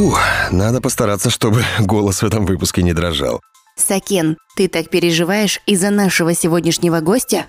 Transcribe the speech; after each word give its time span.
Фу, 0.00 0.16
надо 0.50 0.80
постараться, 0.80 1.28
чтобы 1.28 1.62
голос 1.78 2.22
в 2.22 2.26
этом 2.26 2.46
выпуске 2.46 2.82
не 2.82 2.94
дрожал. 2.94 3.42
Сакен, 3.76 4.38
ты 4.56 4.66
так 4.66 4.88
переживаешь 4.88 5.60
из-за 5.66 5.90
нашего 5.90 6.34
сегодняшнего 6.34 7.00
гостя? 7.00 7.48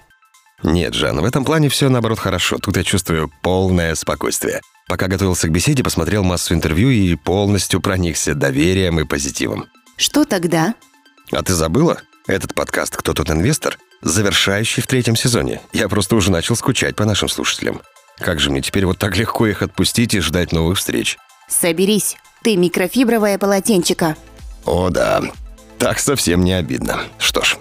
Нет, 0.61 0.93
Жан, 0.93 1.21
в 1.21 1.23
этом 1.23 1.45
плане 1.45 1.69
все 1.69 1.87
наоборот 1.87 2.19
хорошо. 2.19 2.57
Тут 2.57 2.75
я 2.75 2.83
чувствую 2.83 3.31
полное 3.41 3.95
спокойствие. 3.95 4.59
Пока 4.89 5.07
готовился 5.07 5.47
к 5.47 5.51
беседе, 5.51 5.81
посмотрел 5.81 6.25
массу 6.25 6.53
интервью 6.53 6.89
и 6.89 7.15
полностью 7.15 7.79
проникся 7.79 8.35
доверием 8.35 8.99
и 8.99 9.05
позитивом. 9.05 9.67
Что 9.95 10.25
тогда? 10.25 10.75
А 11.31 11.43
ты 11.43 11.53
забыла? 11.53 12.01
Этот 12.27 12.53
подкаст 12.53 12.97
«Кто 12.97 13.13
тут 13.13 13.29
инвестор?» 13.29 13.77
завершающий 14.01 14.83
в 14.83 14.87
третьем 14.87 15.15
сезоне. 15.15 15.61
Я 15.71 15.87
просто 15.87 16.17
уже 16.17 16.31
начал 16.31 16.57
скучать 16.57 16.97
по 16.97 17.05
нашим 17.05 17.29
слушателям. 17.29 17.81
Как 18.19 18.41
же 18.41 18.51
мне 18.51 18.61
теперь 18.61 18.85
вот 18.85 18.97
так 18.97 19.15
легко 19.15 19.47
их 19.47 19.61
отпустить 19.61 20.15
и 20.15 20.19
ждать 20.19 20.51
новых 20.51 20.79
встреч? 20.79 21.17
Соберись, 21.47 22.17
ты 22.43 22.57
микрофибровое 22.57 23.37
полотенчико. 23.37 24.15
О 24.65 24.89
да, 24.89 25.21
так 25.77 25.99
совсем 25.99 26.43
не 26.43 26.53
обидно. 26.53 27.01
Что 27.17 27.41
ж, 27.41 27.57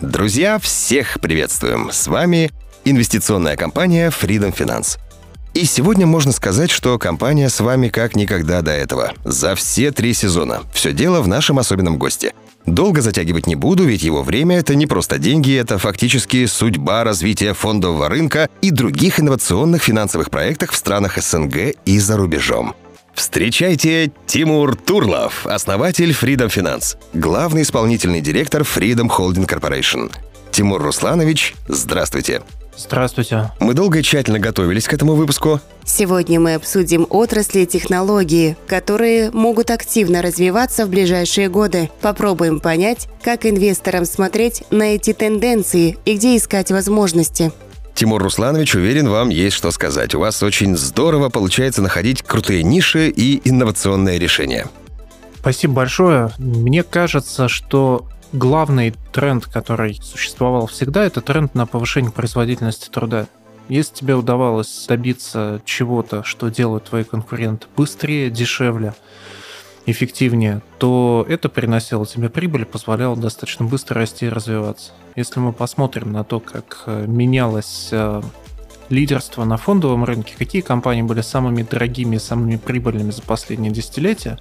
друзья, 0.00 0.58
всех 0.58 1.20
приветствуем. 1.20 1.90
С 1.90 2.06
вами 2.06 2.50
инвестиционная 2.84 3.56
компания 3.56 4.10
Freedom 4.10 4.54
Finance. 4.54 4.98
И 5.54 5.66
сегодня 5.66 6.06
можно 6.06 6.32
сказать, 6.32 6.70
что 6.70 6.98
компания 6.98 7.50
с 7.50 7.60
вами 7.60 7.88
как 7.88 8.16
никогда 8.16 8.62
до 8.62 8.70
этого. 8.70 9.12
За 9.24 9.54
все 9.54 9.90
три 9.90 10.14
сезона. 10.14 10.62
Все 10.72 10.92
дело 10.92 11.20
в 11.20 11.28
нашем 11.28 11.58
особенном 11.58 11.98
госте. 11.98 12.32
Долго 12.64 13.02
затягивать 13.02 13.46
не 13.46 13.56
буду, 13.56 13.84
ведь 13.84 14.02
его 14.02 14.22
время— 14.22 14.56
это 14.58 14.74
не 14.74 14.86
просто 14.86 15.18
деньги, 15.18 15.54
это 15.54 15.78
фактически 15.78 16.46
судьба 16.46 17.02
развития 17.04 17.54
фондового 17.54 18.08
рынка 18.08 18.48
и 18.62 18.70
других 18.70 19.18
инновационных 19.18 19.82
финансовых 19.82 20.30
проектов 20.30 20.70
в 20.70 20.76
странах 20.76 21.20
СНГ 21.20 21.74
и 21.84 21.98
за 21.98 22.16
рубежом. 22.16 22.74
Встречайте 23.14 24.12
Тимур 24.26 24.74
Турлов, 24.76 25.46
основатель 25.46 26.10
Freedom 26.10 26.48
Finance, 26.48 26.96
главный 27.12 27.62
исполнительный 27.62 28.20
директор 28.20 28.62
Freedom 28.62 29.08
Holding 29.08 29.46
Corporation. 29.46 30.10
Тимур 30.50 30.82
Русланович, 30.82 31.54
здравствуйте. 31.68 32.42
Здравствуйте. 32.76 33.52
Мы 33.60 33.74
долго 33.74 33.98
и 33.98 34.02
тщательно 34.02 34.38
готовились 34.38 34.88
к 34.88 34.94
этому 34.94 35.14
выпуску. 35.14 35.60
Сегодня 35.84 36.40
мы 36.40 36.54
обсудим 36.54 37.06
отрасли 37.10 37.60
и 37.60 37.66
технологии, 37.66 38.56
которые 38.66 39.30
могут 39.30 39.70
активно 39.70 40.22
развиваться 40.22 40.86
в 40.86 40.88
ближайшие 40.88 41.48
годы. 41.48 41.90
Попробуем 42.00 42.60
понять, 42.60 43.08
как 43.22 43.44
инвесторам 43.44 44.06
смотреть 44.06 44.64
на 44.70 44.94
эти 44.94 45.12
тенденции 45.12 45.98
и 46.06 46.16
где 46.16 46.36
искать 46.36 46.70
возможности. 46.70 47.52
Тимур 47.94 48.22
Русланович, 48.22 48.74
уверен, 48.74 49.08
вам 49.08 49.28
есть 49.28 49.56
что 49.56 49.70
сказать. 49.70 50.14
У 50.14 50.20
вас 50.20 50.42
очень 50.42 50.76
здорово 50.76 51.28
получается 51.28 51.82
находить 51.82 52.22
крутые 52.22 52.62
ниши 52.62 53.08
и 53.08 53.40
инновационные 53.48 54.18
решения. 54.18 54.66
Спасибо 55.38 55.74
большое. 55.74 56.30
Мне 56.38 56.82
кажется, 56.82 57.48
что 57.48 58.06
главный 58.32 58.94
тренд, 59.12 59.46
который 59.46 60.00
существовал 60.02 60.66
всегда, 60.66 61.04
это 61.04 61.20
тренд 61.20 61.54
на 61.54 61.66
повышение 61.66 62.12
производительности 62.12 62.88
труда. 62.88 63.26
Если 63.68 63.94
тебе 63.94 64.14
удавалось 64.14 64.86
добиться 64.88 65.60
чего-то, 65.64 66.24
что 66.24 66.48
делают 66.48 66.84
твои 66.84 67.04
конкуренты 67.04 67.66
быстрее, 67.76 68.30
дешевле, 68.30 68.94
эффективнее, 69.86 70.62
то 70.78 71.26
это 71.28 71.48
приносило 71.48 72.06
тебе 72.06 72.28
прибыль, 72.28 72.64
позволяло 72.64 73.16
достаточно 73.16 73.64
быстро 73.66 73.96
расти 74.00 74.26
и 74.26 74.28
развиваться. 74.28 74.92
Если 75.16 75.40
мы 75.40 75.52
посмотрим 75.52 76.12
на 76.12 76.24
то, 76.24 76.40
как 76.40 76.84
э, 76.86 77.04
менялось 77.06 77.88
э, 77.90 78.22
лидерство 78.88 79.44
на 79.44 79.56
фондовом 79.56 80.04
рынке, 80.04 80.34
какие 80.38 80.62
компании 80.62 81.02
были 81.02 81.20
самыми 81.20 81.62
дорогими, 81.62 82.18
самыми 82.18 82.56
прибыльными 82.56 83.10
за 83.10 83.22
последние 83.22 83.72
десятилетия, 83.72 84.38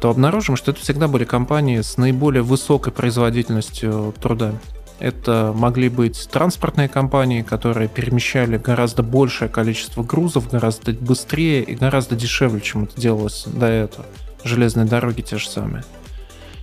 то 0.00 0.10
обнаружим, 0.10 0.56
что 0.56 0.72
это 0.72 0.80
всегда 0.80 1.08
были 1.08 1.24
компании 1.24 1.80
с 1.80 1.96
наиболее 1.96 2.42
высокой 2.42 2.92
производительностью 2.92 4.14
труда. 4.20 4.52
Это 4.98 5.52
могли 5.54 5.90
быть 5.90 6.28
транспортные 6.30 6.88
компании, 6.88 7.42
которые 7.42 7.88
перемещали 7.88 8.56
гораздо 8.56 9.02
большее 9.02 9.50
количество 9.50 10.02
грузов, 10.02 10.50
гораздо 10.50 10.92
быстрее 10.92 11.62
и 11.62 11.74
гораздо 11.74 12.16
дешевле, 12.16 12.60
чем 12.60 12.84
это 12.84 12.98
делалось 12.98 13.44
до 13.46 13.66
этого. 13.66 14.06
Железные 14.46 14.86
дороги 14.86 15.22
те 15.22 15.38
же 15.38 15.48
самые. 15.48 15.82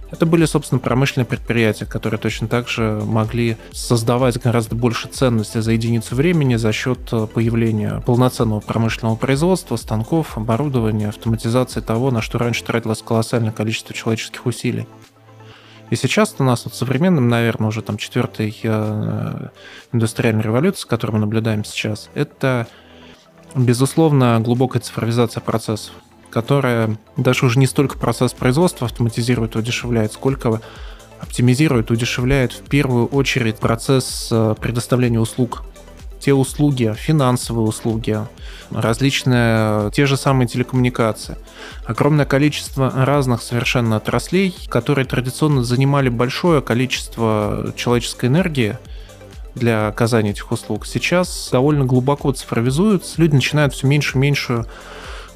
Это 0.09 0.25
были, 0.25 0.45
собственно, 0.45 0.79
промышленные 0.79 1.25
предприятия, 1.25 1.85
которые 1.85 2.17
точно 2.17 2.47
так 2.47 2.69
же 2.69 3.01
могли 3.03 3.57
создавать 3.71 4.39
гораздо 4.39 4.75
больше 4.75 5.09
ценности 5.09 5.57
за 5.57 5.73
единицу 5.73 6.15
времени 6.15 6.55
за 6.55 6.71
счет 6.71 7.11
э, 7.11 7.27
появления 7.27 8.01
полноценного 8.05 8.61
промышленного 8.61 9.15
производства, 9.15 9.75
станков, 9.75 10.37
оборудования, 10.37 11.09
автоматизации 11.09 11.81
того, 11.81 12.11
на 12.11 12.21
что 12.21 12.37
раньше 12.37 12.63
тратилось 12.63 13.01
колоссальное 13.01 13.51
количество 13.51 13.93
человеческих 13.93 14.45
усилий. 14.45 14.87
И 15.89 15.95
сейчас 15.95 16.35
у 16.37 16.43
нас 16.43 16.63
вот 16.65 16.75
современным, 16.75 17.27
наверное, 17.27 17.67
уже 17.67 17.81
там 17.81 17.97
четвертой 17.97 18.57
э, 18.63 19.47
индустриальной 19.91 20.43
революции, 20.43 20.87
которую 20.87 21.15
мы 21.15 21.21
наблюдаем 21.21 21.65
сейчас, 21.65 22.09
это, 22.13 22.67
безусловно, 23.55 24.39
глубокая 24.39 24.81
цифровизация 24.81 25.41
процессов 25.41 25.93
которая 26.33 26.97
даже 27.15 27.45
уже 27.45 27.59
не 27.59 27.67
столько 27.67 27.97
процесс 27.99 28.33
производства 28.33 28.87
автоматизирует 28.87 29.55
и 29.55 29.59
удешевляет, 29.59 30.13
сколько 30.13 30.61
оптимизирует, 31.19 31.91
удешевляет 31.91 32.53
в 32.53 32.63
первую 32.63 33.05
очередь 33.05 33.57
процесс 33.57 34.29
э, 34.31 34.55
предоставления 34.59 35.19
услуг. 35.19 35.63
Те 36.19 36.33
услуги, 36.33 36.91
финансовые 36.97 37.67
услуги, 37.67 38.17
различные, 38.71 39.91
те 39.91 40.07
же 40.07 40.17
самые 40.17 40.47
телекоммуникации. 40.47 41.37
Огромное 41.85 42.25
количество 42.25 42.91
разных 43.05 43.43
совершенно 43.43 43.97
отраслей, 43.97 44.55
которые 44.69 45.05
традиционно 45.05 45.63
занимали 45.63 46.09
большое 46.09 46.61
количество 46.61 47.73
человеческой 47.75 48.27
энергии, 48.27 48.77
для 49.55 49.87
оказания 49.87 50.31
этих 50.31 50.51
услуг, 50.51 50.87
сейчас 50.87 51.49
довольно 51.51 51.85
глубоко 51.85 52.31
цифровизуются, 52.31 53.21
люди 53.21 53.35
начинают 53.35 53.75
все 53.75 53.85
меньше 53.85 54.17
и 54.17 54.19
меньше 54.19 54.65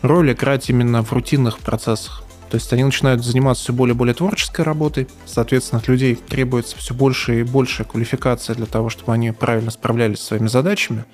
роль 0.02 0.32
играть 0.32 0.70
именно 0.70 1.04
в 1.04 1.12
рутинных 1.12 1.60
процессах. 1.60 2.24
То 2.50 2.56
есть 2.56 2.72
они 2.72 2.84
начинают 2.84 3.26
заниматься 3.26 3.64
все 3.64 3.74
более 3.74 3.94
и 3.94 3.98
более 3.98 4.16
творческой 4.16 4.62
работой. 4.62 5.08
Соответственно, 5.26 5.82
от 5.82 5.88
людей 5.88 6.16
требуется 6.16 6.78
все 6.78 6.94
больше 6.94 7.42
и 7.42 7.44
больше 7.44 7.84
квалификация 7.84 8.56
для 8.56 8.66
того, 8.66 8.90
чтобы 8.90 9.14
они 9.14 9.32
правильно 9.32 9.72
справлялись 9.72 10.20
со 10.20 10.28
своими 10.28 10.48
задачами. 10.48 11.06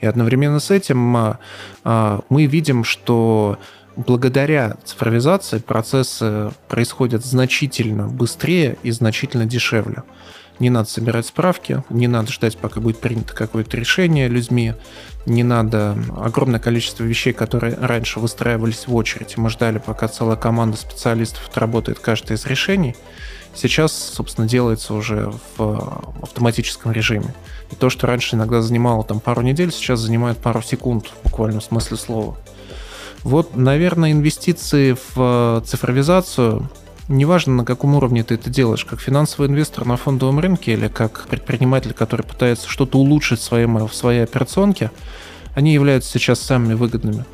И 0.00 0.06
одновременно 0.06 0.58
с 0.58 0.70
этим 0.70 1.16
а, 1.16 1.38
а, 1.84 2.20
мы 2.30 2.46
видим, 2.46 2.84
что 2.84 3.58
благодаря 3.96 4.76
цифровизации 4.84 5.58
процессы 5.58 6.50
происходят 6.68 7.24
значительно 7.24 8.08
быстрее 8.08 8.78
и 8.82 8.90
значительно 8.90 9.44
дешевле. 9.44 10.02
Не 10.60 10.70
надо 10.70 10.88
собирать 10.88 11.26
справки, 11.26 11.82
не 11.88 12.06
надо 12.06 12.30
ждать, 12.30 12.56
пока 12.56 12.80
будет 12.80 13.00
принято 13.00 13.34
какое-то 13.34 13.76
решение 13.76 14.28
людьми, 14.28 14.74
не 15.26 15.42
надо 15.42 15.96
огромное 16.18 16.60
количество 16.60 17.02
вещей, 17.02 17.32
которые 17.32 17.74
раньше 17.76 18.20
выстраивались 18.20 18.86
в 18.86 18.94
очередь. 18.94 19.36
Мы 19.36 19.50
ждали, 19.50 19.78
пока 19.78 20.06
целая 20.06 20.36
команда 20.36 20.76
специалистов 20.76 21.48
отработает 21.48 21.98
каждое 21.98 22.36
из 22.36 22.44
решений. 22.46 22.94
Сейчас, 23.54 23.92
собственно, 23.92 24.46
делается 24.46 24.94
уже 24.94 25.32
в 25.56 26.02
автоматическом 26.22 26.92
режиме. 26.92 27.34
И 27.70 27.74
то, 27.74 27.90
что 27.90 28.06
раньше 28.06 28.36
иногда 28.36 28.62
занимало 28.62 29.02
там 29.02 29.18
пару 29.18 29.42
недель, 29.42 29.72
сейчас 29.72 30.00
занимает 30.00 30.38
пару 30.38 30.62
секунд 30.62 31.06
в 31.08 31.24
буквальном 31.24 31.60
смысле 31.60 31.96
слова. 31.96 32.36
Вот, 33.22 33.56
наверное, 33.56 34.12
инвестиции 34.12 34.96
в 35.14 35.62
цифровизацию 35.66 36.70
неважно, 37.10 37.54
на 37.54 37.64
каком 37.64 37.94
уровне 37.94 38.22
ты 38.22 38.34
это 38.34 38.48
делаешь, 38.48 38.84
как 38.84 39.00
финансовый 39.00 39.48
инвестор 39.48 39.84
на 39.84 39.96
фондовом 39.96 40.38
рынке 40.38 40.72
или 40.72 40.88
как 40.88 41.26
предприниматель, 41.28 41.92
который 41.92 42.22
пытается 42.22 42.68
что-то 42.68 42.98
улучшить 42.98 43.40
в 43.40 43.42
своей, 43.42 43.66
в 43.66 43.92
своей 43.92 44.22
операционке, 44.22 44.90
они 45.54 45.72
являются 45.74 46.10
сейчас 46.10 46.40
самыми 46.40 46.74
выгодными. 46.74 47.24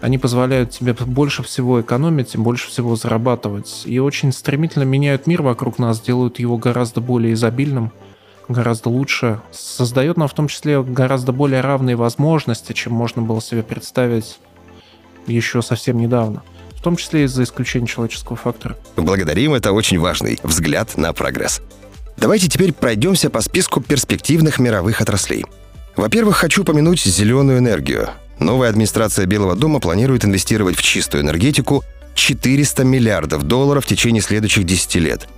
Они 0.00 0.18
позволяют 0.18 0.70
тебе 0.70 0.94
больше 0.94 1.42
всего 1.42 1.80
экономить 1.80 2.34
и 2.34 2.38
больше 2.38 2.68
всего 2.68 2.96
зарабатывать. 2.96 3.82
И 3.84 3.98
очень 3.98 4.32
стремительно 4.32 4.84
меняют 4.84 5.26
мир 5.26 5.42
вокруг 5.42 5.78
нас, 5.78 6.00
делают 6.00 6.38
его 6.38 6.56
гораздо 6.56 7.00
более 7.00 7.34
изобильным, 7.34 7.92
гораздо 8.48 8.88
лучше. 8.88 9.40
Создает 9.52 10.16
нам 10.16 10.26
в 10.26 10.34
том 10.34 10.48
числе 10.48 10.82
гораздо 10.82 11.32
более 11.32 11.60
равные 11.60 11.96
возможности, 11.96 12.72
чем 12.72 12.94
можно 12.94 13.20
было 13.22 13.42
себе 13.42 13.62
представить 13.62 14.38
еще 15.26 15.60
совсем 15.62 15.98
недавно 15.98 16.42
в 16.80 16.82
том 16.82 16.96
числе 16.96 17.24
из-за 17.24 17.42
исключения 17.42 17.86
человеческого 17.86 18.36
фактора. 18.36 18.74
Благодарим, 18.96 19.52
это 19.52 19.72
очень 19.72 19.98
важный 19.98 20.40
взгляд 20.42 20.96
на 20.96 21.12
прогресс. 21.12 21.60
Давайте 22.16 22.48
теперь 22.48 22.72
пройдемся 22.72 23.28
по 23.28 23.42
списку 23.42 23.82
перспективных 23.82 24.58
мировых 24.58 25.02
отраслей. 25.02 25.44
Во-первых, 25.94 26.38
хочу 26.38 26.62
упомянуть 26.62 27.02
зеленую 27.02 27.58
энергию. 27.58 28.08
Новая 28.38 28.70
администрация 28.70 29.26
Белого 29.26 29.56
дома 29.56 29.78
планирует 29.78 30.24
инвестировать 30.24 30.76
в 30.76 30.82
чистую 30.82 31.22
энергетику 31.22 31.84
400 32.14 32.82
миллиардов 32.84 33.42
долларов 33.42 33.84
в 33.84 33.88
течение 33.88 34.22
следующих 34.22 34.64
10 34.64 34.94
лет. 34.96 35.28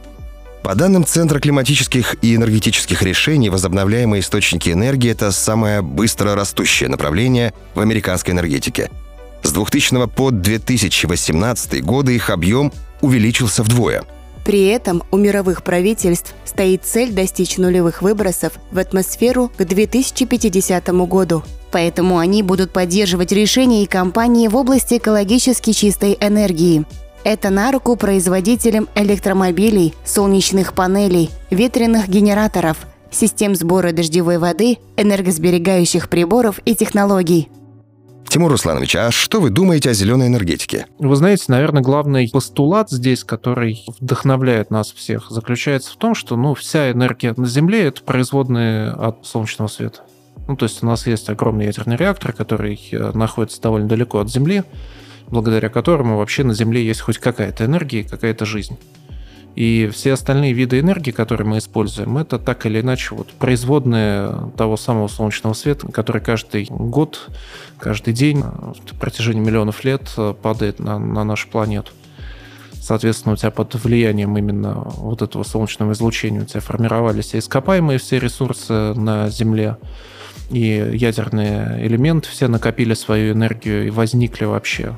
По 0.62 0.76
данным 0.76 1.04
Центра 1.04 1.40
климатических 1.40 2.14
и 2.22 2.36
энергетических 2.36 3.02
решений, 3.02 3.50
возобновляемые 3.50 4.20
источники 4.20 4.70
энергии– 4.70 5.10
это 5.12 5.32
самое 5.32 5.82
быстро 5.82 6.36
растущее 6.36 6.88
направление 6.88 7.52
в 7.74 7.80
американской 7.80 8.32
энергетике– 8.32 8.88
С 9.42 9.52
2000 9.52 10.06
по 10.08 10.30
2018 10.30 11.84
годы 11.84 12.14
их 12.14 12.30
объем 12.30 12.72
увеличился 13.00 13.62
вдвое. 13.62 14.04
При 14.44 14.66
этом 14.66 15.02
у 15.10 15.16
мировых 15.16 15.62
правительств 15.62 16.34
стоит 16.44 16.84
цель 16.84 17.12
достичь 17.12 17.58
нулевых 17.58 18.02
выбросов 18.02 18.54
в 18.70 18.78
атмосферу 18.78 19.50
к 19.56 19.64
2050 19.64 20.88
году. 21.06 21.42
Поэтому 21.70 22.18
они 22.18 22.42
будут 22.42 22.72
поддерживать 22.72 23.32
решения 23.32 23.82
и 23.82 23.86
компании 23.86 24.48
в 24.48 24.56
области 24.56 24.98
экологически 24.98 25.72
чистой 25.72 26.16
энергии. 26.20 26.84
Это 27.24 27.50
на 27.50 27.70
руку 27.70 27.94
производителям 27.96 28.88
электромобилей, 28.96 29.94
солнечных 30.04 30.74
панелей, 30.74 31.30
ветряных 31.50 32.08
генераторов, 32.08 32.78
систем 33.12 33.54
сбора 33.54 33.92
дождевой 33.92 34.38
воды, 34.38 34.78
энергосберегающих 34.96 36.08
приборов 36.08 36.58
и 36.64 36.74
технологий. 36.74 37.48
Тимур 38.28 38.50
Русланович, 38.50 38.96
а 38.96 39.10
что 39.10 39.40
вы 39.40 39.50
думаете 39.50 39.90
о 39.90 39.92
зеленой 39.92 40.28
энергетике? 40.28 40.86
Вы 40.98 41.14
знаете, 41.16 41.44
наверное, 41.48 41.82
главный 41.82 42.30
постулат 42.30 42.90
здесь, 42.90 43.24
который 43.24 43.84
вдохновляет 44.00 44.70
нас 44.70 44.90
всех, 44.92 45.30
заключается 45.30 45.92
в 45.92 45.96
том, 45.96 46.14
что 46.14 46.36
ну, 46.36 46.54
вся 46.54 46.90
энергия 46.90 47.34
на 47.36 47.46
Земле— 47.46 47.84
это 47.84 48.02
производные 48.02 48.90
от 48.90 49.26
солнечного 49.26 49.68
света. 49.68 50.00
Ну, 50.48 50.56
то 50.56 50.64
есть 50.64 50.82
у 50.82 50.86
нас 50.86 51.06
есть 51.06 51.28
огромный 51.28 51.66
ядерный 51.66 51.96
реактор, 51.96 52.32
который 52.32 52.80
э, 52.90 53.12
находится 53.12 53.60
довольно 53.60 53.88
далеко 53.88 54.18
от 54.18 54.30
Земли, 54.30 54.64
благодаря 55.28 55.68
которому 55.68 56.18
вообще 56.18 56.42
на 56.42 56.54
Земле 56.54 56.84
есть 56.84 57.00
хоть 57.00 57.18
какая-то 57.18 57.64
энергия 57.64 58.00
и 58.00 58.08
какая-то 58.08 58.44
жизнь. 58.44 58.78
И 59.54 59.90
все 59.92 60.14
остальные 60.14 60.54
виды 60.54 60.80
энергии, 60.80 61.10
которые 61.10 61.46
мы 61.46 61.58
используем, 61.58 62.16
это 62.16 62.38
так 62.38 62.64
или 62.64 62.80
иначе 62.80 63.14
вот 63.14 63.28
производные 63.34 64.50
того 64.56 64.76
самого 64.76 65.08
солнечного 65.08 65.52
света, 65.52 65.88
который 65.88 66.22
каждый 66.22 66.66
год, 66.70 67.28
каждый 67.78 68.14
день 68.14 68.42
в 68.42 68.98
протяжении 68.98 69.40
миллионов 69.40 69.84
лет 69.84 70.10
падает 70.40 70.78
на, 70.78 70.98
на 70.98 71.24
нашу 71.24 71.48
планету. 71.48 71.92
Соответственно, 72.80 73.34
у 73.34 73.36
тебя 73.36 73.50
под 73.50 73.74
влиянием 73.74 74.36
именно 74.36 74.74
вот 74.74 75.22
этого 75.22 75.44
солнечного 75.44 75.92
излучения 75.92 76.40
у 76.40 76.44
тебя 76.44 76.60
формировались 76.60 77.34
ископаемые 77.34 77.98
все 77.98 78.18
ресурсы 78.18 78.72
на 78.94 79.28
Земле, 79.28 79.76
и 80.50 80.90
ядерные 80.94 81.86
элементы 81.86 82.28
все 82.28 82.48
накопили 82.48 82.94
свою 82.94 83.34
энергию 83.34 83.86
и 83.86 83.90
возникли 83.90 84.46
вообще 84.46 84.96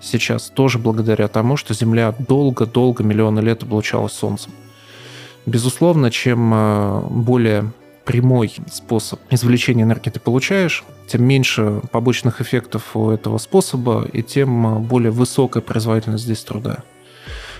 сейчас 0.00 0.50
тоже 0.50 0.78
благодаря 0.78 1.28
тому, 1.28 1.56
что 1.56 1.74
Земля 1.74 2.14
долго-долго, 2.18 3.02
миллионы 3.02 3.40
лет 3.40 3.62
облучалась 3.62 4.12
Солнцем. 4.12 4.52
Безусловно, 5.46 6.10
чем 6.10 6.52
э, 6.52 7.00
более 7.08 7.70
прямой 8.04 8.52
способ 8.72 9.20
извлечения 9.30 9.84
энергии 9.84 10.10
ты 10.10 10.20
получаешь, 10.20 10.84
тем 11.06 11.24
меньше 11.24 11.80
побочных 11.92 12.40
эффектов 12.40 12.96
у 12.96 13.10
этого 13.10 13.38
способа, 13.38 14.08
и 14.12 14.22
тем 14.22 14.66
э, 14.66 14.78
более 14.80 15.10
высокая 15.10 15.62
производительность 15.62 16.24
здесь 16.24 16.42
труда. 16.42 16.78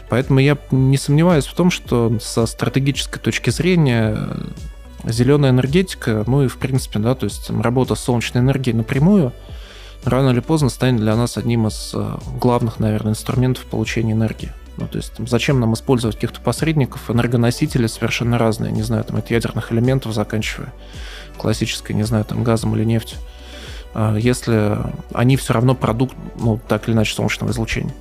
Поэтому 0.08 0.38
я 0.38 0.56
не 0.70 0.98
сомневаюсь 0.98 1.46
в 1.46 1.54
том, 1.54 1.70
что 1.70 2.18
со 2.20 2.46
стратегической 2.46 3.20
точки 3.20 3.50
зрения 3.50 4.16
э, 4.16 5.10
зеленая 5.10 5.50
энергетика, 5.50 6.24
ну 6.26 6.42
и 6.42 6.48
в 6.48 6.58
принципе, 6.58 6.98
да, 6.98 7.14
то 7.14 7.24
есть 7.24 7.50
работа 7.50 7.94
солнечной 7.94 8.42
энергией 8.42 8.74
напрямую– 8.76 9.32
рано 10.06 10.30
или 10.30 10.40
поздно 10.40 10.68
станет 10.68 11.00
для 11.00 11.16
нас 11.16 11.36
одним 11.36 11.66
из 11.66 11.92
э, 11.94 12.16
главных, 12.40 12.78
наверное, 12.78 13.12
инструментов 13.12 13.64
получения 13.64 14.12
энергии. 14.12 14.52
Ну, 14.76 14.86
то 14.86 14.98
есть 14.98 15.12
там, 15.14 15.26
зачем 15.26 15.58
нам 15.60 15.74
использовать 15.74 16.16
каких-то 16.16 16.40
посредников? 16.40 17.10
Энергоносители 17.10 17.86
совершенно 17.86 18.38
разные, 18.38 18.72
не 18.72 18.82
знаю, 18.82 19.04
там 19.04 19.16
от 19.16 19.30
ядерных 19.30 19.72
элементов 19.72 20.12
заканчивая 20.12 20.72
классической, 21.36 21.92
не 21.92 22.02
знаю, 22.02 22.24
там 22.24 22.44
газом 22.44 22.74
или 22.76 22.84
нефтью. 22.84 23.18
А 23.94 24.16
если 24.16 24.78
они 25.14 25.36
все 25.36 25.54
равно 25.54 25.74
продукт, 25.74 26.14
ну, 26.38 26.60
так 26.68 26.88
или 26.88 26.94
иначе, 26.94 27.14
солнечного 27.14 27.50
излучения. 27.50 27.94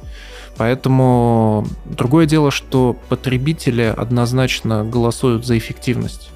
Поэтому 0.57 1.67
другое 1.85 2.25
дело, 2.25 2.51
что 2.51 2.95
потребители 3.09 3.93
однозначно 3.95 4.85
голосуют 4.85 5.45
за 5.45 5.57
эффективность. 5.57 6.29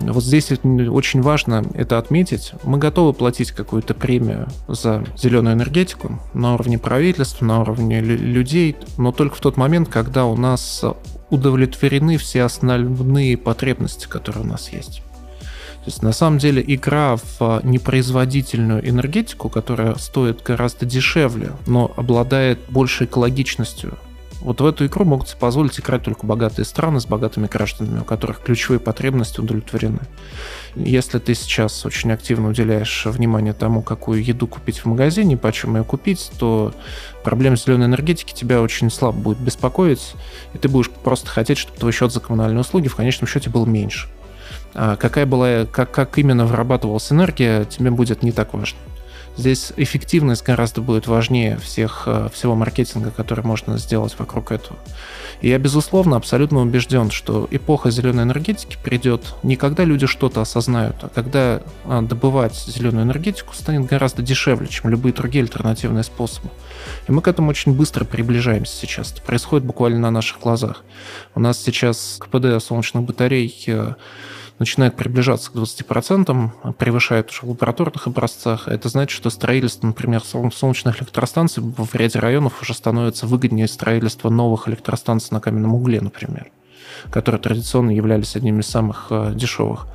Вот 0.00 0.22
здесь 0.22 0.50
очень 0.52 1.22
важно 1.22 1.64
это 1.74 1.98
отметить. 1.98 2.52
Мы 2.62 2.78
готовы 2.78 3.12
платить 3.12 3.50
какую-то 3.50 3.94
премию 3.94 4.48
за 4.68 5.04
зеленую 5.16 5.54
энергетику 5.54 6.20
на 6.34 6.54
уровне 6.54 6.78
правительства, 6.78 7.44
на 7.44 7.60
уровне 7.60 8.00
людей, 8.00 8.76
но 8.96 9.12
только 9.12 9.36
в 9.36 9.40
тот 9.40 9.56
момент, 9.56 9.88
когда 9.88 10.24
у 10.26 10.36
нас 10.36 10.84
удовлетворены 11.30 12.16
все 12.16 12.44
основные 12.44 13.36
потребности, 13.36 14.06
которые 14.06 14.44
у 14.44 14.46
нас 14.46 14.70
есть. 14.70 15.02
То 15.84 15.90
есть 15.90 16.02
на 16.02 16.12
самом 16.12 16.38
деле 16.38 16.62
игра 16.66 17.16
в 17.16 17.60
непроизводительную 17.62 18.86
энергетику, 18.86 19.48
которая 19.48 19.94
стоит 19.94 20.42
гораздо 20.42 20.86
дешевле, 20.86 21.52
но 21.66 21.92
обладает 21.96 22.58
большей 22.68 23.06
экологичностью, 23.06 23.96
вот 24.40 24.60
в 24.60 24.66
эту 24.66 24.86
игру 24.86 25.04
могут 25.04 25.34
позволить 25.36 25.78
играть 25.80 26.02
только 26.02 26.24
богатые 26.24 26.64
страны 26.64 27.00
с 27.00 27.06
богатыми 27.06 27.46
гражданами, 27.46 28.00
у 28.00 28.04
которых 28.04 28.40
ключевые 28.40 28.78
потребности 28.78 29.40
удовлетворены. 29.40 30.00
Если 30.76 31.18
ты 31.18 31.34
сейчас 31.34 31.84
очень 31.84 32.12
активно 32.12 32.48
уделяешь 32.48 33.04
внимание 33.06 33.52
тому, 33.52 33.82
какую 33.82 34.24
еду 34.24 34.46
купить 34.46 34.78
в 34.78 34.86
магазине, 34.86 35.36
почем 35.36 35.76
ее 35.76 35.84
купить, 35.84 36.30
то 36.38 36.72
проблема 37.24 37.56
зеленой 37.56 37.86
энергетики 37.86 38.32
тебя 38.32 38.62
очень 38.62 38.90
слабо 38.90 39.18
будет 39.18 39.38
беспокоить, 39.38 40.14
и 40.54 40.58
ты 40.58 40.68
будешь 40.68 40.90
просто 40.90 41.28
хотеть, 41.28 41.58
чтобы 41.58 41.78
твой 41.78 41.92
счет 41.92 42.12
за 42.12 42.20
коммунальные 42.20 42.60
услуги 42.60 42.88
в 42.88 42.96
конечном 42.96 43.26
счете 43.26 43.50
был 43.50 43.66
меньше. 43.66 44.08
А 44.74 44.96
какая 44.96 45.26
была, 45.26 45.66
как, 45.66 45.90
как 45.90 46.16
именно 46.18 46.46
вырабатывалась 46.46 47.10
энергия, 47.10 47.64
тебе 47.64 47.90
будет 47.90 48.22
не 48.22 48.30
так 48.30 48.54
важно. 48.54 48.78
Здесь 49.38 49.72
эффективность 49.76 50.44
гораздо 50.44 50.80
будет 50.80 51.06
важнее 51.06 51.58
всех, 51.58 52.02
э, 52.06 52.28
всего 52.34 52.56
маркетинга, 52.56 53.12
который 53.12 53.44
можно 53.44 53.78
сделать 53.78 54.16
вокруг 54.18 54.50
этого. 54.50 54.76
И 55.40 55.48
я, 55.48 55.58
безусловно, 55.58 56.16
абсолютно 56.16 56.58
убежден, 56.60 57.12
что 57.12 57.46
эпоха 57.52 57.92
зеленой 57.92 58.24
энергетики 58.24 58.76
придет 58.82 59.36
не 59.44 59.54
когда 59.54 59.84
люди 59.84 60.06
что-то 60.08 60.40
осознают, 60.40 60.96
а 61.02 61.08
когда 61.08 61.62
а, 61.84 62.02
добывать 62.02 62.56
зеленую 62.56 63.04
энергетику 63.04 63.54
станет 63.54 63.86
гораздо 63.86 64.22
дешевле, 64.22 64.66
чем 64.66 64.90
любые 64.90 65.12
другие 65.12 65.44
альтернативные 65.44 66.02
способы. 66.02 66.48
И 67.06 67.12
мы 67.12 67.22
к 67.22 67.28
этому 67.28 67.50
очень 67.50 67.74
быстро 67.74 68.04
приближаемся 68.04 68.74
сейчас. 68.74 69.12
Это 69.12 69.22
происходит 69.22 69.64
буквально 69.64 70.00
на 70.00 70.10
наших 70.10 70.40
глазах. 70.40 70.82
У 71.36 71.40
нас 71.40 71.62
сейчас 71.62 72.18
КПД 72.18 72.60
солнечных 72.60 73.04
батарей 73.04 73.54
э, 73.68 73.94
начинает 74.58 74.96
приближаться 74.96 75.50
к 75.50 75.54
20%, 75.54 76.72
превышает 76.74 77.30
уже 77.30 77.42
в 77.42 77.50
лабораторных 77.50 78.06
образцах. 78.06 78.68
Это 78.68 78.88
значит, 78.88 79.16
что 79.16 79.30
строительство, 79.30 79.86
например, 79.86 80.22
солнечных 80.22 81.00
электростанций 81.00 81.62
в 81.62 81.94
ряде 81.94 82.18
районов 82.18 82.60
уже 82.62 82.74
становится 82.74 83.26
выгоднее 83.26 83.68
строительства 83.68 84.30
новых 84.30 84.68
электростанций 84.68 85.28
на 85.32 85.40
каменном 85.40 85.74
угле, 85.74 86.00
например, 86.00 86.50
которые 87.10 87.40
традиционно 87.40 87.90
являлись 87.90 88.34
одними 88.36 88.60
из 88.60 88.66
самых 88.66 89.06
э, 89.10 89.32
дешевых 89.34 89.86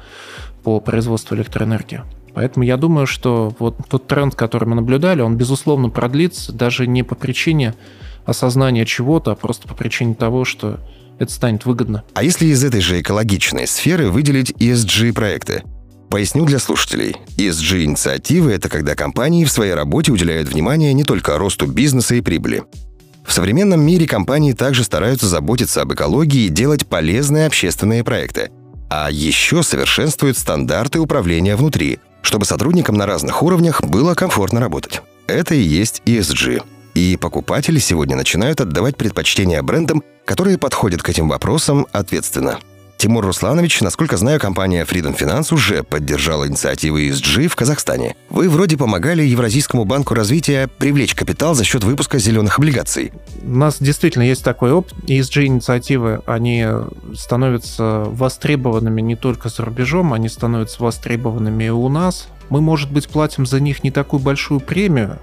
по 0.63 0.79
производству 0.79 1.35
электроэнергии. 1.35 2.01
Поэтому 2.33 2.65
я 2.65 2.77
думаю, 2.77 3.05
что 3.05 3.53
вот 3.59 3.77
тот 3.89 4.07
тренд, 4.07 4.33
который 4.33 4.67
мы 4.67 4.75
наблюдали, 4.75 5.21
он, 5.21 5.37
безусловно, 5.37 5.89
продлится 5.89 6.51
даже 6.51 6.87
не 6.87 7.03
по 7.03 7.15
причине 7.15 7.75
осознания 8.25 8.85
чего-то, 8.85 9.31
а 9.31 9.35
просто 9.35 9.67
по 9.67 9.75
причине 9.75 10.15
того, 10.15 10.45
что 10.45 10.79
это 11.19 11.31
станет 11.31 11.65
выгодно. 11.65 12.03
А 12.13 12.23
если 12.23 12.47
из 12.47 12.63
этой 12.63 12.81
же 12.81 13.01
экологичной 13.01 13.67
сферы 13.67 14.09
выделить 14.09 14.51
ESG-проекты? 14.51 15.63
Поясню 16.09 16.45
для 16.45 16.59
слушателей. 16.59 17.15
ESG-инициативы– 17.37 18.51
это 18.53 18.69
когда 18.69 18.93
компании 18.93 19.45
в 19.45 19.51
своей 19.51 19.73
работе 19.73 20.11
уделяют 20.11 20.47
внимание 20.47 20.93
не 20.93 21.03
только 21.03 21.37
росту 21.37 21.65
бизнеса 21.65 22.15
и 22.15 22.21
прибыли. 22.21 22.63
В 23.25 23.33
современном 23.33 23.81
мире 23.81 24.05
компании 24.05 24.53
также 24.53 24.83
стараются 24.83 25.27
заботиться 25.27 25.81
об 25.81 25.93
экологии 25.93 26.45
и 26.45 26.49
делать 26.49 26.85
полезные 26.85 27.47
общественные 27.47 28.03
проекты. 28.03 28.51
А 28.89 29.09
еще 29.09 29.63
совершенствуют 29.63 30.37
стандарты 30.37 30.99
управления 30.99 31.55
внутри, 31.55 31.99
чтобы 32.21 32.45
сотрудникам 32.45 32.95
на 32.95 33.07
разных 33.07 33.41
уровнях 33.41 33.81
было 33.81 34.13
комфортно 34.13 34.59
работать. 34.59 35.01
Это 35.25 35.55
и 35.55 35.61
есть 35.61 36.03
ESG. 36.05 36.61
И 36.93 37.17
покупатели 37.19 37.79
сегодня 37.79 38.15
начинают 38.15 38.61
отдавать 38.61 38.97
предпочтение 38.97 39.63
брендам, 39.63 40.03
которые 40.25 40.57
подходят 40.57 41.01
к 41.01 41.09
этим 41.09 41.29
вопросам 41.29 41.87
ответственно. 41.91 42.59
Тимур 43.03 43.25
Русланович, 43.25 43.81
насколько 43.81 44.15
знаю, 44.15 44.39
компания 44.39 44.85
Freedom 44.85 45.13
Finance 45.17 45.53
уже 45.53 45.83
поддержала 45.83 46.47
инициативы 46.47 47.09
ESG 47.09 47.49
в 47.49 47.55
Казахстане. 47.57 48.15
Вы 48.29 48.47
вроде 48.47 48.77
помогали 48.77 49.23
Евразийскому 49.23 49.83
банку 49.83 50.13
развития 50.13 50.69
привлечь 50.77 51.13
капитал 51.13 51.53
за 51.53 51.65
счет 51.65 51.83
выпуска 51.83 52.17
зеленых 52.17 52.57
облигаций. 52.57 53.11
У 53.41 53.49
нас 53.49 53.75
действительно 53.81 54.23
есть 54.23 54.41
такой 54.41 54.71
опыт. 54.71 54.93
ESG-инициативы, 55.05 56.21
они 56.25 56.65
становятся 57.13 58.05
востребованными 58.07 59.01
не 59.01 59.17
только 59.17 59.49
за 59.49 59.65
рубежом, 59.65 60.13
они 60.13 60.29
становятся 60.29 60.81
востребованными 60.81 61.65
и 61.65 61.69
у 61.69 61.89
нас. 61.89 62.29
Мы, 62.49 62.61
может 62.61 62.89
быть, 62.89 63.09
платим 63.09 63.45
за 63.45 63.59
них 63.59 63.83
не 63.83 63.91
такую 63.91 64.21
большую 64.21 64.61
премию, 64.61 65.19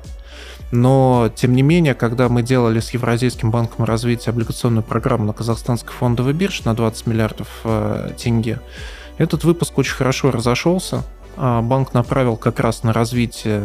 но, 0.71 1.31
тем 1.35 1.55
не 1.55 1.63
менее, 1.63 1.95
когда 1.95 2.29
мы 2.29 2.43
делали 2.43 2.81
с 2.81 2.91
Евразийским 2.91 3.51
банком 3.51 3.85
развития 3.85 4.31
облигационную 4.31 4.83
программу 4.85 5.25
на 5.25 5.33
казахстанской 5.33 5.93
фондовой 5.93 6.33
бирже 6.33 6.63
на 6.65 6.75
20 6.75 7.07
миллиардов 7.07 7.49
э, 7.65 8.11
тенге, 8.17 8.61
этот 9.19 9.45
выпуск 9.45 9.77
очень 9.79 9.95
хорошо 9.95 10.31
разошелся. 10.31 11.05
А, 11.37 11.63
банк 11.63 11.95
направил 11.95 12.37
как 12.37 12.61
раз 12.61 12.83
на 12.83 12.93
развитие 12.93 13.65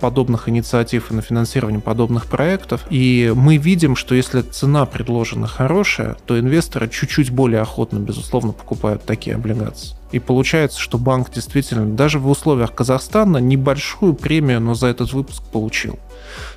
подобных 0.00 0.48
инициатив 0.48 1.10
и 1.10 1.14
на 1.14 1.22
финансирование 1.22 1.80
подобных 1.80 2.26
проектов. 2.26 2.84
И 2.90 3.32
мы 3.34 3.56
видим, 3.56 3.96
что 3.96 4.14
если 4.14 4.42
цена 4.42 4.86
предложена 4.86 5.46
хорошая, 5.46 6.16
то 6.26 6.38
инвесторы 6.38 6.88
чуть-чуть 6.88 7.30
более 7.30 7.60
охотно, 7.60 7.98
безусловно, 7.98 8.52
покупают 8.52 9.04
такие 9.04 9.36
облигации. 9.36 9.96
И 10.10 10.18
получается, 10.20 10.80
что 10.80 10.96
банк 10.96 11.30
действительно 11.30 11.84
даже 11.94 12.18
в 12.18 12.28
условиях 12.28 12.74
Казахстана 12.74 13.38
небольшую 13.38 14.14
премию, 14.14 14.60
но 14.60 14.74
за 14.74 14.86
этот 14.86 15.12
выпуск 15.12 15.42
получил. 15.52 15.98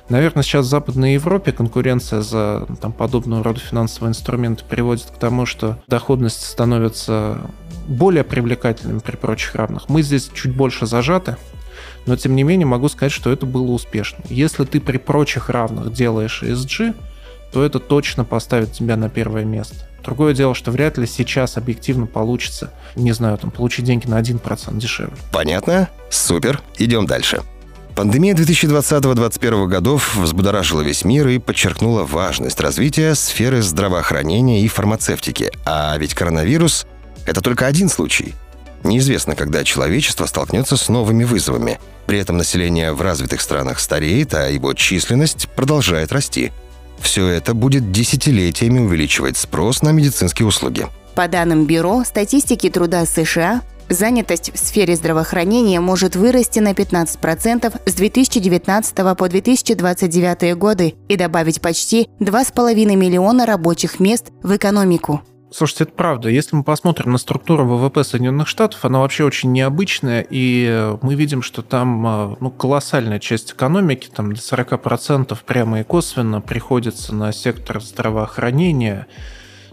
Наверное, 0.08 0.42
сейчас 0.42 0.66
в 0.66 0.68
Западной 0.68 1.14
Европе 1.14 1.52
конкуренция 1.52 2.22
за 2.22 2.66
там, 2.80 2.92
подобного 2.92 3.44
рода 3.44 3.60
финансовые 3.60 4.10
инструменты 4.10 4.64
приводит 4.64 5.06
к 5.06 5.18
тому, 5.18 5.44
что 5.46 5.78
доходность 5.86 6.44
становится 6.46 7.38
более 7.86 8.24
привлекательными 8.24 8.98
при 8.98 9.16
прочих 9.16 9.54
равных. 9.54 9.88
Мы 9.88 10.02
здесь 10.02 10.30
чуть 10.32 10.54
больше 10.54 10.86
зажаты, 10.86 11.36
но 12.06 12.16
тем 12.16 12.34
не 12.34 12.42
менее 12.42 12.66
могу 12.66 12.88
сказать, 12.88 13.12
что 13.12 13.30
это 13.30 13.46
было 13.46 13.70
успешно. 13.70 14.24
Если 14.28 14.64
ты 14.64 14.80
при 14.80 14.98
прочих 14.98 15.50
равных 15.50 15.92
делаешь 15.92 16.42
ESG, 16.42 16.94
то 17.52 17.64
это 17.64 17.78
точно 17.78 18.24
поставит 18.24 18.72
тебя 18.72 18.96
на 18.96 19.08
первое 19.08 19.44
место. 19.44 19.76
Другое 20.02 20.34
дело, 20.34 20.54
что 20.54 20.70
вряд 20.70 20.98
ли 20.98 21.06
сейчас 21.06 21.56
объективно 21.56 22.06
получится, 22.06 22.72
не 22.96 23.12
знаю, 23.12 23.38
там, 23.38 23.50
получить 23.50 23.84
деньги 23.84 24.06
на 24.08 24.20
1% 24.20 24.76
дешевле. 24.78 25.14
Понятно? 25.30 25.88
Супер. 26.10 26.60
Идем 26.78 27.06
дальше. 27.06 27.42
Пандемия 27.94 28.34
2020-2021 28.34 29.66
годов 29.66 30.16
взбудоражила 30.16 30.80
весь 30.80 31.04
мир 31.04 31.28
и 31.28 31.38
подчеркнула 31.38 32.04
важность 32.04 32.58
развития 32.58 33.14
сферы 33.14 33.60
здравоохранения 33.60 34.62
и 34.62 34.68
фармацевтики. 34.68 35.52
А 35.66 35.96
ведь 35.98 36.14
коронавирус— 36.14 36.86
это 37.26 37.40
только 37.40 37.66
один 37.66 37.88
случай. 37.88 38.34
Неизвестно, 38.84 39.36
когда 39.36 39.64
человечество 39.64 40.26
столкнется 40.26 40.76
с 40.76 40.88
новыми 40.88 41.24
вызовами. 41.24 41.78
При 42.06 42.18
этом 42.18 42.36
население 42.36 42.92
в 42.92 43.00
развитых 43.00 43.40
странах 43.40 43.78
стареет, 43.78 44.34
а 44.34 44.48
его 44.48 44.74
численность 44.74 45.48
продолжает 45.50 46.12
расти. 46.12 46.52
Все 46.98 47.26
это 47.28 47.54
будет 47.54 47.92
десятилетиями 47.92 48.80
увеличивать 48.80 49.36
спрос 49.36 49.82
на 49.82 49.90
медицинские 49.90 50.46
услуги. 50.46 50.86
По 51.14 51.28
данным 51.28 51.66
Бюро 51.66 52.04
статистики 52.04 52.70
труда 52.70 53.04
США, 53.06 53.62
Занятость 53.88 54.52
в 54.54 54.58
сфере 54.58 54.96
здравоохранения 54.96 55.78
может 55.78 56.16
вырасти 56.16 56.60
на 56.60 56.72
15% 56.72 57.80
с 57.84 57.94
2019 57.94 58.94
по 59.16 59.28
2029 59.28 60.56
годы 60.56 60.94
и 61.08 61.16
добавить 61.16 61.60
почти 61.60 62.08
2,5 62.20 62.96
миллиона 62.96 63.44
рабочих 63.44 64.00
мест 64.00 64.30
в 64.42 64.56
экономику. 64.56 65.22
Слушайте, 65.54 65.84
это 65.84 65.92
правда. 65.92 66.30
Если 66.30 66.56
мы 66.56 66.64
посмотрим 66.64 67.12
на 67.12 67.18
структуру 67.18 67.66
ВВП 67.66 68.04
Соединенных 68.04 68.48
Штатов, 68.48 68.84
она 68.86 69.00
вообще 69.00 69.24
очень 69.24 69.52
необычная, 69.52 70.26
и 70.28 70.96
мы 71.02 71.14
видим, 71.14 71.42
что 71.42 71.60
там 71.60 72.06
а, 72.06 72.36
ну, 72.40 72.50
колоссальная 72.50 73.18
часть 73.18 73.52
экономики, 73.52 74.08
там 74.14 74.32
до 74.32 74.40
40% 74.40 75.36
прямо 75.44 75.80
и 75.80 75.84
косвенно 75.84 76.40
приходится 76.40 77.14
на 77.14 77.32
сектор 77.32 77.82
здравоохранения, 77.82 79.06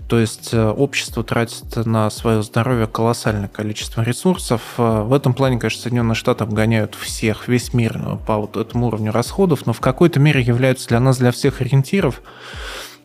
то 0.10 0.20
есть 0.20 0.56
э, 0.56 0.68
общество 0.68 1.24
тратит 1.24 1.86
на 1.86 2.10
свое 2.10 2.42
здоровье 2.42 2.88
колоссальное 2.88 3.48
количество 3.48 4.02
ресурсов. 4.02 4.62
Э, 4.80 5.04
в 5.04 5.14
этом 5.14 5.36
плане, 5.36 5.60
конечно, 5.60 5.84
Соединенные 5.84 6.16
Штаты 6.16 6.46
обгоняют 6.46 6.96
всех, 6.96 7.48
весь 7.48 7.76
мир 7.76 8.02
э, 8.04 8.18
по 8.26 8.38
вот 8.38 8.58
этому 8.58 8.88
уровню 8.88 9.12
расходов, 9.12 9.68
но 9.68 9.74
в 9.74 9.80
какой-то 9.80 10.20
мере 10.20 10.42
являются 10.42 10.88
для 10.88 11.00
нас, 11.00 11.20
для 11.20 11.32
всех 11.32 11.62
ориентиров, 11.62 12.24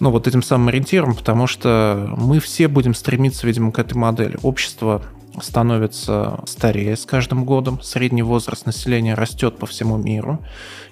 ну, 0.00 0.10
вот 0.10 0.26
этим 0.26 0.42
самым 0.42 0.68
ориентиром, 0.68 1.14
потому 1.14 1.46
что 1.46 2.12
мы 2.16 2.40
все 2.40 2.68
будем 2.68 2.94
стремиться, 2.94 3.46
видимо, 3.46 3.72
к 3.72 3.78
этой 3.78 3.94
модели. 3.94 4.38
Общество 4.42 5.02
становится 5.40 6.40
старее 6.46 6.96
с 6.96 7.06
каждым 7.06 7.44
годом, 7.44 7.82
средний 7.82 8.22
возраст 8.22 8.66
населения 8.66 9.14
растет 9.14 9.58
по 9.58 9.66
всему 9.66 9.96
миру, 9.96 10.40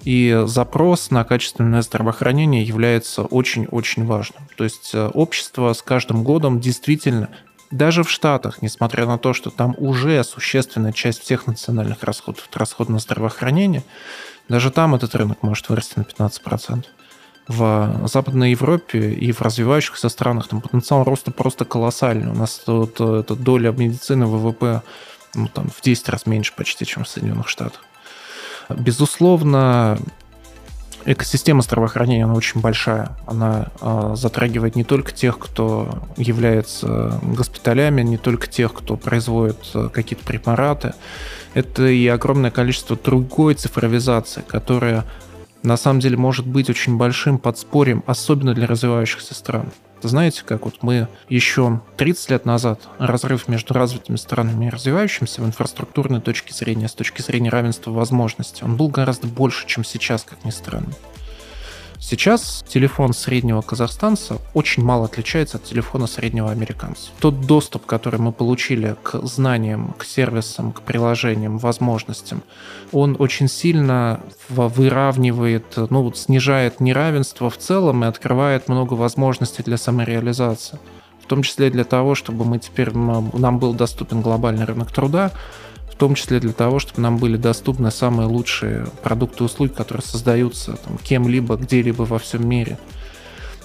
и 0.02 0.42
запрос 0.46 1.10
на 1.10 1.24
качественное 1.24 1.82
здравоохранение 1.82 2.62
является 2.62 3.22
очень-очень 3.22 4.04
важным. 4.04 4.42
То 4.56 4.64
есть 4.64 4.90
э, 4.94 5.08
общество 5.14 5.72
с 5.72 5.82
каждым 5.82 6.24
годом 6.24 6.60
действительно 6.60 7.28
даже 7.70 8.02
в 8.04 8.10
Штатах, 8.10 8.62
несмотря 8.62 9.06
на 9.06 9.16
то, 9.16 9.32
что 9.32 9.50
там 9.50 9.74
уже 9.78 10.22
существенная 10.24 10.92
часть 10.92 11.20
всех 11.22 11.46
национальных 11.46 12.02
расходов, 12.02 12.48
расход 12.52 12.88
на 12.88 12.98
здравоохранение, 12.98 13.82
даже 14.48 14.70
там 14.70 14.94
этот 14.94 15.14
рынок 15.14 15.42
может 15.42 15.68
вырасти 15.68 15.94
на 15.96 16.02
15% 16.02 16.84
в 17.52 18.08
Западной 18.08 18.50
Европе 18.50 19.10
и 19.10 19.32
в 19.32 19.42
развивающихся 19.42 20.08
странах 20.08 20.48
там 20.48 20.60
потенциал 20.60 21.04
роста 21.04 21.30
просто 21.30 21.64
колоссальный. 21.64 22.30
У 22.30 22.34
нас 22.34 22.62
тут 22.64 23.00
эта 23.00 23.34
доля 23.34 23.72
медицины 23.72 24.26
ВВП 24.26 24.82
ну, 25.34 25.48
там, 25.48 25.68
в 25.68 25.80
10 25.82 26.08
раз 26.08 26.26
меньше 26.26 26.52
почти, 26.56 26.84
чем 26.84 27.04
в 27.04 27.08
Соединенных 27.08 27.48
Штатах. 27.48 27.80
Безусловно, 28.68 29.98
экосистема 31.04 31.62
здравоохранения, 31.62 32.24
она 32.24 32.34
очень 32.34 32.60
большая. 32.60 33.16
Она 33.26 33.68
э, 33.80 34.12
затрагивает 34.14 34.76
не 34.76 34.84
только 34.84 35.12
тех, 35.12 35.38
кто 35.38 36.02
является 36.16 37.18
госпиталями, 37.22 38.02
не 38.02 38.18
только 38.18 38.46
тех, 38.46 38.72
кто 38.72 38.96
производит 38.96 39.58
э, 39.74 39.88
какие-то 39.92 40.24
препараты. 40.24 40.94
Это 41.54 41.86
и 41.86 42.06
огромное 42.06 42.50
количество 42.50 42.96
другой 42.96 43.54
цифровизации, 43.54 44.42
которая 44.46 45.04
на 45.62 45.76
самом 45.76 46.00
деле 46.00 46.16
может 46.16 46.46
быть 46.46 46.70
очень 46.70 46.96
большим 46.96 47.38
подспорьем, 47.38 48.02
особенно 48.06 48.54
для 48.54 48.66
развивающихся 48.66 49.34
стран. 49.34 49.72
Знаете, 50.02 50.42
как 50.44 50.64
вот 50.64 50.82
мы 50.82 51.06
еще 51.28 51.80
30 51.96 52.30
лет 52.30 52.44
назад 52.44 52.80
разрыв 52.98 53.46
между 53.46 53.72
развитыми 53.72 54.16
странами 54.16 54.66
и 54.66 54.70
развивающимися 54.70 55.42
в 55.42 55.46
инфраструктурной 55.46 56.20
точке 56.20 56.52
зрения, 56.52 56.88
с 56.88 56.94
точки 56.94 57.22
зрения 57.22 57.50
равенства 57.50 57.92
возможностей, 57.92 58.64
он 58.64 58.76
был 58.76 58.88
гораздо 58.88 59.28
больше, 59.28 59.66
чем 59.66 59.84
сейчас, 59.84 60.24
как 60.24 60.44
ни 60.44 60.50
странно. 60.50 60.92
Сейчас 62.04 62.64
телефон 62.66 63.14
среднего 63.14 63.62
казахстанца 63.62 64.38
очень 64.54 64.82
мало 64.82 65.04
отличается 65.04 65.58
от 65.58 65.64
телефона 65.64 66.08
среднего 66.08 66.50
американца. 66.50 67.10
Тот 67.20 67.46
доступ, 67.46 67.86
который 67.86 68.18
мы 68.18 68.32
получили 68.32 68.96
к 69.04 69.24
знаниям, 69.24 69.94
к 69.96 70.04
сервисам, 70.04 70.72
к 70.72 70.82
приложениям, 70.82 71.58
возможностям, 71.58 72.42
он 72.90 73.16
очень 73.20 73.48
сильно 73.48 74.20
выравнивает, 74.48 75.76
ну 75.76 76.02
вот 76.02 76.18
снижает 76.18 76.80
неравенство 76.80 77.48
в 77.48 77.56
целом 77.56 78.02
и 78.02 78.08
открывает 78.08 78.68
много 78.68 78.94
возможностей 78.94 79.62
для 79.62 79.76
самореализации. 79.76 80.80
В 81.22 81.26
том 81.26 81.44
числе 81.44 81.70
для 81.70 81.84
того, 81.84 82.16
чтобы 82.16 82.44
мы 82.44 82.58
теперь 82.58 82.92
нам 82.92 83.58
был 83.60 83.74
доступен 83.74 84.22
глобальный 84.22 84.64
рынок 84.64 84.90
труда, 84.90 85.30
в 85.92 85.96
том 85.96 86.14
числе 86.14 86.40
для 86.40 86.52
того, 86.52 86.78
чтобы 86.78 87.02
нам 87.02 87.18
были 87.18 87.36
доступны 87.36 87.90
самые 87.90 88.26
лучшие 88.26 88.86
продукты 89.02 89.44
и 89.44 89.46
услуги, 89.46 89.72
которые 89.72 90.02
создаются 90.02 90.76
там, 90.76 90.98
кем-либо, 90.98 91.56
где-либо 91.56 92.02
во 92.02 92.18
всем 92.18 92.48
мире. 92.48 92.78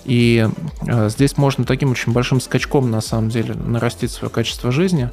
И 0.04 0.48
э, 0.88 1.10
здесь 1.10 1.38
можно 1.38 1.64
таким 1.66 1.92
очень 1.92 2.12
большим 2.12 2.40
скачком, 2.42 2.92
на 2.92 3.02
самом 3.02 3.30
деле, 3.30 3.54
нарастить 3.54 4.12
свое 4.12 4.32
качество 4.32 4.72
жизни. 4.72 5.10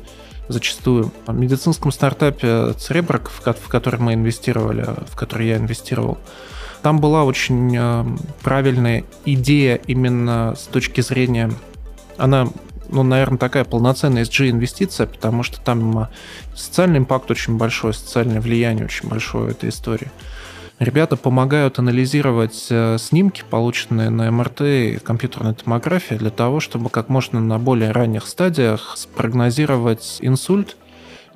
Зачастую 0.48 1.12
в 1.26 1.32
медицинском 1.32 1.90
стартапе 1.90 2.72
Церебрак, 2.74 3.30
в, 3.30 3.40
в 3.40 3.68
который 3.68 4.00
мы 4.00 4.14
инвестировали, 4.14 4.86
в 5.10 5.16
который 5.16 5.48
я 5.48 5.56
инвестировал, 5.56 6.18
там 6.82 7.00
была 7.00 7.24
очень 7.24 7.74
э, 7.76 8.04
правильная 8.42 9.04
идея 9.24 9.76
именно 9.86 10.54
с 10.56 10.64
точки 10.64 11.00
зрения... 11.00 11.52
Она 12.16 12.46
ну, 12.94 13.02
наверное, 13.02 13.38
такая 13.38 13.64
полноценная 13.64 14.22
SG-инвестиция, 14.22 15.06
потому 15.06 15.42
что 15.42 15.60
там 15.60 16.08
социальный 16.54 16.98
импакт 16.98 17.30
очень 17.30 17.56
большой, 17.56 17.92
социальное 17.92 18.40
влияние 18.40 18.84
очень 18.84 19.08
большое 19.08 19.50
этой 19.50 19.68
истории. 19.68 20.10
Ребята 20.78 21.16
помогают 21.16 21.78
анализировать 21.78 22.66
э, 22.70 22.96
снимки, 22.98 23.44
полученные 23.48 24.10
на 24.10 24.30
МРТ 24.30 24.60
и 24.62 24.98
компьютерной 25.02 25.54
томографии, 25.54 26.14
для 26.14 26.30
того, 26.30 26.58
чтобы 26.60 26.90
как 26.90 27.08
можно 27.08 27.40
на 27.40 27.58
более 27.58 27.92
ранних 27.92 28.26
стадиях 28.26 28.94
спрогнозировать 28.96 30.18
инсульт 30.20 30.76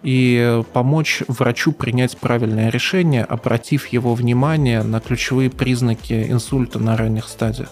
и 0.02 0.62
помочь 0.72 1.22
врачу 1.28 1.72
принять 1.72 2.16
правильное 2.18 2.70
решение, 2.70 3.24
обратив 3.24 3.86
его 3.88 4.14
внимание 4.14 4.82
на 4.82 5.00
ключевые 5.00 5.50
признаки 5.50 6.30
инсульта 6.30 6.78
на 6.78 6.96
ранних 6.96 7.28
стадиях. 7.28 7.70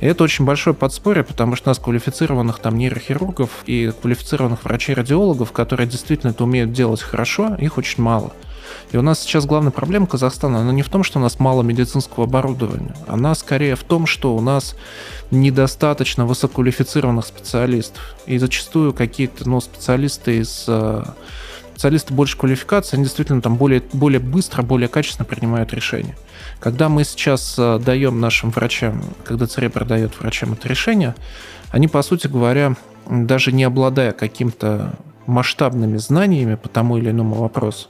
И 0.00 0.06
это 0.06 0.24
очень 0.24 0.44
большое 0.44 0.74
подспорье, 0.74 1.24
потому 1.24 1.56
что 1.56 1.68
у 1.68 1.70
нас 1.70 1.78
квалифицированных 1.78 2.58
там 2.58 2.76
нейрохирургов 2.76 3.50
и 3.66 3.92
квалифицированных 4.00 4.64
врачей-радиологов, 4.64 5.52
которые 5.52 5.86
действительно 5.86 6.30
это 6.30 6.44
умеют 6.44 6.72
делать 6.72 7.00
хорошо, 7.00 7.54
их 7.58 7.78
очень 7.78 8.02
мало. 8.02 8.32
И 8.92 8.96
у 8.96 9.02
нас 9.02 9.20
сейчас 9.20 9.46
главная 9.46 9.72
проблема 9.72 10.06
Казахстана, 10.06 10.60
она 10.60 10.72
не 10.72 10.82
в 10.82 10.88
том, 10.88 11.02
что 11.02 11.18
у 11.18 11.22
нас 11.22 11.38
мало 11.38 11.62
медицинского 11.62 12.24
оборудования, 12.26 12.94
она 13.06 13.34
скорее 13.34 13.74
в 13.74 13.82
том, 13.84 14.06
что 14.06 14.36
у 14.36 14.40
нас 14.40 14.76
недостаточно 15.30 16.26
высококвалифицированных 16.26 17.26
специалистов. 17.26 18.16
И 18.26 18.38
зачастую 18.38 18.92
какие-то 18.92 19.48
ну, 19.48 19.60
специалисты 19.60 20.38
из 20.38 20.64
э, 20.68 21.04
специалисты 21.76 22.14
больше 22.14 22.38
квалификации, 22.38 22.96
они 22.96 23.04
действительно 23.04 23.42
там 23.42 23.56
более, 23.56 23.82
более 23.92 24.18
быстро, 24.18 24.62
более 24.62 24.88
качественно 24.88 25.26
принимают 25.26 25.74
решения. 25.74 26.16
Когда 26.58 26.88
мы 26.88 27.04
сейчас 27.04 27.54
э, 27.58 27.78
даем 27.78 28.18
нашим 28.18 28.48
врачам, 28.48 29.04
когда 29.24 29.46
Церебр 29.46 29.84
дает 29.84 30.18
врачам 30.18 30.54
это 30.54 30.68
решение, 30.68 31.14
они, 31.70 31.86
по 31.86 32.00
сути 32.00 32.28
говоря, 32.28 32.76
даже 33.10 33.52
не 33.52 33.62
обладая 33.62 34.12
каким-то 34.12 34.94
масштабными 35.26 35.98
знаниями 35.98 36.54
по 36.54 36.70
тому 36.70 36.96
или 36.96 37.10
иному 37.10 37.34
вопросу, 37.34 37.88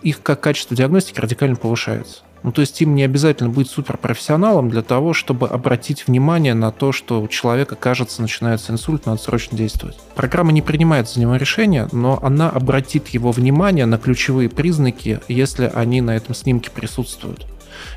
их 0.00 0.22
как 0.22 0.40
качество 0.40 0.74
диагностики 0.74 1.20
радикально 1.20 1.56
повышается. 1.56 2.22
Ну, 2.42 2.52
то 2.52 2.62
есть 2.62 2.80
им 2.80 2.94
не 2.94 3.02
обязательно 3.02 3.50
быть 3.50 3.68
суперпрофессионалом 3.68 4.70
для 4.70 4.82
того, 4.82 5.12
чтобы 5.12 5.46
обратить 5.48 6.06
внимание 6.06 6.54
на 6.54 6.70
то, 6.70 6.90
что 6.92 7.20
у 7.20 7.28
человека, 7.28 7.76
кажется, 7.76 8.22
начинается 8.22 8.72
инсульт, 8.72 9.06
надо 9.06 9.20
срочно 9.20 9.56
действовать. 9.58 9.98
Программа 10.14 10.52
не 10.52 10.62
принимает 10.62 11.08
за 11.08 11.20
него 11.20 11.36
решение, 11.36 11.88
но 11.92 12.18
она 12.22 12.48
обратит 12.48 13.08
его 13.08 13.30
внимание 13.30 13.84
на 13.84 13.98
ключевые 13.98 14.48
признаки, 14.48 15.20
если 15.28 15.70
они 15.74 16.00
на 16.00 16.16
этом 16.16 16.34
снимке 16.34 16.70
присутствуют. 16.70 17.46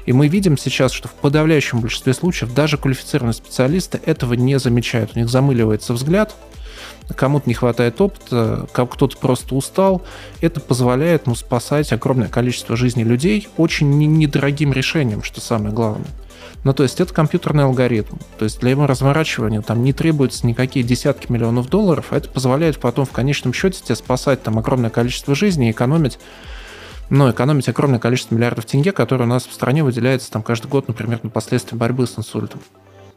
И 0.05 0.13
мы 0.13 0.27
видим 0.27 0.57
сейчас, 0.57 0.91
что 0.91 1.07
в 1.07 1.13
подавляющем 1.13 1.79
большинстве 1.79 2.13
случаев 2.13 2.53
даже 2.53 2.77
квалифицированные 2.77 3.33
специалисты 3.33 3.99
этого 4.05 4.33
не 4.33 4.59
замечают. 4.59 5.11
У 5.15 5.19
них 5.19 5.29
замыливается 5.29 5.93
взгляд, 5.93 6.35
кому-то 7.15 7.47
не 7.47 7.53
хватает 7.53 7.99
опыта, 8.01 8.67
кто-то 8.73 9.17
просто 9.17 9.55
устал. 9.55 10.01
Это 10.41 10.59
позволяет 10.59 11.27
ну, 11.27 11.35
спасать 11.35 11.91
огромное 11.91 12.27
количество 12.27 12.75
жизней 12.75 13.03
людей 13.03 13.47
очень 13.57 13.97
недорогим 13.97 14.73
решением, 14.73 15.23
что 15.23 15.41
самое 15.41 15.73
главное. 15.73 16.07
Ну, 16.63 16.73
то 16.73 16.83
есть 16.83 17.01
это 17.01 17.13
компьютерный 17.13 17.65
алгоритм. 17.65 18.17
То 18.37 18.45
есть 18.45 18.59
для 18.59 18.71
его 18.71 18.87
разворачивания 18.87 19.61
там 19.61 19.83
не 19.83 19.91
требуются 19.91 20.47
никакие 20.47 20.85
десятки 20.85 21.31
миллионов 21.31 21.69
долларов, 21.69 22.07
а 22.11 22.17
это 22.17 22.29
позволяет 22.29 22.79
потом 22.79 23.05
в 23.05 23.11
конечном 23.11 23.53
счете 23.53 23.81
тебе 23.83 23.95
спасать 23.95 24.43
там 24.43 24.57
огромное 24.57 24.89
количество 24.89 25.35
жизней 25.35 25.69
и 25.69 25.71
экономить 25.71 26.19
но 27.09 27.29
экономить 27.29 27.69
огромное 27.69 27.99
количество 27.99 28.33
миллиардов 28.33 28.65
тенге, 28.65 28.91
которые 28.91 29.27
у 29.27 29.29
нас 29.29 29.45
в 29.45 29.53
стране 29.53 29.83
выделяется 29.83 30.31
там 30.31 30.41
каждый 30.41 30.67
год, 30.67 30.87
например, 30.87 31.19
на 31.21 31.29
последствия 31.29 31.77
борьбы 31.77 32.07
с 32.07 32.17
инсультом. 32.17 32.61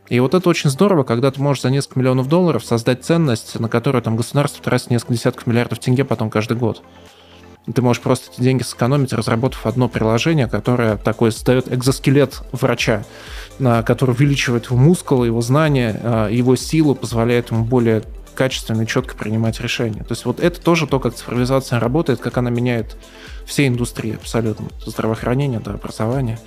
И 0.09 0.21
вот 0.21 0.35
это 0.35 0.49
очень 0.49 0.71
здорово, 0.71 1.03
когда 1.03 1.31
ты 1.31 1.41
можешь 1.41 1.63
за 1.63 1.71
несколько 1.71 1.99
миллионов 1.99 2.29
долларов 2.29 2.65
создать 2.65 3.05
ценность, 3.05 3.59
на 3.59 3.69
которую 3.69 4.03
там 4.03 4.17
государство 4.17 4.63
тратит 4.63 4.91
несколько 4.91 5.15
десятков 5.15 5.47
миллиардов 5.47 5.81
тенге 5.81 6.05
потом 6.05 6.31
каждый 6.31 6.57
год. 6.57 6.83
Ты 7.75 7.83
можешь 7.83 8.01
просто 8.01 8.31
эти 8.31 8.41
деньги 8.41 8.63
сэкономить, 8.63 9.13
разработав 9.13 9.67
одно 9.67 9.89
приложение, 9.89 10.47
которое 10.47 10.97
такое 10.97 11.33
создает 11.33 11.73
экзоскелет 11.73 12.43
врача, 12.53 13.05
который 13.59 14.13
увеличивает 14.13 14.67
его 14.67 14.77
мускулы, 14.77 15.27
его 15.27 15.41
знания, 15.41 16.01
а, 16.05 16.29
его 16.29 16.55
силу, 16.55 16.95
позволяет 16.95 17.51
ему 17.51 17.65
более 17.65 18.05
качественно 18.37 18.83
и 18.83 18.87
четко 18.87 19.17
принимать 19.17 19.61
решения. 19.61 20.05
То 20.05 20.13
есть 20.13 20.27
вот 20.27 20.39
это 20.39 20.61
тоже 20.61 20.87
то, 20.87 21.01
как 21.01 21.15
цифровизация 21.15 21.81
работает, 21.81 22.21
как 22.21 22.37
она 22.37 22.51
меняет 22.51 22.97
все 23.47 23.67
индустрии 23.67 24.15
абсолютно. 24.15 24.69
Здравоохранение, 24.85 25.59
до 25.59 25.73
образования, 25.73 26.39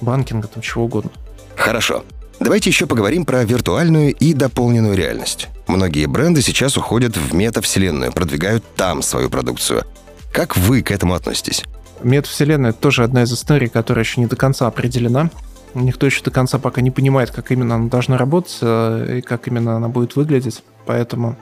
банкинга, 0.00 0.46
там 0.46 0.62
чего 0.62 0.84
угодно. 0.84 1.10
Хорошо. 1.56 2.04
Давайте 2.40 2.70
еще 2.70 2.86
поговорим 2.86 3.26
про 3.26 3.44
виртуальную 3.44 4.14
и 4.14 4.32
дополненную 4.32 4.96
реальность. 4.96 5.48
Многие 5.66 6.06
бренды 6.06 6.40
сейчас 6.40 6.78
уходят 6.78 7.14
в 7.14 7.34
метавселенную, 7.34 8.12
продвигают 8.12 8.64
там 8.76 9.02
свою 9.02 9.28
продукцию. 9.28 9.84
Как 10.32 10.56
вы 10.56 10.80
к 10.80 10.90
этому 10.90 11.12
относитесь? 11.12 11.64
Метавселенная— 12.02 12.70
это 12.70 12.80
тоже 12.80 13.04
одна 13.04 13.24
из 13.24 13.32
историй, 13.32 13.68
которая 13.68 14.04
еще 14.04 14.22
не 14.22 14.26
до 14.26 14.36
конца 14.36 14.66
определена. 14.66 15.28
Никто 15.74 16.06
еще 16.06 16.22
до 16.22 16.30
конца 16.30 16.58
пока 16.58 16.80
не 16.80 16.90
понимает, 16.90 17.30
как 17.30 17.52
именно 17.52 17.74
она 17.74 17.88
должна 17.88 18.16
работать 18.16 18.56
э, 18.62 19.18
и 19.18 19.20
как 19.20 19.46
именно 19.46 19.76
она 19.76 19.88
будет 19.88 20.16
выглядеть. 20.16 20.64
Поэтому 20.86 21.36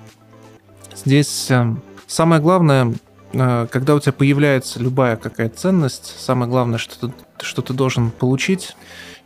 здесь 0.96 1.46
э, 1.48 1.76
самое 2.08 2.42
главное, 2.42 2.92
э, 3.32 3.68
когда 3.70 3.94
у 3.94 4.00
тебя 4.00 4.12
появляется 4.12 4.80
любая 4.80 5.16
какая 5.16 5.48
ценность, 5.48 6.16
самое 6.18 6.50
главное, 6.50 6.78
что 6.78 7.06
ты, 7.06 7.14
что 7.40 7.62
ты 7.62 7.72
должен 7.72 8.10
получить, 8.10 8.74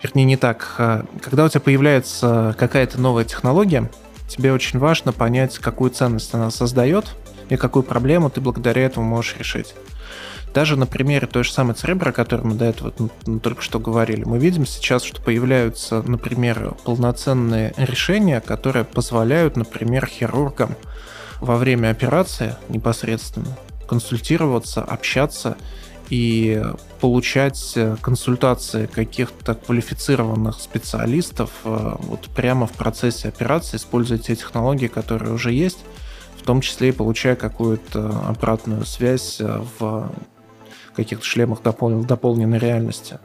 вернее 0.03 0.25
не 0.25 0.37
так, 0.37 0.75
а, 0.79 1.05
когда 1.21 1.45
у 1.45 1.49
тебя 1.49 1.61
появляется 1.61 2.55
какая-то 2.59 3.01
новая 3.01 3.25
технология, 3.25 3.91
тебе 4.29 4.53
очень 4.53 4.79
важно 4.79 5.13
понять, 5.13 5.59
какую 5.59 5.91
ценность 5.91 6.35
она 6.35 6.51
создает 6.51 7.15
и 7.49 7.57
какую 7.57 7.83
проблему 7.83 8.31
ты 8.31 8.41
благодаря 8.41 8.83
этому 8.83 9.07
можешь 9.07 9.37
решить. 9.39 9.75
Даже 10.55 10.77
на 10.77 10.87
примере 10.87 11.27
той 11.27 11.45
же 11.45 11.53
самой 11.53 11.75
Церебра, 11.75 12.11
о 12.11 12.13
которой 12.13 12.43
мы 12.43 12.55
до 12.55 12.67
этого 12.67 12.93
ну, 13.27 13.41
только 13.41 13.63
что 13.63 13.81
говорили, 13.81 14.25
мы 14.25 14.39
видим 14.39 14.67
сейчас, 14.67 15.03
что 15.03 15.23
появляются, 15.23 16.03
например, 16.03 16.75
полноценные 16.85 17.73
решения, 17.79 18.41
которые 18.41 18.85
позволяют, 18.85 19.57
например, 19.57 20.07
хирургам 20.07 20.77
во 21.41 21.57
время 21.57 21.89
операции 21.89 22.55
непосредственно 22.69 23.57
консультироваться, 23.89 24.83
общаться 24.83 25.57
и 26.13 26.63
получать 27.01 27.73
э, 27.75 27.97
консультации 28.03 28.85
каких-то 28.85 29.55
квалифицированных 29.55 30.61
специалистов 30.61 31.51
э, 31.65 31.95
вот 32.01 32.29
прямо 32.37 32.67
в 32.67 32.73
процессе 32.73 33.29
операции, 33.29 33.79
используя 33.79 34.19
те 34.19 34.37
технологии, 34.37 34.89
которые 34.89 35.33
уже 35.33 35.53
есть, 35.53 35.79
в 36.37 36.43
том 36.43 36.61
числе 36.61 36.91
и 36.91 36.93
получая 36.93 37.35
какую-то 37.35 38.11
обратную 38.29 38.85
связь 38.85 39.41
э, 39.41 39.63
в 39.79 40.13
каких-то 40.95 41.25
шлемах 41.25 41.63
допол- 41.63 42.05
дополненной 42.05 42.59
реальности. 42.59 43.19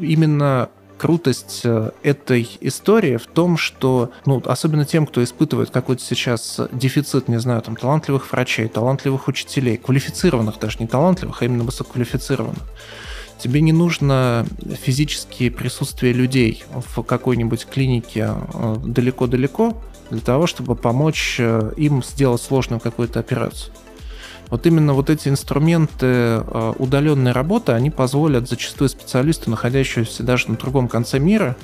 Именно 0.00 0.70
крутость 0.98 1.62
э, 1.64 1.90
этой 2.02 2.48
истории 2.60 3.16
в 3.16 3.26
том, 3.26 3.56
что, 3.56 4.10
ну, 4.24 4.42
особенно 4.44 4.84
тем, 4.84 5.06
кто 5.06 5.22
испытывает 5.22 5.70
какой-то 5.70 6.02
сейчас 6.02 6.60
дефицит, 6.72 7.28
не 7.28 7.38
знаю, 7.38 7.62
там, 7.62 7.76
талантливых 7.76 8.30
врачей, 8.32 8.68
талантливых 8.68 9.28
учителей, 9.28 9.76
квалифицированных 9.76 10.58
даже, 10.58 10.78
не 10.78 10.86
талантливых, 10.86 11.42
а 11.42 11.44
именно 11.44 11.64
высококвалифицированных, 11.64 12.62
тебе 13.38 13.60
не 13.60 13.72
нужно 13.72 14.46
физические 14.82 15.50
присутствие 15.50 16.12
людей 16.12 16.64
в 16.72 17.02
какой-нибудь 17.02 17.66
клинике 17.66 18.30
э, 18.54 18.76
далеко-далеко 18.84 19.76
для 20.10 20.20
того, 20.20 20.46
чтобы 20.46 20.76
помочь 20.76 21.36
э, 21.38 21.72
им 21.76 22.02
сделать 22.02 22.42
сложную 22.42 22.80
какую-то 22.80 23.20
операцию. 23.20 23.72
Вот 24.48 24.66
именно 24.66 24.94
вот 24.94 25.10
эти 25.10 25.28
инструменты 25.28 26.06
э, 26.06 26.72
удаленной 26.78 27.32
работы, 27.32 27.72
они 27.72 27.90
позволят 27.90 28.48
зачастую 28.48 28.88
специалисту, 28.88 29.50
находящемуся 29.50 30.22
даже 30.22 30.50
на 30.50 30.56
другом 30.56 30.88
конце 30.88 31.18
мира, 31.18 31.56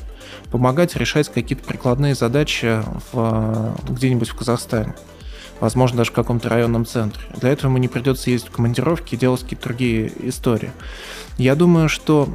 помогать 0.51 0.97
решать 0.97 1.29
какие-то 1.29 1.65
прикладные 1.65 2.15
задачи 2.15 2.83
в, 3.13 3.77
где-нибудь 3.89 4.29
в 4.29 4.37
Казахстане. 4.37 4.95
Возможно, 5.61 5.99
даже 5.99 6.11
в 6.11 6.15
каком-то 6.15 6.49
районном 6.49 6.85
центре. 6.85 7.23
Для 7.37 7.51
этого 7.51 7.69
ему 7.69 7.79
не 7.79 7.87
придется 7.87 8.31
ездить 8.31 8.51
в 8.51 8.53
командировки 8.53 9.15
и 9.15 9.19
делать 9.19 9.43
какие-то 9.43 9.65
другие 9.65 10.13
истории. 10.29 10.73
Я 11.39 11.55
думаю, 11.55 11.89
что, 11.89 12.29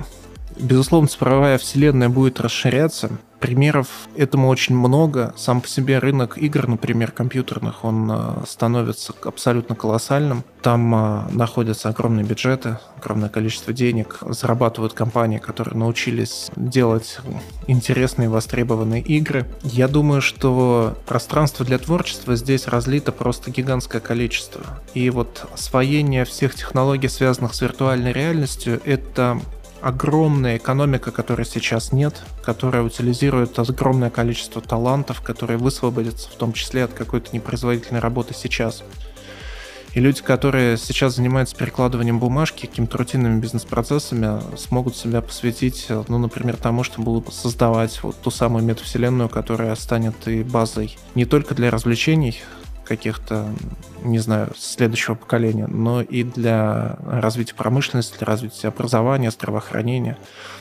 безусловно, 0.57 1.09
цифровая 1.09 1.57
вселенная 1.57 2.07
будет 2.07 2.39
расширяться, 2.39 3.09
Примеров 3.39 3.87
этому 4.15 4.47
очень 4.47 4.75
много. 4.75 5.33
Сам 5.37 5.61
по 5.61 5.67
себе 5.67 5.99
рынок 5.99 6.37
игр, 6.37 6.67
например, 6.67 7.11
компьютерных, 7.11 7.83
он 7.83 8.09
э, 8.11 8.43
становится 8.47 9.13
абсолютно 9.23 9.75
колоссальным. 9.75 10.43
Там 10.61 10.93
э, 10.93 11.31
находятся 11.31 11.89
огромные 11.89 12.25
бюджеты, 12.25 12.79
огромное 12.97 13.29
количество 13.29 13.73
денег. 13.73 14.17
Зарабатывают 14.21 14.93
компании, 14.93 15.37
которые 15.37 15.77
научились 15.77 16.49
делать 16.55 17.19
интересные, 17.67 18.27
востребованные 18.27 19.01
игры. 19.01 19.45
Я 19.63 19.87
думаю, 19.87 20.21
что 20.21 20.97
пространство 21.05 21.65
для 21.65 21.77
творчества 21.77 22.35
здесь 22.35 22.67
разлито 22.67 23.11
просто 23.11 23.51
гигантское 23.51 24.01
количество. 24.01 24.61
И 24.93 25.09
вот 25.09 25.45
освоение 25.53 26.25
всех 26.25 26.55
технологий, 26.55 27.07
связанных 27.07 27.53
с 27.53 27.61
виртуальной 27.61 28.13
реальностью, 28.13 28.81
это 28.83 29.39
огромная 29.81 30.57
экономика, 30.57 31.11
которой 31.11 31.45
сейчас 31.45 31.91
нет, 31.91 32.21
которая 32.43 32.83
утилизирует 32.83 33.57
огромное 33.59 34.09
количество 34.09 34.61
талантов, 34.61 35.21
которые 35.21 35.57
высвободятся 35.57 36.29
в 36.29 36.33
том 36.33 36.53
числе 36.53 36.83
от 36.83 36.93
какой-то 36.93 37.29
непроизводительной 37.33 37.99
работы 37.99 38.33
сейчас. 38.33 38.83
И 39.93 39.99
люди, 39.99 40.21
которые 40.21 40.77
сейчас 40.77 41.15
занимаются 41.15 41.55
перекладыванием 41.55 42.19
бумажки, 42.19 42.67
какими-то 42.67 42.99
рутинными 42.99 43.39
бизнес-процессами, 43.39 44.55
смогут 44.55 44.95
себя 44.95 45.21
посвятить, 45.21 45.87
ну, 46.07 46.19
например, 46.19 46.55
тому, 46.57 46.83
что 46.83 47.01
будут 47.01 47.33
создавать 47.33 48.03
вот 48.03 48.15
ту 48.21 48.29
самую 48.29 48.63
метавселенную, 48.63 49.27
которая 49.27 49.73
станет 49.75 50.27
и 50.27 50.43
базой 50.43 50.97
не 51.15 51.25
только 51.25 51.55
для 51.55 51.71
развлечений, 51.71 52.41
каких-то, 52.87 53.53
не 54.03 54.19
знаю, 54.19 54.51
следующего 54.57 55.15
поколения, 55.15 55.67
но 55.67 56.01
и 56.01 56.23
для 56.23 56.97
развития 57.05 57.55
промышленности, 57.55 58.17
для 58.17 58.25
развития 58.25 58.69
образования, 58.69 59.31
здравоохранения. 59.31 60.17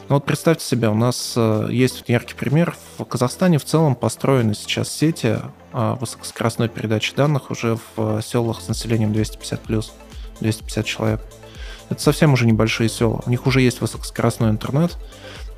Ну 0.08 0.16
вот 0.16 0.24
представьте 0.24 0.64
себе, 0.64 0.88
у 0.88 0.94
нас 0.94 1.34
э, 1.36 1.68
есть 1.70 1.98
вот 1.98 2.08
яркий 2.08 2.34
пример. 2.34 2.76
В 2.98 3.04
Казахстане 3.04 3.58
в 3.58 3.64
целом 3.64 3.94
построены 3.94 4.54
сейчас 4.54 4.88
сети 4.88 5.38
а, 5.72 5.94
высокоскоростной 5.96 6.68
передачи 6.68 7.14
данных 7.14 7.50
уже 7.50 7.78
в 7.96 8.22
селах 8.22 8.60
с 8.60 8.68
населением 8.68 9.12
250 9.12 9.60
плюс, 9.60 9.92
250 10.40 10.86
человек. 10.86 11.20
Это 11.88 12.00
совсем 12.00 12.32
уже 12.32 12.46
небольшие 12.46 12.88
села. 12.88 13.22
У 13.26 13.30
них 13.30 13.46
уже 13.46 13.60
есть 13.60 13.80
высокоскоростной 13.80 14.50
интернет, 14.50 14.96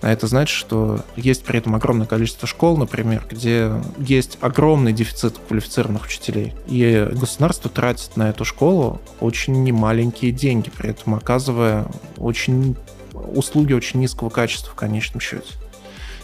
а 0.00 0.10
это 0.10 0.26
значит, 0.26 0.56
что 0.56 1.00
есть 1.16 1.44
при 1.44 1.58
этом 1.58 1.74
огромное 1.74 2.06
количество 2.06 2.46
школ, 2.46 2.76
например, 2.76 3.26
где 3.28 3.72
есть 3.98 4.38
огромный 4.40 4.92
дефицит 4.92 5.36
квалифицированных 5.48 6.06
учителей. 6.06 6.54
И 6.68 7.08
государство 7.12 7.68
тратит 7.70 8.16
на 8.16 8.30
эту 8.30 8.44
школу 8.44 9.00
очень 9.20 9.64
немаленькие 9.64 10.30
деньги, 10.30 10.70
при 10.70 10.90
этом 10.90 11.14
оказывая 11.14 11.86
очень 12.16 12.76
услуги 13.12 13.72
очень 13.72 13.98
низкого 14.00 14.30
качества 14.30 14.72
в 14.72 14.76
конечном 14.76 15.20
счете. 15.20 15.52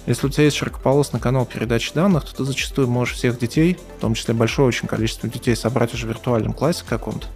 Если 0.07 0.27
у 0.27 0.31
тебя 0.31 0.45
есть 0.45 0.57
широкополосный 0.57 1.19
канал 1.19 1.47
передачи 1.47 1.93
данных, 1.95 2.27
то 2.27 2.37
ты 2.37 2.45
зачастую 2.45 2.89
можешь 2.89 3.17
всех 3.17 3.39
детей, 3.39 3.79
в 3.97 4.01
том 4.01 4.15
числе 4.15 4.35
большое 4.35 4.69
очень 4.69 4.87
количество 4.87 5.29
детей, 5.29 5.57
собрать 5.57 5.95
уже 5.95 6.07
в 6.07 6.11
виртуальном 6.11 6.53
классе 6.53 6.85
каком-то, 6.87 7.27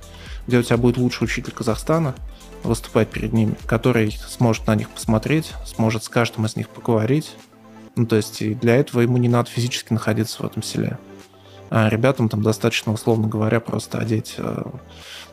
где 0.46 0.58
у 0.58 0.62
тебя 0.62 0.76
будет 0.76 0.98
лучший 0.98 1.24
учитель 1.24 1.52
Казахстана, 1.52 2.14
выступать 2.62 3.08
перед 3.08 3.32
ними, 3.32 3.54
который 3.66 4.16
сможет 4.28 4.66
на 4.66 4.74
них 4.74 4.88
посмотреть, 4.90 5.52
сможет 5.66 6.04
с 6.04 6.08
каждым 6.08 6.46
из 6.46 6.56
них 6.56 6.68
поговорить. 6.68 7.34
Ну, 7.96 8.06
то 8.06 8.16
есть 8.16 8.42
и 8.42 8.54
для 8.54 8.76
этого 8.76 9.00
ему 9.00 9.16
не 9.16 9.28
надо 9.28 9.50
физически 9.50 9.92
находиться 9.92 10.42
в 10.42 10.46
этом 10.46 10.62
селе. 10.62 10.98
А 11.70 11.88
ребятам 11.88 12.28
там 12.28 12.42
достаточно, 12.42 12.92
условно 12.92 13.28
говоря, 13.28 13.60
просто 13.60 13.98
одеть 13.98 14.34
э, 14.38 14.62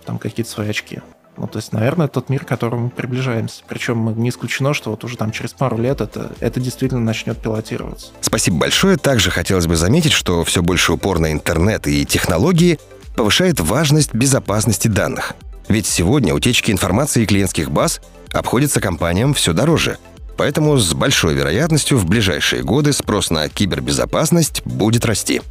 там 0.05 0.17
какие-то 0.17 0.51
свои 0.51 0.69
очки. 0.69 1.01
Ну, 1.37 1.47
то 1.47 1.57
есть, 1.57 1.73
наверное, 1.73 2.07
тот 2.07 2.29
мир, 2.29 2.45
к 2.45 2.47
которому 2.47 2.85
мы 2.85 2.89
приближаемся. 2.89 3.61
Причем 3.67 4.17
не 4.17 4.29
исключено, 4.29 4.73
что 4.73 4.91
вот 4.91 5.03
уже 5.03 5.17
там 5.17 5.31
через 5.31 5.53
пару 5.53 5.77
лет 5.77 6.01
это, 6.01 6.31
это 6.39 6.59
действительно 6.59 7.01
начнет 7.01 7.37
пилотироваться. 7.37 8.07
Спасибо 8.21 8.57
большое. 8.57 8.97
Также 8.97 9.31
хотелось 9.31 9.67
бы 9.67 9.75
заметить, 9.75 10.13
что 10.13 10.43
все 10.43 10.61
больше 10.61 10.93
упор 10.93 11.19
на 11.19 11.31
интернет 11.31 11.87
и 11.87 12.05
технологии 12.05 12.79
повышает 13.15 13.59
важность 13.59 14.13
безопасности 14.13 14.87
данных. 14.87 15.33
Ведь 15.67 15.87
сегодня 15.87 16.33
утечки 16.33 16.71
информации 16.71 17.25
клиентских 17.25 17.71
баз 17.71 18.01
обходятся 18.31 18.81
компаниям 18.81 19.33
все 19.33 19.53
дороже. 19.53 19.97
Поэтому 20.37 20.77
с 20.77 20.93
большой 20.93 21.33
вероятностью 21.33 21.97
в 21.97 22.05
ближайшие 22.05 22.61
годы 22.61 22.93
спрос 22.93 23.29
на 23.29 23.47
кибербезопасность 23.47 24.61
будет 24.65 25.05
расти. 25.05 25.41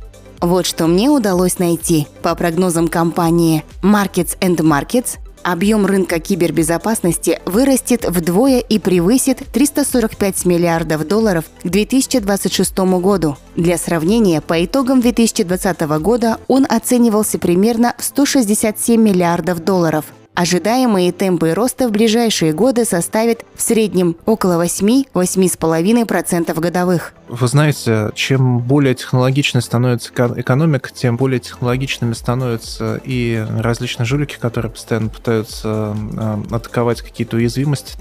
Вот 0.41 0.67
что 0.67 0.87
мне 0.87 1.09
удалось 1.09 1.59
найти. 1.59 2.07
По 2.23 2.35
прогнозам 2.35 2.89
компании 2.89 3.65
Markets 3.83 4.39
and 4.41 4.57
Markets, 4.59 5.19
объем 5.45 5.87
рынка 5.87 6.19
кибербезопасности 6.19 7.41
вырастет 7.45 8.05
вдвое 8.05 8.59
и 8.59 8.79
превысит 8.79 9.43
345 9.53 10.45
миллиардов 10.47 11.07
долларов 11.07 11.45
к 11.63 11.69
2026 11.69 12.79
году. 13.01 13.37
Для 13.55 13.79
сравнения, 13.79 14.41
по 14.41 14.65
итогам 14.65 15.01
2020 15.01 15.81
года 16.01 16.39
он 16.49 16.67
оценивался 16.69 17.39
примерно 17.39 17.95
в 17.99 18.05
167 18.05 19.01
миллиардов 19.01 19.63
долларов– 19.63 20.07
Ожидаемые 20.35 21.13
темпы 21.13 21.55
роста 21.55 21.87
в 21.87 21.93
ближайшие 21.93 22.53
годы 22.53 22.85
составят 22.85 23.45
в 23.55 23.63
среднем 23.63 24.17
около 24.27 24.61
8-8,5% 24.65 26.59
годовых. 26.59 27.15
Вы 27.29 27.47
знаете, 27.47 28.11
чем 28.17 28.59
более 28.59 28.97
технологичной 28.97 29.63
становится 29.63 30.11
экономика, 30.37 30.91
тем 30.93 31.17
более 31.17 31.39
технологичными 31.39 32.15
становятся 32.15 33.01
и 33.05 33.47
различные 33.59 34.07
жулики, 34.07 34.37
которые 34.37 34.73
постоянно 34.73 35.09
пытаются 35.09 35.97
э, 35.97 36.43
атаковать 36.51 37.03
какие-то 37.03 37.37
уязвимости 37.37 37.97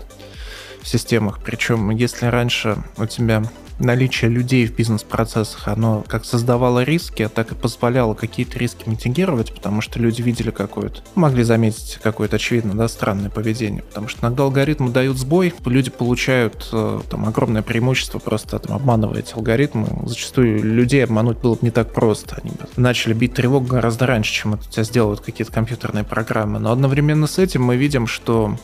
в 0.81 0.87
системах. 0.87 1.37
Причем, 1.45 1.91
если 1.91 2.25
раньше 2.25 2.77
у 2.97 3.05
тебя 3.05 3.43
наличие 3.79 4.29
людей 4.29 4.65
в 4.67 4.75
бизнес-процессах, 4.75 5.67
оно 5.67 6.03
как 6.07 6.25
создавало 6.25 6.83
риски, 6.83 7.29
так 7.33 7.51
и 7.51 7.55
позволяло 7.55 8.13
какие-то 8.13 8.59
риски 8.59 8.88
митигировать, 8.88 9.53
потому 9.53 9.81
что 9.81 9.99
люди 9.99 10.21
видели 10.21 10.51
какое-то, 10.51 11.01
могли 11.15 11.43
заметить 11.43 11.99
какое-то 12.01 12.36
очевидно, 12.36 12.75
да, 12.75 12.88
странное 12.88 13.29
поведение, 13.29 13.83
потому 13.83 14.07
что 14.07 14.21
иногда 14.21 14.43
алгоритмы 14.43 14.91
дают 14.91 15.17
сбой, 15.17 15.53
люди 15.65 15.89
получают 15.89 16.69
э, 16.71 17.01
там 17.09 17.25
огромное 17.25 17.62
преимущество, 17.62 18.19
просто 18.19 18.59
там 18.59 18.75
обманывая 18.75 19.19
эти 19.19 19.33
алгоритмы. 19.33 19.88
Зачастую 20.05 20.63
людей 20.63 21.03
обмануть 21.03 21.39
было 21.39 21.55
бы 21.55 21.59
не 21.62 21.71
так 21.71 21.93
просто. 21.93 22.39
Они 22.41 22.51
начали 22.75 23.13
бить 23.13 23.33
тревогу 23.33 23.67
гораздо 23.67 24.05
раньше, 24.05 24.33
чем 24.33 24.53
это 24.53 24.63
у 24.67 24.71
тебя 24.71 24.83
сделают 24.83 25.21
какие-то 25.21 25.51
компьютерные 25.51 26.03
программы. 26.03 26.59
Но 26.59 26.71
одновременно 26.71 27.27
с 27.27 27.39
этим 27.39 27.63
мы 27.63 27.75
видим, 27.75 28.07
что 28.07 28.57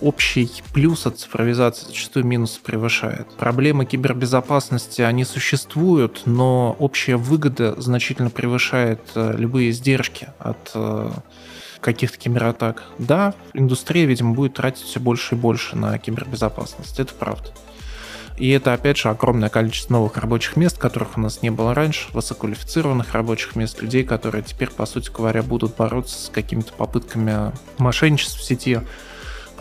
общий 0.00 0.50
плюс 0.72 1.06
от 1.06 1.18
цифровизации 1.18 1.86
зачастую 1.86 2.24
минус 2.24 2.60
превышает. 2.62 3.28
Проблемы 3.36 3.84
кибербезопасности, 3.84 4.51
они 5.06 5.24
существуют, 5.24 6.22
но 6.26 6.76
общая 6.78 7.16
выгода 7.16 7.80
значительно 7.80 8.30
превышает 8.30 9.00
э, 9.14 9.34
любые 9.36 9.70
издержки 9.70 10.28
от 10.38 10.70
э, 10.74 11.10
каких-то 11.80 12.18
кибератак. 12.18 12.84
Да, 12.98 13.34
индустрия, 13.52 14.06
видимо, 14.06 14.34
будет 14.34 14.54
тратить 14.54 14.84
все 14.84 15.00
больше 15.00 15.34
и 15.34 15.38
больше 15.38 15.76
на 15.76 15.98
кибербезопасность, 15.98 16.98
это 16.98 17.12
правда. 17.14 17.50
И 18.38 18.48
это, 18.50 18.72
опять 18.72 18.96
же, 18.96 19.08
огромное 19.08 19.50
количество 19.50 19.92
новых 19.92 20.16
рабочих 20.16 20.56
мест, 20.56 20.78
которых 20.78 21.16
у 21.16 21.20
нас 21.20 21.42
не 21.42 21.50
было 21.50 21.74
раньше, 21.74 22.08
высококвалифицированных 22.12 23.12
рабочих 23.12 23.56
мест, 23.56 23.80
людей, 23.82 24.04
которые 24.04 24.42
теперь, 24.42 24.70
по 24.70 24.86
сути 24.86 25.10
говоря, 25.10 25.42
будут 25.42 25.76
бороться 25.76 26.18
с 26.18 26.28
какими-то 26.28 26.72
попытками 26.72 27.52
мошенничеств 27.78 28.38
в 28.38 28.42
сети, 28.42 28.80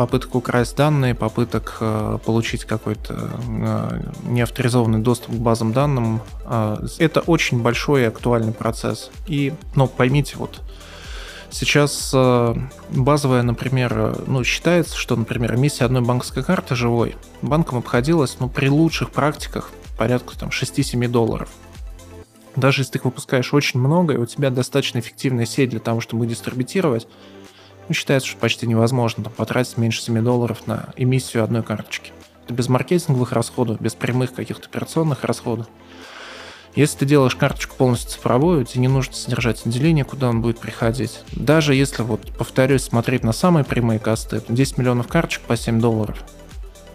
попыток 0.02 0.34
украсть 0.34 0.76
данные, 0.76 1.14
попыток 1.14 1.78
э, 1.80 2.18
получить 2.26 2.66
какой-то 2.66 3.30
э, 3.48 4.02
неавторизованный 4.24 4.98
доступ 4.98 5.36
к 5.36 5.38
базам 5.38 5.74
данным. 5.74 6.22
Э, 6.44 6.84
это 6.98 7.20
очень 7.20 7.62
большой 7.62 8.02
и 8.02 8.06
актуальный 8.06 8.52
процесс. 8.52 9.12
И, 9.28 9.54
ну, 9.76 9.86
поймите, 9.86 10.38
вот 10.38 10.62
сейчас 11.52 12.16
базовая, 12.90 13.44
например, 13.44 14.16
ну, 14.26 14.44
считается, 14.44 14.98
что, 14.98 15.16
например, 15.16 15.54
эмиссия 15.54 15.86
одной 15.86 16.02
банковской 16.02 16.44
карты 16.44 16.76
живой 16.76 17.16
банком 17.44 17.78
обходилась, 17.78 18.38
ну, 18.40 18.50
при 18.50 18.70
лучших 18.70 19.12
практиках 19.12 19.70
порядка 20.00 20.36
там 20.36 20.50
6-7 20.50 21.08
долларов. 21.10 21.50
Даже 22.56 22.82
если 22.82 22.94
ты 22.94 22.98
их 22.98 23.06
выпускаешь 23.06 23.54
очень 23.54 23.80
много, 23.80 24.16
и 24.16 24.18
у 24.18 24.26
тебя 24.26 24.50
достаточно 24.50 24.98
эффективная 24.98 25.46
сеть 25.46 25.70
для 25.70 25.80
того, 25.80 26.02
чтобы 26.02 26.26
дистрибутировать, 26.26 27.08
ну, 27.92 27.94
считается, 27.94 28.30
что 28.30 28.38
почти 28.38 28.68
невозможно 28.68 29.26
там, 29.26 29.34
потратить 29.34 29.78
меньше 29.78 30.02
7 30.02 30.24
долларов 30.24 30.66
на 30.66 30.94
эмиссию 30.96 31.44
одной 31.44 31.62
карточки. 31.62 32.14
Это 32.46 32.54
без 32.54 32.70
маркетинговых 32.70 33.34
расходов, 33.34 33.82
без 33.82 33.96
прямых 33.96 34.34
каких-то 34.34 34.70
операционных 34.70 35.26
расходов. 35.26 35.68
Если 36.74 37.00
ты 37.00 37.06
делаешь 37.06 37.36
карточку 37.36 37.76
полностью 37.76 38.12
цифровую, 38.12 38.64
тебе 38.64 38.80
не 38.80 38.88
нужно 38.88 39.14
содержать 39.14 39.66
отделение, 39.66 40.06
куда 40.06 40.30
он 40.30 40.42
будет 40.42 40.58
приходить. 40.58 41.20
Даже 41.34 41.76
если, 41.76 42.04
вот, 42.04 42.32
повторюсь, 42.38 42.84
смотреть 42.84 43.26
на 43.26 43.34
самые 43.34 43.66
прямые 43.66 44.00
косты, 44.00 44.42
10 44.48 44.78
миллионов 44.78 45.10
карточек 45.10 45.42
по 45.42 45.58
7 45.58 45.82
долларов. 45.82 46.24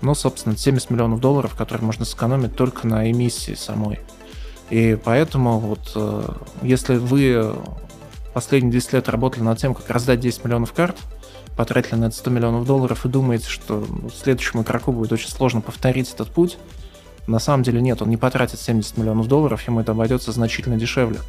Ну, 0.01 0.15
собственно, 0.15 0.57
70 0.57 0.89
миллионов 0.89 1.21
долларов, 1.21 1.55
которые 1.57 1.85
можно 1.85 2.07
сэкономить 2.07 2.57
только 2.57 2.87
на 2.87 3.11
эмиссии 3.11 3.53
самой. 3.53 4.01
И 4.71 4.97
поэтому 5.05 5.59
вот 5.59 5.93
э, 5.95 6.29
если 6.63 6.97
вы 6.97 7.55
последние 8.37 8.71
10 8.71 8.93
лет 8.93 9.09
работали 9.09 9.43
над 9.45 9.59
тем, 9.59 9.73
как 9.73 9.89
раздать 9.89 10.21
10 10.21 10.45
миллионов 10.45 10.75
карт, 10.75 10.99
потратили 11.57 11.95
на 11.95 12.05
это 12.05 12.17
100 12.17 12.31
миллионов 12.31 12.67
долларов 12.67 13.07
и 13.07 13.09
думаете, 13.09 13.49
что 13.49 13.87
следующему 14.15 14.63
игроку 14.63 14.93
будет 14.93 15.11
очень 15.11 15.31
сложно 15.31 15.63
повторить 15.63 16.13
этот 16.13 16.29
путь, 16.29 16.59
на 17.27 17.39
самом 17.39 17.63
деле 17.63 17.81
нет, 17.81 18.03
он 18.03 18.11
не 18.11 18.19
потратит 18.19 18.61
70 18.61 18.99
миллионов 18.99 19.27
долларов, 19.27 19.67
ему 19.67 19.81
это 19.81 19.93
обойдется 19.93 20.33
значительно 20.33 20.77
дешевле. 20.77 21.21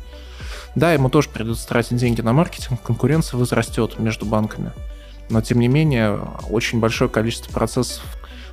Да, 0.76 0.91
ему 0.91 1.10
тоже 1.10 1.30
придется 1.30 1.65
тратить 1.65 1.96
деньги 1.96 2.20
на 2.20 2.34
маркетинг, 2.34 2.82
конкуренция 2.82 3.38
возрастет 3.38 3.98
между 4.00 4.26
банками. 4.26 4.74
Но, 5.30 5.39
тем 5.39 5.62
не 5.62 5.70
менее, 5.70 6.20
очень 6.50 6.82
большое 6.82 7.10
количество 7.10 7.54
процессов 7.54 8.04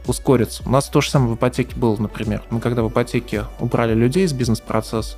ускорится. 0.06 0.62
У 0.64 0.70
нас 0.70 0.88
то 0.88 1.00
же 1.00 1.10
самое 1.10 1.32
в 1.32 1.34
ипотеке 1.34 1.74
было, 1.74 1.96
например. 1.96 2.44
Мы 2.50 2.60
когда 2.60 2.84
в 2.84 2.88
ипотеке 2.88 3.46
убрали 3.58 3.94
людей 3.94 4.26
из 4.26 4.32
бизнес-процесса, 4.32 5.16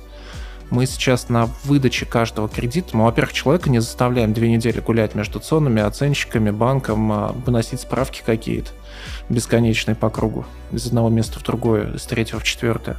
мы 0.69 0.85
сейчас 0.85 1.29
на 1.29 1.49
выдаче 1.63 2.05
каждого 2.05 2.49
кредита, 2.49 2.95
мы, 2.95 3.05
во-первых, 3.05 3.33
человека 3.33 3.69
не 3.69 3.79
заставляем 3.79 4.33
две 4.33 4.51
недели 4.51 4.79
гулять 4.79 5.15
между 5.15 5.39
ценами, 5.39 5.81
оценщиками, 5.81 6.51
банком, 6.51 7.11
а, 7.11 7.31
выносить 7.45 7.81
справки 7.81 8.21
какие-то 8.25 8.71
бесконечные 9.29 9.95
по 9.95 10.09
кругу, 10.09 10.45
из 10.71 10.87
одного 10.87 11.09
места 11.09 11.39
в 11.39 11.43
другое, 11.43 11.93
из 11.93 12.03
третьего 12.03 12.39
в 12.39 12.43
четвертое 12.43 12.97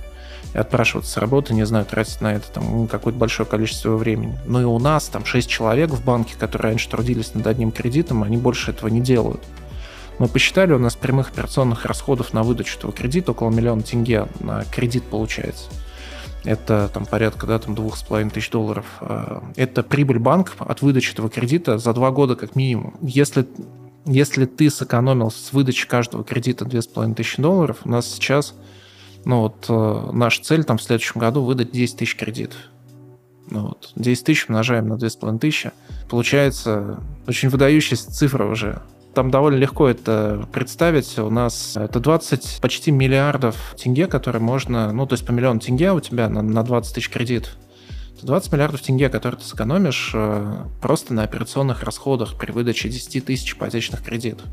и 0.54 0.58
отпрашиваться 0.58 1.12
с 1.12 1.16
работы, 1.18 1.52
не 1.52 1.66
знаю, 1.66 1.84
тратить 1.84 2.22
на 2.22 2.32
это 2.34 2.50
там 2.50 2.86
какое-то 2.88 3.18
большое 3.18 3.46
количество 3.46 3.96
времени. 3.96 4.38
Ну 4.46 4.62
и 4.62 4.64
у 4.64 4.78
нас 4.78 5.08
там 5.08 5.26
6 5.26 5.48
человек 5.48 5.90
в 5.90 6.02
банке, 6.02 6.36
которые 6.38 6.70
раньше 6.70 6.88
трудились 6.88 7.34
над 7.34 7.46
одним 7.46 7.70
кредитом, 7.70 8.22
они 8.22 8.38
больше 8.38 8.70
этого 8.70 8.88
не 8.88 9.02
делают. 9.02 9.42
Мы 10.18 10.26
посчитали, 10.26 10.72
у 10.72 10.78
нас 10.78 10.96
прямых 10.96 11.30
операционных 11.30 11.84
расходов 11.84 12.32
на 12.32 12.42
выдачу 12.42 12.78
этого 12.78 12.92
кредита 12.92 13.32
около 13.32 13.50
миллиона 13.50 13.82
тенге 13.82 14.26
на 14.40 14.64
кредит 14.64 15.04
получается 15.04 15.68
это 16.44 16.90
там 16.92 17.06
порядка 17.06 17.46
да, 17.46 17.58
там 17.58 17.74
двух 17.74 17.96
с 17.96 18.02
половиной 18.02 18.30
тысяч 18.30 18.50
долларов. 18.50 18.86
А, 19.00 19.42
это 19.56 19.82
прибыль 19.82 20.18
банка 20.18 20.52
от 20.58 20.82
выдачи 20.82 21.12
этого 21.12 21.28
кредита 21.28 21.78
за 21.78 21.92
два 21.92 22.10
года 22.10 22.36
как 22.36 22.56
минимум. 22.56 22.96
Если, 23.02 23.46
если 24.06 24.46
ты 24.46 24.70
сэкономил 24.70 25.30
с 25.30 25.52
выдачи 25.52 25.86
каждого 25.86 26.24
кредита 26.24 26.64
две 26.64 26.82
с 26.82 26.86
половиной 26.86 27.16
тысячи 27.16 27.40
долларов, 27.40 27.78
у 27.84 27.88
нас 27.88 28.06
сейчас 28.06 28.54
ну 29.24 29.40
вот, 29.42 29.66
э, 29.68 30.10
наша 30.12 30.42
цель 30.42 30.64
там 30.64 30.78
в 30.78 30.82
следующем 30.82 31.20
году 31.20 31.42
выдать 31.42 31.70
10 31.70 31.98
тысяч 31.98 32.16
кредитов. 32.16 32.58
Ну 33.50 33.68
вот, 33.68 33.92
10 33.96 34.24
тысяч 34.24 34.46
умножаем 34.48 34.88
на 34.88 34.96
2500, 34.96 35.72
получается 36.08 37.00
очень 37.26 37.48
выдающаяся 37.48 38.10
цифра 38.10 38.46
уже 38.46 38.82
там 39.18 39.32
довольно 39.32 39.56
легко 39.56 39.88
это 39.88 40.48
представить. 40.52 41.18
У 41.18 41.28
нас 41.28 41.76
это 41.76 41.98
20 41.98 42.60
почти 42.62 42.92
миллиардов 42.92 43.74
тенге, 43.76 44.06
которые 44.06 44.40
можно, 44.40 44.92
ну, 44.92 45.08
то 45.08 45.14
есть 45.14 45.26
по 45.26 45.32
миллиону 45.32 45.58
тенге 45.58 45.90
у 45.90 45.98
тебя 45.98 46.28
на, 46.28 46.40
на 46.40 46.62
20 46.62 46.94
тысяч 46.94 47.10
кредит. 47.10 47.56
20 48.22 48.52
миллиардов 48.52 48.80
тенге, 48.80 49.08
которые 49.08 49.40
ты 49.40 49.44
сэкономишь 49.44 50.12
э, 50.14 50.54
просто 50.80 51.14
на 51.14 51.24
операционных 51.24 51.82
расходах 51.82 52.38
при 52.38 52.52
выдаче 52.52 52.88
10 52.88 53.24
тысяч 53.24 53.54
ипотечных 53.54 54.04
кредитов. 54.04 54.46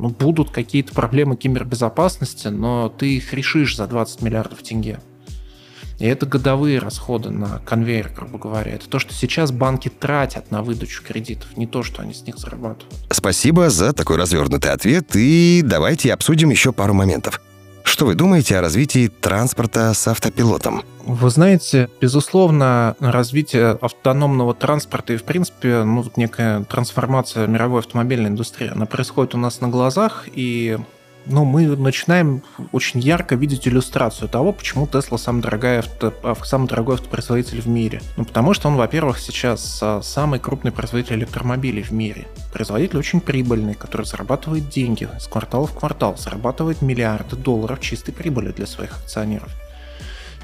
Ну, 0.00 0.08
будут 0.08 0.50
какие-то 0.50 0.92
проблемы 0.92 1.36
кибербезопасности, 1.36 2.48
но 2.48 2.88
ты 2.88 3.18
их 3.18 3.32
решишь 3.32 3.76
за 3.76 3.86
20 3.86 4.20
миллиардов 4.20 4.64
тенге. 4.64 4.98
И 5.98 6.06
это 6.06 6.26
годовые 6.26 6.78
расходы 6.78 7.30
на 7.30 7.60
конвейер, 7.64 8.10
грубо 8.14 8.38
говоря. 8.38 8.72
Это 8.72 8.88
то, 8.88 8.98
что 8.98 9.14
сейчас 9.14 9.52
банки 9.52 9.88
тратят 9.88 10.50
на 10.50 10.62
выдачу 10.62 11.02
кредитов, 11.02 11.56
не 11.56 11.66
то, 11.66 11.82
что 11.82 12.02
они 12.02 12.14
с 12.14 12.22
них 12.26 12.38
зарабатывают. 12.38 12.94
Спасибо 13.10 13.70
за 13.70 13.92
такой 13.92 14.16
развернутый 14.16 14.72
ответ, 14.72 15.14
и 15.14 15.62
давайте 15.64 16.12
обсудим 16.12 16.50
еще 16.50 16.72
пару 16.72 16.94
моментов. 16.94 17.40
Что 17.84 18.06
вы 18.06 18.14
думаете 18.14 18.56
о 18.56 18.60
развитии 18.60 19.08
транспорта 19.08 19.92
с 19.92 20.06
автопилотом? 20.06 20.82
Вы 21.04 21.30
знаете, 21.30 21.90
безусловно, 22.00 22.94
развитие 23.00 23.72
автономного 23.72 24.54
транспорта 24.54 25.14
и, 25.14 25.16
в 25.16 25.24
принципе, 25.24 25.82
ну, 25.82 26.04
некая 26.16 26.62
трансформация 26.64 27.46
мировой 27.48 27.80
автомобильной 27.80 28.30
индустрии, 28.30 28.68
она 28.68 28.86
происходит 28.86 29.34
у 29.34 29.38
нас 29.38 29.60
на 29.60 29.68
глазах, 29.68 30.26
и 30.32 30.78
ну, 31.26 31.44
мы 31.44 31.66
начинаем 31.76 32.42
очень 32.72 33.00
ярко 33.00 33.34
видеть 33.34 33.68
иллюстрацию 33.68 34.28
того, 34.28 34.52
почему 34.52 34.86
Tesla 34.86 35.18
самый, 35.18 35.42
дорогой 35.42 35.80
авто, 35.80 36.12
самый 36.44 36.68
дорогой 36.68 36.96
автопроизводитель 36.96 37.60
в 37.60 37.68
мире. 37.68 38.00
Ну, 38.16 38.24
потому 38.24 38.54
что 38.54 38.68
он, 38.68 38.76
во-первых, 38.76 39.18
сейчас 39.18 39.78
а, 39.82 40.02
самый 40.02 40.40
крупный 40.40 40.72
производитель 40.72 41.16
электромобилей 41.16 41.82
в 41.82 41.92
мире. 41.92 42.26
Производитель 42.52 42.98
очень 42.98 43.20
прибыльный, 43.20 43.74
который 43.74 44.06
зарабатывает 44.06 44.68
деньги 44.68 45.08
с 45.18 45.26
квартала 45.26 45.66
в 45.66 45.74
квартал, 45.78 46.16
зарабатывает 46.16 46.82
миллиарды 46.82 47.36
долларов 47.36 47.80
чистой 47.80 48.12
прибыли 48.12 48.50
для 48.52 48.66
своих 48.66 48.98
акционеров. 48.98 49.50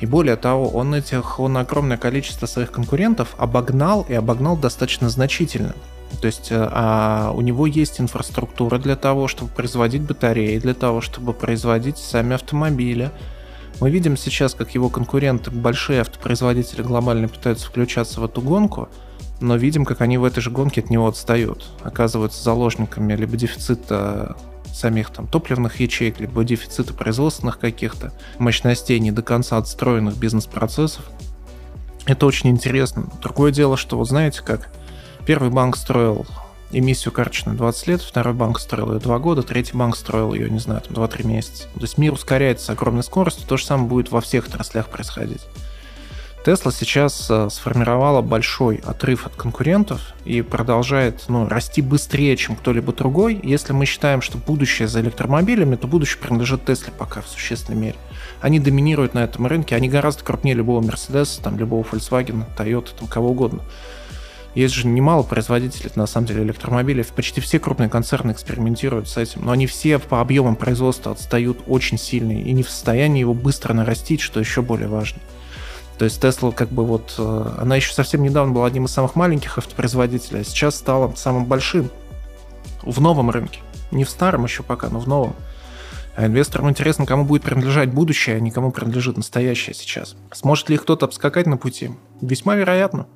И 0.01 0.07
более 0.07 0.37
того, 0.37 0.69
он 0.69 0.95
этих, 0.95 1.41
он 1.41 1.57
огромное 1.57 1.97
количество 1.97 2.47
своих 2.47 2.71
конкурентов 2.71 3.35
обогнал 3.37 4.07
и 4.09 4.15
обогнал 4.15 4.57
достаточно 4.57 5.09
значительно. 5.09 5.75
То 6.21 6.27
есть 6.27 6.51
э, 6.51 6.69
а 6.71 7.33
у 7.35 7.41
него 7.41 7.67
есть 7.67 8.01
инфраструктура 8.01 8.79
для 8.79 8.97
того, 8.97 9.29
чтобы 9.29 9.51
производить 9.51 10.03
батареи, 10.03 10.59
для 10.59 10.75
того, 10.75 11.01
чтобы 11.01 11.33
производить 11.33 11.99
сами 11.99 12.35
автомобили. 12.35 13.11
Мы 13.81 13.91
видим 13.91 14.17
сейчас, 14.17 14.55
как 14.55 14.75
его 14.75 14.89
конкуренты, 14.89 15.51
большие 15.51 16.01
автопроизводители 16.01 16.83
глобально 16.83 17.29
пытаются 17.29 17.67
включаться 17.67 18.21
в 18.21 18.25
эту 18.25 18.41
гонку, 18.41 18.89
но 19.41 19.55
видим, 19.55 19.85
как 19.85 20.01
они 20.01 20.19
в 20.19 20.25
этой 20.25 20.41
же 20.41 20.51
гонке 20.51 20.81
от 20.81 20.91
него 20.91 21.07
отстают. 21.07 21.69
Оказываются 21.83 22.43
заложниками 22.43 23.15
либо 23.15 23.37
дефицита 23.37 24.37
самих 24.73 25.11
там 25.11 25.27
топливных 25.27 25.81
ячеек, 25.81 26.21
либо 26.21 26.45
дефицита 26.45 26.93
производственных 26.93 27.59
каких-то 27.59 28.13
мощностей, 28.39 28.99
не 28.99 29.13
до 29.13 29.23
конца 29.23 29.59
отстроенных 29.59 30.17
бизнес-процессов. 30.17 31.05
Это 32.07 32.27
очень 32.27 32.51
интересно. 32.51 33.09
Другое 33.21 33.53
дело, 33.53 33.77
что 33.77 33.97
вот 33.97 34.09
знаете 34.09 34.43
как, 34.43 34.71
Первый 35.29 35.51
банк 35.51 35.77
строил 35.77 36.25
эмиссию 36.71 37.13
карточную 37.13 37.55
20 37.55 37.87
лет, 37.87 38.01
второй 38.01 38.33
банк 38.33 38.59
строил 38.59 38.95
ее 38.95 38.99
2 38.99 39.19
года, 39.19 39.43
третий 39.43 39.77
банк 39.77 39.95
строил 39.95 40.33
ее, 40.33 40.49
не 40.49 40.59
знаю, 40.59 40.81
там 40.81 40.95
2-3 40.95 41.27
месяца. 41.27 41.65
То 41.75 41.83
есть 41.83 41.99
мир 41.99 42.15
ускоряется 42.15 42.65
с 42.65 42.71
огромной 42.71 43.03
скоростью, 43.03 43.47
то 43.47 43.59
же 43.59 43.67
самое 43.67 43.91
будет 43.91 44.11
во 44.11 44.23
всех 44.23 44.49
отраслях 44.49 44.89
происходить. 44.89 45.43
Тесла 46.47 46.73
сейчас 46.73 47.27
э, 47.29 47.49
сформировала 47.51 48.23
большой 48.23 48.77
отрыв 48.77 49.27
от 49.27 49.37
конкурентов 49.37 50.01
и 50.25 50.41
продолжает 50.41 51.25
ну, 51.29 51.47
расти 51.47 51.83
быстрее, 51.83 52.35
чем 52.39 52.57
кто-либо 52.57 52.95
другой. 52.95 53.39
Если 53.43 53.75
мы 53.75 53.85
считаем, 53.85 54.23
что 54.23 54.39
будущее 54.39 54.89
за 54.89 55.03
электромобилями, 55.03 55.77
то 55.77 55.87
будущее 55.87 56.23
принадлежит 56.23 56.65
Тесле 56.65 56.91
пока 56.97 57.21
в 57.21 57.29
существенной 57.29 57.79
мере. 57.79 57.97
Они 58.41 58.61
доминируют 58.61 59.13
на 59.13 59.25
этом 59.25 59.47
рынке, 59.47 59.77
они 59.77 59.91
гораздо 59.91 60.25
крупнее 60.25 60.55
любого 60.55 60.81
Mercedes, 60.83 61.39
там, 61.43 61.59
любого 61.59 61.83
Volkswagen, 61.85 62.45
Toyota, 62.57 62.97
там, 62.99 63.09
кого 63.09 63.33
угодно. 63.33 63.63
Есть 64.55 64.75
же 64.75 64.87
немало 64.87 65.23
производителей, 65.23 65.91
на 65.95 66.07
самом 66.07 66.27
деле, 66.27 66.43
электромобилей. 66.43 67.05
Почти 67.05 67.41
все 67.41 67.59
крупные 67.59 67.89
концерны 67.89 68.33
экспериментируют 68.33 69.09
с 69.09 69.17
этим, 69.17 69.45
но 69.45 69.53
они 69.53 69.67
все 69.67 69.99
по 69.99 70.21
объемам 70.21 70.57
производства 70.57 71.13
отстают 71.13 71.61
очень 71.67 71.99
сильно 71.99 72.33
и 72.33 72.53
не 72.53 72.63
в 72.63 72.71
состоянии 72.71 73.21
его 73.21 73.35
быстро 73.35 73.73
нарастить, 73.75 74.21
что 74.21 74.41
еще 74.41 74.63
более 74.63 74.89
важно. 74.89 75.21
То 75.99 76.05
есть 76.05 76.23
Tesla 76.23 76.53
как 76.53 76.71
бы 76.71 76.87
вот, 76.87 77.15
э, 77.19 77.51
она 77.59 77.77
еще 77.77 77.93
совсем 77.93 78.23
недавно 78.23 78.53
была 78.53 78.67
одним 78.67 78.85
из 78.85 78.93
самых 78.93 79.17
маленьких 79.17 79.59
автопроизводителей, 79.59 80.41
а 80.41 80.45
сейчас 80.45 80.77
стала 80.77 81.13
самым 81.17 81.45
большим 81.45 81.91
в 82.83 83.01
новом 83.01 83.31
рынке. 83.31 83.61
Не 83.91 84.05
в 84.05 84.11
старом 84.11 84.45
еще 84.45 84.63
пока, 84.63 84.89
но 84.91 85.01
в 85.01 85.09
новом. 85.09 85.35
А 86.17 86.27
инвесторам 86.27 86.69
интересно, 86.69 87.07
кому 87.07 87.25
будет 87.25 87.43
принадлежать 87.43 87.93
будущее, 87.93 88.37
а 88.37 88.41
не 88.41 88.51
кому 88.51 88.71
принадлежит 88.73 89.17
настоящее 89.17 89.75
сейчас. 89.75 90.17
Сможет 90.33 90.69
ли 90.69 90.77
их 90.77 90.83
кто-то 90.83 91.07
обскакать 91.07 91.47
на 91.47 91.57
пути? 91.57 91.91
Весьма 92.21 92.57
вероятно. 92.57 93.07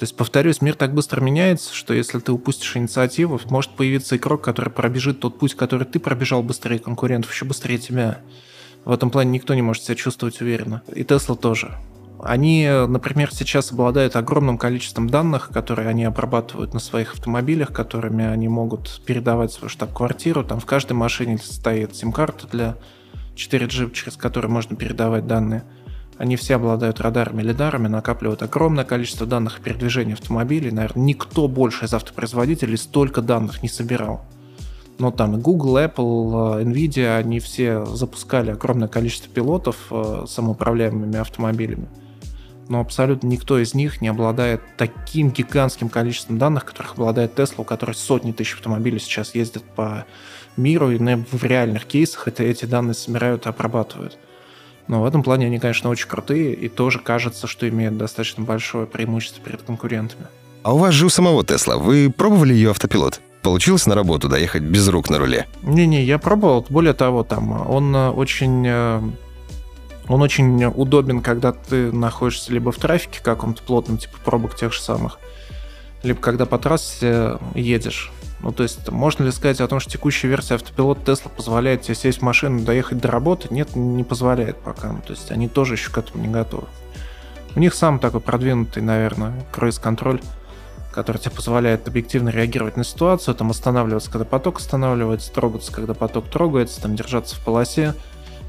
То 0.00 0.04
есть, 0.04 0.16
повторюсь, 0.16 0.62
мир 0.62 0.76
так 0.76 0.94
быстро 0.94 1.20
меняется, 1.20 1.74
что 1.74 1.92
если 1.92 2.20
ты 2.20 2.32
упустишь 2.32 2.74
инициативу, 2.74 3.38
может 3.50 3.72
появиться 3.72 4.16
игрок, 4.16 4.42
который 4.42 4.70
пробежит 4.70 5.20
тот 5.20 5.38
путь, 5.38 5.54
который 5.54 5.86
ты 5.86 6.00
пробежал 6.00 6.42
быстрее 6.42 6.78
конкурентов, 6.78 7.30
еще 7.30 7.44
быстрее 7.44 7.76
тебя. 7.76 8.20
В 8.86 8.92
этом 8.92 9.10
плане 9.10 9.32
никто 9.32 9.52
не 9.52 9.60
может 9.60 9.82
себя 9.82 9.96
чувствовать 9.96 10.40
уверенно. 10.40 10.80
И 10.94 11.04
Тесла 11.04 11.36
тоже. 11.36 11.76
Они, 12.22 12.66
например, 12.88 13.28
сейчас 13.30 13.72
обладают 13.72 14.16
огромным 14.16 14.56
количеством 14.56 15.10
данных, 15.10 15.50
которые 15.52 15.86
они 15.90 16.04
обрабатывают 16.04 16.72
на 16.72 16.80
своих 16.80 17.12
автомобилях, 17.12 17.70
которыми 17.70 18.24
они 18.24 18.48
могут 18.48 19.02
передавать 19.04 19.52
свою 19.52 19.68
штаб-квартиру. 19.68 20.44
Там 20.44 20.60
в 20.60 20.64
каждой 20.64 20.94
машине 20.94 21.36
стоит 21.36 21.94
сим-карта 21.94 22.46
для 22.46 22.78
4G, 23.36 23.92
через 23.92 24.16
которую 24.16 24.50
можно 24.50 24.76
передавать 24.76 25.26
данные. 25.26 25.62
Они 26.20 26.36
все 26.36 26.56
обладают 26.56 27.00
радарами, 27.00 27.40
лидарами, 27.40 27.88
накапливают 27.88 28.42
огромное 28.42 28.84
количество 28.84 29.26
данных 29.26 29.58
о 29.58 29.62
передвижении 29.62 30.12
автомобилей. 30.12 30.70
Наверное, 30.70 31.02
никто 31.02 31.48
больше 31.48 31.86
из 31.86 31.94
автопроизводителей 31.94 32.76
столько 32.76 33.22
данных 33.22 33.62
не 33.62 33.70
собирал. 33.70 34.20
Но 34.98 35.12
там 35.12 35.38
и 35.38 35.40
Google, 35.40 35.78
Apple, 35.78 36.62
Nvidia, 36.62 37.16
они 37.16 37.40
все 37.40 37.86
запускали 37.86 38.50
огромное 38.50 38.86
количество 38.86 39.32
пилотов 39.32 39.78
э, 39.90 40.26
самоуправляемыми 40.28 41.16
автомобилями. 41.16 41.88
Но 42.68 42.80
абсолютно 42.80 43.26
никто 43.26 43.58
из 43.58 43.72
них 43.72 44.02
не 44.02 44.08
обладает 44.08 44.60
таким 44.76 45.30
гигантским 45.30 45.88
количеством 45.88 46.36
данных, 46.36 46.66
которых 46.66 46.98
обладает 46.98 47.38
Tesla, 47.38 47.62
у 47.62 47.64
которой 47.64 47.92
сотни 47.92 48.32
тысяч 48.32 48.56
автомобилей 48.56 48.98
сейчас 48.98 49.34
ездят 49.34 49.62
по 49.62 50.04
миру, 50.58 50.90
и 50.90 50.98
в 50.98 51.44
реальных 51.44 51.86
кейсах 51.86 52.28
это, 52.28 52.42
эти 52.42 52.66
данные 52.66 52.92
собирают 52.92 53.46
и 53.46 53.48
обрабатывают. 53.48 54.18
Но 54.90 55.02
в 55.02 55.04
этом 55.04 55.22
плане 55.22 55.46
они, 55.46 55.60
конечно, 55.60 55.88
очень 55.88 56.08
крутые, 56.08 56.52
и 56.52 56.68
тоже 56.68 56.98
кажется, 56.98 57.46
что 57.46 57.68
имеют 57.68 57.96
достаточно 57.96 58.42
большое 58.42 58.88
преимущество 58.88 59.40
перед 59.40 59.62
конкурентами. 59.62 60.26
А 60.64 60.74
у 60.74 60.78
вас 60.78 60.94
же 60.94 61.06
у 61.06 61.08
самого 61.08 61.44
Тесла, 61.44 61.76
вы 61.76 62.10
пробовали 62.10 62.54
ее 62.54 62.70
автопилот? 62.70 63.20
Получилось 63.42 63.86
на 63.86 63.94
работу 63.94 64.28
доехать 64.28 64.64
без 64.64 64.88
рук 64.88 65.08
на 65.08 65.18
руле? 65.18 65.46
Не-не, 65.62 66.02
я 66.02 66.18
пробовал. 66.18 66.66
Более 66.68 66.92
того, 66.92 67.22
там 67.22 67.70
он 67.70 67.94
э, 67.94 68.10
очень 68.10 68.64
э, 68.66 69.00
он 70.08 70.22
очень 70.22 70.64
удобен, 70.64 71.20
когда 71.20 71.52
ты 71.52 71.92
находишься 71.92 72.52
либо 72.52 72.72
в 72.72 72.76
трафике 72.76 73.20
каком-то 73.22 73.62
плотном, 73.62 73.96
типа 73.96 74.16
пробок 74.24 74.56
тех 74.56 74.72
же 74.72 74.80
самых, 74.80 75.20
либо 76.02 76.20
когда 76.20 76.46
по 76.46 76.58
трассе 76.58 77.38
едешь. 77.54 78.10
Ну, 78.42 78.52
то 78.52 78.62
есть, 78.62 78.90
можно 78.90 79.24
ли 79.24 79.32
сказать 79.32 79.60
о 79.60 79.68
том, 79.68 79.80
что 79.80 79.90
текущая 79.90 80.28
версия 80.28 80.54
автопилот 80.54 81.06
Tesla 81.06 81.30
позволяет 81.34 81.82
тебе 81.82 81.94
сесть 81.94 82.18
в 82.18 82.22
машину 82.22 82.60
и 82.60 82.64
доехать 82.64 82.98
до 82.98 83.10
работы? 83.10 83.48
Нет, 83.50 83.76
не 83.76 84.02
позволяет 84.02 84.56
пока. 84.56 84.92
Ну, 84.92 85.00
то 85.06 85.12
есть, 85.12 85.30
они 85.30 85.48
тоже 85.48 85.74
еще 85.74 85.90
к 85.90 85.98
этому 85.98 86.24
не 86.24 86.32
готовы. 86.32 86.66
У 87.54 87.60
них 87.60 87.74
сам 87.74 87.98
такой 87.98 88.20
продвинутый, 88.20 88.82
наверное, 88.82 89.44
круиз-контроль, 89.52 90.20
который 90.92 91.18
тебе 91.18 91.32
позволяет 91.32 91.86
объективно 91.86 92.30
реагировать 92.30 92.76
на 92.76 92.84
ситуацию, 92.84 93.34
там 93.34 93.50
останавливаться, 93.50 94.10
когда 94.10 94.24
поток 94.24 94.58
останавливается, 94.58 95.32
трогаться, 95.32 95.72
когда 95.72 95.94
поток 95.94 96.28
трогается, 96.28 96.80
там 96.80 96.96
держаться 96.96 97.36
в 97.36 97.40
полосе, 97.40 97.94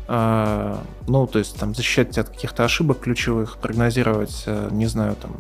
а, 0.08 0.84
ну, 1.08 1.27
то 1.27 1.39
есть 1.39 1.58
там 1.58 1.75
защищать 1.75 2.12
тебя 2.12 2.23
от 2.23 2.30
каких-то 2.30 2.63
ошибок 2.63 2.99
ключевых, 2.99 3.58
прогнозировать, 3.58 4.43
э, 4.45 4.69
не 4.71 4.86
знаю, 4.86 5.15
там, 5.15 5.32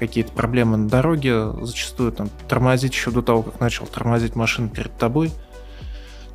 какие-то 0.00 0.32
проблемы 0.32 0.76
на 0.76 0.88
дороге, 0.88 1.52
зачастую 1.62 2.10
там 2.10 2.30
тормозить 2.48 2.92
еще 2.92 3.12
до 3.12 3.22
того, 3.22 3.42
как 3.42 3.60
начал 3.60 3.86
тормозить 3.86 4.34
машину 4.34 4.68
перед 4.68 4.96
тобой. 4.96 5.30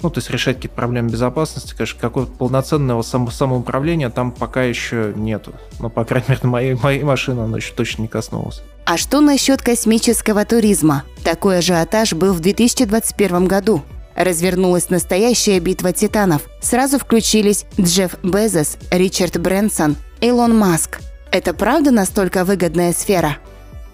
Ну, 0.01 0.09
то 0.09 0.19
есть 0.19 0.29
решать 0.29 0.57
какие-то 0.57 0.75
проблемы 0.75 1.09
безопасности, 1.09 1.73
конечно, 1.75 1.99
какого-то 1.99 2.31
полноценного 2.31 3.01
само 3.01 3.31
самоуправления 3.31 4.09
там 4.09 4.31
пока 4.31 4.63
еще 4.63 5.13
нету. 5.15 5.53
Но, 5.79 5.89
по 5.89 6.05
крайней 6.05 6.27
мере, 6.29 6.41
моей, 6.43 6.73
моей 6.75 7.03
машине 7.03 7.41
оно 7.41 7.57
еще 7.57 7.73
точно 7.73 8.03
не 8.03 8.07
коснулось. 8.07 8.61
А 8.85 8.97
что 8.97 9.19
насчет 9.19 9.61
космического 9.61 10.45
туризма? 10.45 11.03
Такой 11.23 11.57
ажиотаж 11.57 12.13
был 12.13 12.33
в 12.33 12.39
2021 12.39 13.47
году. 13.47 13.81
Развернулась 14.15 14.89
настоящая 14.89 15.59
битва 15.59 15.91
титанов. 15.91 16.43
Сразу 16.61 16.99
включились 16.99 17.65
Джефф 17.79 18.23
Безос, 18.23 18.77
Ричард 18.91 19.39
Брэнсон, 19.41 19.95
Илон 20.21 20.55
Маск. 20.55 20.99
Это 21.31 21.53
правда 21.53 21.91
настолько 21.91 22.45
выгодная 22.45 22.93
сфера? 22.93 23.37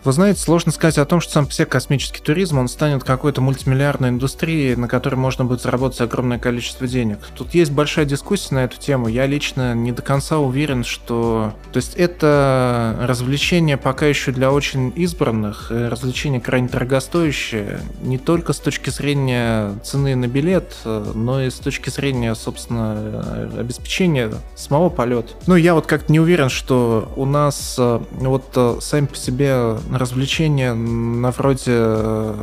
Вы 0.03 0.13
знаете, 0.13 0.39
сложно 0.39 0.71
сказать 0.71 0.97
о 0.97 1.05
том, 1.05 1.21
что 1.21 1.33
сам 1.33 1.45
по 1.45 1.53
себе 1.53 1.67
космический 1.67 2.21
туризм, 2.21 2.57
он 2.57 2.67
станет 2.67 3.03
какой-то 3.03 3.39
мультимиллиардной 3.39 4.09
индустрией, 4.09 4.75
на 4.75 4.87
которой 4.87 5.15
можно 5.15 5.45
будет 5.45 5.61
заработать 5.61 6.01
огромное 6.01 6.39
количество 6.39 6.87
денег. 6.87 7.19
Тут 7.35 7.53
есть 7.53 7.71
большая 7.71 8.05
дискуссия 8.05 8.55
на 8.55 8.63
эту 8.63 8.79
тему. 8.79 9.07
Я 9.07 9.27
лично 9.27 9.75
не 9.75 9.91
до 9.91 10.01
конца 10.01 10.39
уверен, 10.39 10.83
что... 10.83 11.53
То 11.71 11.77
есть 11.77 11.93
это 11.95 12.97
развлечение 13.01 13.77
пока 13.77 14.07
еще 14.07 14.31
для 14.31 14.51
очень 14.51 14.91
избранных, 14.95 15.69
развлечение 15.69 16.41
крайне 16.41 16.67
дорогостоящее, 16.67 17.81
не 18.01 18.17
только 18.17 18.53
с 18.53 18.59
точки 18.59 18.89
зрения 18.89 19.73
цены 19.83 20.15
на 20.15 20.27
билет, 20.27 20.75
но 20.83 21.43
и 21.43 21.51
с 21.51 21.55
точки 21.55 21.91
зрения, 21.91 22.33
собственно, 22.33 23.51
обеспечения 23.55 24.31
самого 24.55 24.89
полета. 24.89 25.33
Ну, 25.45 25.55
я 25.55 25.75
вот 25.75 25.85
как-то 25.85 26.11
не 26.11 26.19
уверен, 26.19 26.49
что 26.49 27.11
у 27.15 27.25
нас 27.25 27.77
вот 27.77 28.79
сами 28.81 29.05
по 29.05 29.15
себе 29.15 29.77
развлечения 29.91 30.73
на 30.73 31.31
вроде 31.31 31.73
э, 31.75 32.35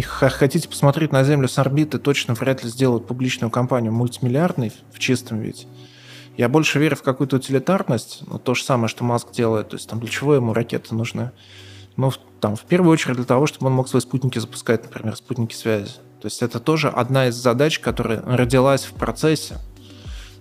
хотите 0.00 0.68
посмотреть 0.68 1.12
на 1.12 1.24
Землю 1.24 1.48
с 1.48 1.58
орбиты, 1.58 1.98
точно 1.98 2.34
вряд 2.34 2.64
ли 2.64 2.70
сделают 2.70 3.06
публичную 3.06 3.50
компанию 3.50 3.92
мультимиллиардной 3.92 4.72
в 4.92 4.98
чистом 4.98 5.40
виде. 5.40 5.66
Я 6.36 6.48
больше 6.48 6.78
верю 6.78 6.96
в 6.96 7.02
какую-то 7.02 7.36
утилитарность, 7.36 8.22
ну, 8.26 8.38
то 8.38 8.54
же 8.54 8.64
самое, 8.64 8.88
что 8.88 9.04
Маск 9.04 9.32
делает, 9.32 9.68
то 9.68 9.76
есть 9.76 9.88
там 9.88 10.00
для 10.00 10.08
чего 10.08 10.34
ему 10.34 10.54
ракеты 10.54 10.94
нужны? 10.94 11.30
Ну, 11.96 12.10
там, 12.40 12.56
в 12.56 12.62
первую 12.62 12.90
очередь 12.90 13.16
для 13.16 13.26
того, 13.26 13.46
чтобы 13.46 13.66
он 13.66 13.74
мог 13.74 13.88
свои 13.88 14.00
спутники 14.00 14.38
запускать, 14.38 14.82
например, 14.84 15.14
спутники 15.14 15.54
связи. 15.54 15.92
То 16.22 16.26
есть 16.26 16.40
это 16.40 16.58
тоже 16.58 16.88
одна 16.88 17.28
из 17.28 17.34
задач, 17.34 17.80
которая 17.80 18.22
родилась 18.22 18.84
в 18.84 18.92
процессе. 18.92 19.58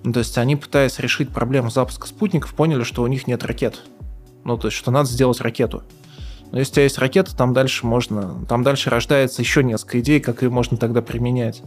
Ну, 0.03 0.13
то 0.13 0.19
есть 0.19 0.37
они, 0.37 0.55
пытаясь 0.55 0.97
решить 0.99 1.29
проблему 1.29 1.69
запуска 1.69 2.07
спутников, 2.07 2.53
поняли, 2.53 2.83
что 2.83 3.03
у 3.03 3.07
них 3.07 3.27
нет 3.27 3.43
ракет. 3.43 3.81
Ну, 4.45 4.57
то 4.57 4.67
есть, 4.67 4.77
что 4.77 4.91
надо 4.91 5.09
сделать 5.09 5.41
ракету. 5.41 5.83
Но 6.51 6.59
если 6.59 6.71
у 6.71 6.75
тебя 6.75 6.83
есть 6.83 6.97
ракета, 6.97 7.35
там 7.35 7.53
дальше 7.53 7.85
можно, 7.85 8.45
там 8.47 8.63
дальше 8.63 8.89
рождается 8.89 9.41
еще 9.41 9.63
несколько 9.63 9.99
идей, 9.99 10.19
как 10.19 10.41
ее 10.41 10.49
можно 10.49 10.77
тогда 10.77 11.01
применять. 11.01 11.61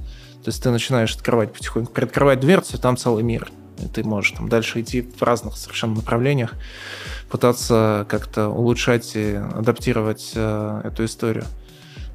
То 0.44 0.50
есть 0.50 0.62
ты 0.62 0.70
начинаешь 0.70 1.14
открывать 1.14 1.52
потихоньку, 1.52 1.92
приоткрывать 1.92 2.40
дверцу, 2.40 2.76
и 2.76 2.80
там 2.80 2.96
целый 2.96 3.22
мир. 3.22 3.50
И 3.78 3.88
ты 3.88 4.04
можешь 4.04 4.32
там 4.32 4.48
дальше 4.48 4.82
идти 4.82 5.00
в 5.00 5.22
разных 5.22 5.56
совершенно 5.56 5.96
направлениях, 5.96 6.52
пытаться 7.30 8.06
как-то 8.08 8.48
улучшать 8.48 9.12
и 9.16 9.34
адаптировать 9.34 10.32
э, 10.34 10.82
эту 10.84 11.06
историю. 11.06 11.44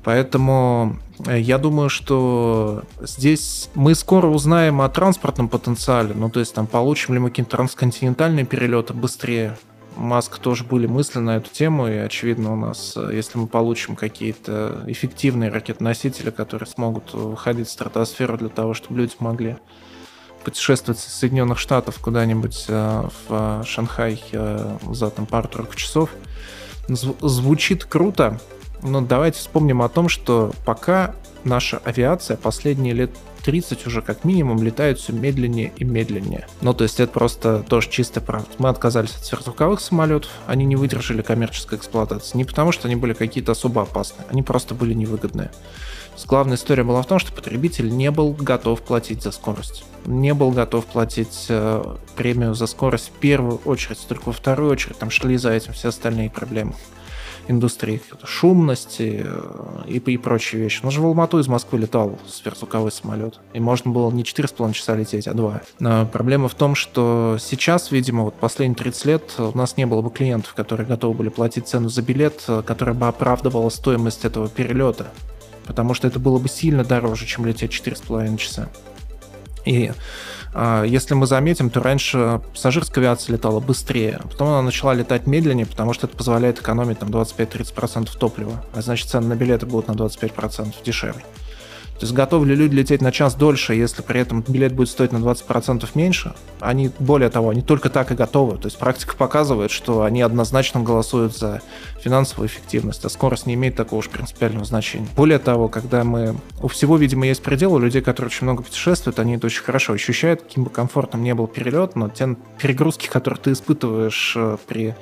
Поэтому 0.04 0.98
э, 1.26 1.40
я 1.40 1.58
думаю, 1.58 1.90
что 1.90 2.84
здесь 3.02 3.70
мы 3.76 3.96
скоро 3.96 4.28
узнаем 4.28 4.82
о 4.82 4.90
транспортном 4.90 5.50
потенциале. 5.50 6.14
Ну, 6.14 6.30
то 6.30 6.40
есть 6.40 6.54
там 6.54 6.68
получим 6.68 7.16
ли 7.16 7.20
мы 7.20 7.30
какие-то 7.30 7.52
трансконтинентальные 7.52 8.46
перелеты 8.46 8.94
быстрее, 8.94 9.58
Маск 10.00 10.40
тоже 10.40 10.64
были 10.64 10.88
мысли 10.88 11.20
на 11.20 11.36
эту 11.36 11.50
тему, 11.50 11.90
и 11.90 11.98
очевидно 11.98 12.54
у 12.54 12.56
нас, 12.56 12.94
э, 12.96 13.10
если 13.14 13.38
мы 13.38 13.48
получим 13.48 13.98
какие-то 13.98 14.86
эффективные 14.88 15.52
ракетоносители, 15.52 16.30
которые 16.30 16.68
смогут 16.68 17.14
выходить 17.14 17.68
в 17.68 17.72
стратосферу 17.72 18.38
для 18.38 18.48
того, 18.48 18.74
чтобы 18.74 19.00
люди 19.00 19.12
могли 19.20 19.58
путешествовать 20.46 21.02
из 21.02 21.14
Соединенных 21.14 21.60
Штатов 21.60 22.00
куда-нибудь 22.00 22.66
э, 22.70 23.10
в 23.28 23.64
Шанхай 23.66 24.24
э, 24.32 24.78
за 24.90 25.10
там 25.10 25.26
пару-тройку 25.26 25.76
часов, 25.76 26.12
звучит 26.88 27.84
круто, 27.84 28.40
но 28.82 29.02
давайте 29.02 29.40
вспомним 29.40 29.82
о 29.82 29.90
том, 29.90 30.08
что 30.08 30.54
пока 30.66 31.14
наша 31.44 31.82
авиация 31.84 32.38
последние 32.38 32.94
лет 32.94 33.12
30 33.44 33.88
уже 33.88 34.02
как 34.02 34.24
минимум 34.26 34.62
летают 34.62 35.00
все 35.00 35.14
медленнее 35.14 35.72
и 35.78 35.84
медленнее. 35.84 36.48
Ну, 36.62 36.74
то 36.74 36.84
есть 36.84 37.00
это 37.00 37.12
просто 37.12 37.64
тоже 37.68 37.90
чистая 37.90 38.24
правда. 38.24 38.50
Мы 38.58 38.70
отказались 38.70 39.16
от 39.16 39.26
сверхзвуковых 39.26 39.80
самолетов, 39.80 40.30
они 40.46 40.66
не 40.66 40.76
выдержали 40.76 41.22
коммерческой 41.22 41.78
эксплуатации. 41.78 42.38
Не 42.38 42.46
потому, 42.46 42.72
что 42.72 42.88
они 42.88 42.96
были 42.96 43.14
какие-то 43.14 43.54
особо 43.54 43.84
опасные, 43.84 44.26
они 44.30 44.44
просто 44.44 44.76
были 44.76 44.94
невыгодные. 44.94 45.52
Главная 46.28 46.58
история 46.58 46.84
была 46.84 47.02
в 47.02 47.08
том, 47.08 47.18
что 47.18 47.32
потребитель 47.32 47.90
не 47.96 48.12
был 48.12 48.34
готов 48.34 48.82
платить 48.82 49.24
за 49.24 49.32
скорость. 49.32 49.86
Не 50.06 50.34
был 50.34 50.52
готов 50.52 50.86
платить 50.86 51.46
э, 51.48 51.96
премию 52.18 52.56
за 52.56 52.68
скорость 52.68 53.08
в 53.08 53.20
первую 53.20 53.62
очередь, 53.64 54.06
только 54.08 54.24
во 54.26 54.34
вторую 54.34 54.70
очередь 54.70 54.98
там 54.98 55.10
шли 55.12 55.38
за 55.38 55.52
этим 55.52 55.72
все 55.72 55.90
остальные 55.90 56.30
проблемы 56.30 56.74
индустрии, 57.50 58.02
шумности 58.24 59.26
э, 59.26 59.82
и, 59.88 59.98
и 59.98 60.18
прочие 60.18 60.62
вещи. 60.62 60.82
Он 60.84 60.92
же 60.92 61.02
в 61.02 61.06
Алмату 61.06 61.40
из 61.40 61.48
Москвы 61.48 61.80
летал 61.80 62.18
сверхзвуковой 62.28 62.92
самолет, 62.92 63.40
и 63.54 63.60
можно 63.60 63.92
было 63.92 64.12
не 64.12 64.24
4,5 64.24 64.74
часа 64.74 64.96
лететь, 64.96 65.28
а 65.28 65.34
2. 65.34 65.62
Но 65.80 66.06
проблема 66.06 66.48
в 66.48 66.56
том, 66.56 66.76
что 66.76 67.38
сейчас, 67.40 67.92
видимо, 67.92 68.24
вот 68.24 68.36
последние 68.36 68.78
30 68.78 69.06
лет 69.06 69.34
у 69.40 69.58
нас 69.58 69.78
не 69.78 69.86
было 69.86 70.02
бы 70.02 70.12
клиентов, 70.12 70.54
которые 70.54 70.86
готовы 70.88 71.16
были 71.16 71.30
платить 71.30 71.68
цену 71.68 71.90
за 71.90 72.02
билет, 72.02 72.44
э, 72.48 72.62
которая 72.66 72.96
бы 72.96 73.08
оправдывала 73.08 73.70
стоимость 73.70 74.26
этого 74.26 74.48
перелета, 74.48 75.08
потому 75.66 75.94
что 75.94 76.08
это 76.08 76.20
было 76.20 76.38
бы 76.38 76.48
сильно 76.48 76.84
дороже, 76.84 77.26
чем 77.26 77.46
лететь 77.46 77.72
4,5 77.72 78.38
часа. 78.38 78.70
И 79.66 79.92
а, 80.54 80.84
если 80.84 81.14
мы 81.14 81.28
заметим, 81.28 81.70
то 81.70 81.82
раньше 81.82 82.42
пассажирская 82.54 83.04
авиация 83.04 83.34
летала 83.34 83.60
быстрее, 83.60 84.20
потом 84.24 84.50
она 84.50 84.62
начала 84.62 84.94
летать 84.94 85.28
медленнее, 85.28 85.66
потому 85.66 85.94
что 85.94 86.08
это 86.08 86.18
позволяет 86.18 86.60
экономить 86.60 87.00
там 87.00 87.10
25-30% 87.10 88.10
топлива, 88.18 88.64
а 88.74 88.82
значит 88.82 89.10
цены 89.10 89.28
на 89.28 89.36
билеты 89.36 89.66
будут 89.66 89.88
на 89.88 89.94
25% 89.94 90.74
дешевле. 90.84 91.24
То 92.00 92.06
есть 92.06 92.14
готовы 92.14 92.46
ли 92.46 92.56
люди 92.56 92.76
лететь 92.76 93.02
на 93.02 93.12
час 93.12 93.36
дольше, 93.36 93.74
если 93.76 94.02
при 94.02 94.22
этом 94.22 94.42
билет 94.42 94.74
будет 94.74 94.88
стоить 94.88 95.12
на 95.12 95.18
20% 95.18 95.86
меньше? 95.96 96.34
Они, 96.62 96.92
более 96.98 97.30
того, 97.30 97.50
они 97.50 97.62
только 97.62 97.90
так 97.90 98.12
и 98.12 98.16
готовы. 98.16 98.58
То 98.58 98.68
есть 98.68 98.80
практика 98.80 99.18
показывает, 99.18 99.70
что 99.70 100.04
они 100.04 100.22
однозначно 100.22 100.80
голосуют 100.80 101.38
за 101.38 101.62
финансовую 102.00 102.48
эффективность, 102.48 103.04
а 103.04 103.10
скорость 103.10 103.48
не 103.48 103.56
имеет 103.56 103.76
такого 103.76 104.00
уж 104.00 104.08
принципиального 104.08 104.64
значения. 104.64 105.10
Более 105.18 105.40
того, 105.40 105.68
когда 105.68 106.06
мы... 106.06 106.38
У 106.62 106.70
всего, 106.70 106.96
видимо, 106.96 107.28
есть 107.28 107.44
предел, 107.44 107.74
у 107.74 107.80
людей, 107.80 108.02
которые 108.02 108.30
очень 108.30 108.46
много 108.46 108.64
путешествуют, 108.64 109.20
они 109.20 109.36
это 109.36 109.48
очень 109.48 109.64
хорошо 109.64 109.92
ощущают, 109.92 110.42
каким 110.44 110.64
бы 110.64 110.70
комфортным 110.70 111.22
не 111.22 111.34
был 111.34 111.48
перелет, 111.48 111.98
но 111.98 112.08
те 112.08 112.38
перегрузки, 112.62 113.08
которые 113.08 113.42
ты 113.42 113.52
испытываешь 113.52 114.36
э, 114.38 114.58
при 114.68 114.96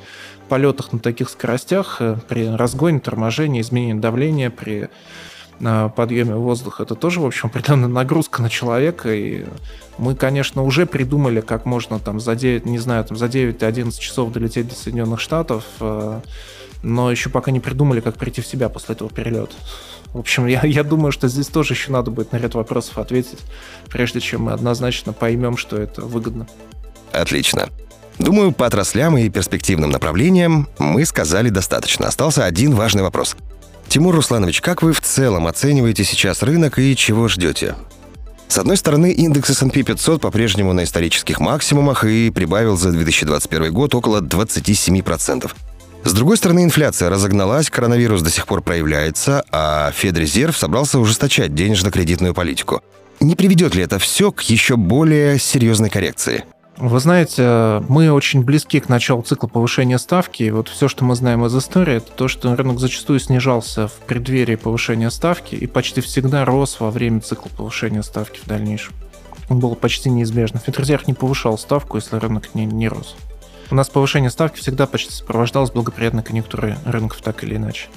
полетах 0.50 0.94
на 0.94 1.00
таких 1.00 1.30
скоростях, 1.30 1.98
э, 2.00 2.18
при 2.28 2.48
разгоне, 2.48 3.00
торможении, 3.00 3.62
изменении 3.62 4.00
давления, 4.00 4.50
при 4.50 4.90
на 5.60 5.90
подъеме 5.90 6.36
воздуха, 6.36 6.84
это 6.84 6.96
тоже, 6.96 7.20
в 7.20 7.26
общем, 7.26 7.48
определенная 7.50 7.88
нагрузка 7.88 8.42
на 8.42 8.50
человека, 8.50 9.14
и 9.14 9.46
мы, 9.98 10.16
конечно, 10.16 10.64
уже 10.64 10.86
придумали, 10.86 11.42
как 11.42 11.66
можно 11.66 12.00
там 12.00 12.20
за 12.20 12.36
9, 12.36 12.66
не 12.66 12.80
знаю, 12.80 13.04
там 13.04 13.18
за 13.18 13.26
9-11 13.26 14.00
часов 14.00 14.32
долететь 14.32 14.68
до 14.68 14.76
Соединенных 14.76 15.20
Штатов, 15.20 15.64
э, 15.80 16.20
но 16.84 17.12
еще 17.12 17.30
пока 17.30 17.52
не 17.52 17.60
придумали, 17.60 18.02
как 18.02 18.16
прийти 18.18 18.42
в 18.42 18.48
себя 18.48 18.70
после 18.70 18.96
этого 18.96 19.10
перелета. 19.10 19.56
В 20.14 20.20
общем, 20.20 20.46
я, 20.46 20.62
я 20.64 20.84
думаю, 20.84 21.12
что 21.12 21.28
здесь 21.28 21.48
тоже 21.48 21.74
еще 21.74 21.92
надо 21.92 22.12
будет 22.12 22.32
на 22.32 22.38
ряд 22.38 22.54
вопросов 22.56 22.98
ответить, 22.98 23.40
прежде 23.90 24.20
чем 24.20 24.44
мы 24.44 24.54
однозначно 24.54 25.14
поймем, 25.14 25.58
что 25.58 25.78
это 25.78 26.02
выгодно. 26.02 26.48
Отлично. 27.12 27.70
Думаю, 28.20 28.52
по 28.52 28.66
отраслям 28.66 29.18
и 29.18 29.30
перспективным 29.30 29.92
направлениям 29.92 30.68
мы 30.80 31.06
сказали 31.06 31.50
достаточно. 31.50 32.08
Остался 32.08 32.46
один 32.46 32.74
важный 32.74 33.04
вопрос– 33.04 33.36
Тимур 33.90 34.16
Русланович, 34.16 34.62
как 34.62 34.84
вы 34.84 34.94
в 34.94 35.02
целом 35.02 35.48
оцениваете 35.48 36.04
сейчас 36.04 36.44
рынок 36.44 36.78
и 36.78 36.96
чего 36.96 37.28
ждете? 37.28 37.76
С 38.48 38.58
одной 38.58 38.78
стороны, 38.78 39.12
индекс 39.12 39.50
S&P 39.50 39.84
500 39.84 40.22
по-прежнему 40.22 40.74
на 40.74 40.84
исторических 40.84 41.40
максимумах 41.40 42.04
и 42.04 42.30
прибавил 42.30 42.78
за 42.78 42.92
2021 42.92 43.74
год 43.74 43.96
около 43.96 44.22
27%. 44.22 45.52
С 46.04 46.14
другой 46.14 46.38
стороны, 46.38 46.64
инфляция 46.64 47.10
разогналась, 47.10 47.70
коронавирус 47.70 48.22
до 48.22 48.30
сих 48.30 48.48
пор 48.48 48.62
проявляется, 48.62 49.44
а 49.52 49.92
Федрезерв 49.92 50.58
собрался 50.58 51.00
ужесточать 51.00 51.54
денежно-кредитную 51.54 52.34
политику. 52.34 52.82
Не 53.20 53.36
приведет 53.36 53.76
ли 53.76 53.84
это 53.84 54.00
все 54.00 54.32
к 54.32 54.42
еще 54.44 54.78
более 54.78 55.40
серьезной 55.40 55.90
коррекции? 55.90 56.46
Вы 56.78 57.00
знаете, 57.00 57.84
мы 57.90 58.12
очень 58.12 58.44
близки 58.44 58.80
к 58.80 58.88
началу 58.88 59.24
цикла 59.24 59.48
повышения 59.48 59.98
ставки. 59.98 60.44
И 60.44 60.52
вот 60.52 60.68
все, 60.70 60.88
что 60.88 61.04
мы 61.04 61.16
знаем 61.16 61.44
из 61.44 61.58
истории, 61.58 61.96
это 61.96 62.12
то, 62.12 62.28
что 62.28 62.56
рынок 62.56 62.80
зачастую 62.80 63.20
снижался 63.20 63.88
в 63.88 63.94
преддверии 63.94 64.56
повышения 64.56 65.10
ставки 65.10 65.56
и 65.56 65.66
почти 65.66 66.02
всегда 66.02 66.46
рос 66.46 66.80
во 66.80 66.92
время 66.92 67.22
цикла 67.22 67.50
повышения 67.50 68.04
ставки 68.04 68.40
в 68.40 68.46
дальнейшем. 68.46 68.94
Он 69.50 69.60
был 69.60 69.76
почти 69.76 70.12
неизбежно. 70.12 70.60
Федрезерв 70.60 71.08
не 71.08 71.16
повышал 71.16 71.58
ставку, 71.58 71.98
если 71.98 72.18
рынок 72.18 72.54
не, 72.54 72.66
не 72.66 72.88
рос. 72.88 73.16
У 73.72 73.76
нас 73.76 73.90
повышение 73.90 74.30
ставки 74.30 74.60
всегда 74.60 74.86
почти 74.86 75.12
сопровождалось 75.12 75.72
благоприятной 75.72 76.22
конъюнктурой 76.22 76.76
рынков 76.86 77.22
так 77.24 77.44
или 77.44 77.56
иначе. 77.56 77.88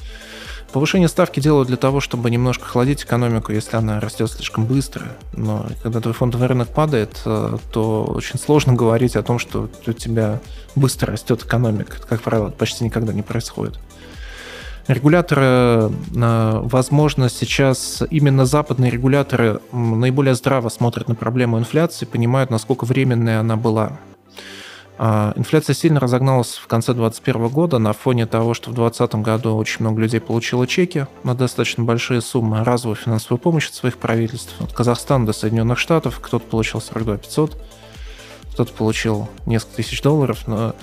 Повышение 0.72 1.08
ставки 1.08 1.40
делают 1.40 1.66
для 1.66 1.76
того, 1.76 2.00
чтобы 2.00 2.30
немножко 2.30 2.64
охладить 2.64 3.02
экономику, 3.02 3.50
если 3.50 3.76
она 3.76 3.98
растет 3.98 4.30
слишком 4.30 4.66
быстро. 4.66 5.06
Но 5.32 5.66
когда 5.82 6.00
твой 6.00 6.14
фондовый 6.14 6.46
рынок 6.46 6.68
падает, 6.68 7.20
э, 7.24 7.56
то 7.72 8.04
очень 8.04 8.38
сложно 8.38 8.74
говорить 8.74 9.16
о 9.16 9.22
том, 9.24 9.40
что 9.40 9.68
у 9.86 9.92
тебя 9.92 10.40
быстро 10.76 11.12
растет 11.12 11.42
экономика. 11.42 11.96
Как 12.08 12.22
правило, 12.22 12.50
почти 12.50 12.84
никогда 12.84 13.12
не 13.12 13.22
происходит. 13.22 13.80
Регуляторы, 14.86 15.42
э, 15.42 16.60
возможно, 16.62 17.28
сейчас 17.28 18.02
именно 18.08 18.46
западные 18.46 18.92
регуляторы 18.92 19.60
наиболее 19.72 20.36
здраво 20.36 20.68
смотрят 20.68 21.08
на 21.08 21.16
проблему 21.16 21.58
инфляции, 21.58 22.06
понимают, 22.06 22.50
насколько 22.50 22.84
временная 22.84 23.40
она 23.40 23.56
была. 23.56 23.98
А 25.02 25.32
инфляция 25.34 25.72
сильно 25.72 25.98
разогналась 25.98 26.56
в 26.56 26.66
конце 26.66 26.92
2021 26.92 27.48
года 27.48 27.78
на 27.78 27.94
фоне 27.94 28.26
того, 28.26 28.52
что 28.52 28.68
в 28.68 28.74
2020 28.74 29.14
году 29.22 29.56
очень 29.56 29.80
много 29.80 30.02
людей 30.02 30.20
получило 30.20 30.66
чеки 30.66 31.06
на 31.24 31.34
достаточно 31.34 31.84
большие 31.84 32.20
суммы, 32.20 32.62
разовую 32.64 32.96
финансовую 32.96 33.38
помощь 33.38 33.68
от 33.68 33.74
своих 33.74 33.96
правительств. 33.96 34.54
От 34.60 34.74
Казахстана 34.74 35.24
до 35.24 35.32
Соединенных 35.32 35.78
Штатов 35.78 36.20
кто-то 36.20 36.44
получил 36.44 36.82
42 36.82 37.16
500, 37.16 37.56
кто-то 38.52 38.72
получил 38.74 39.30
несколько 39.46 39.76
тысяч 39.76 40.02
долларов, 40.02 40.46
но 40.46 40.74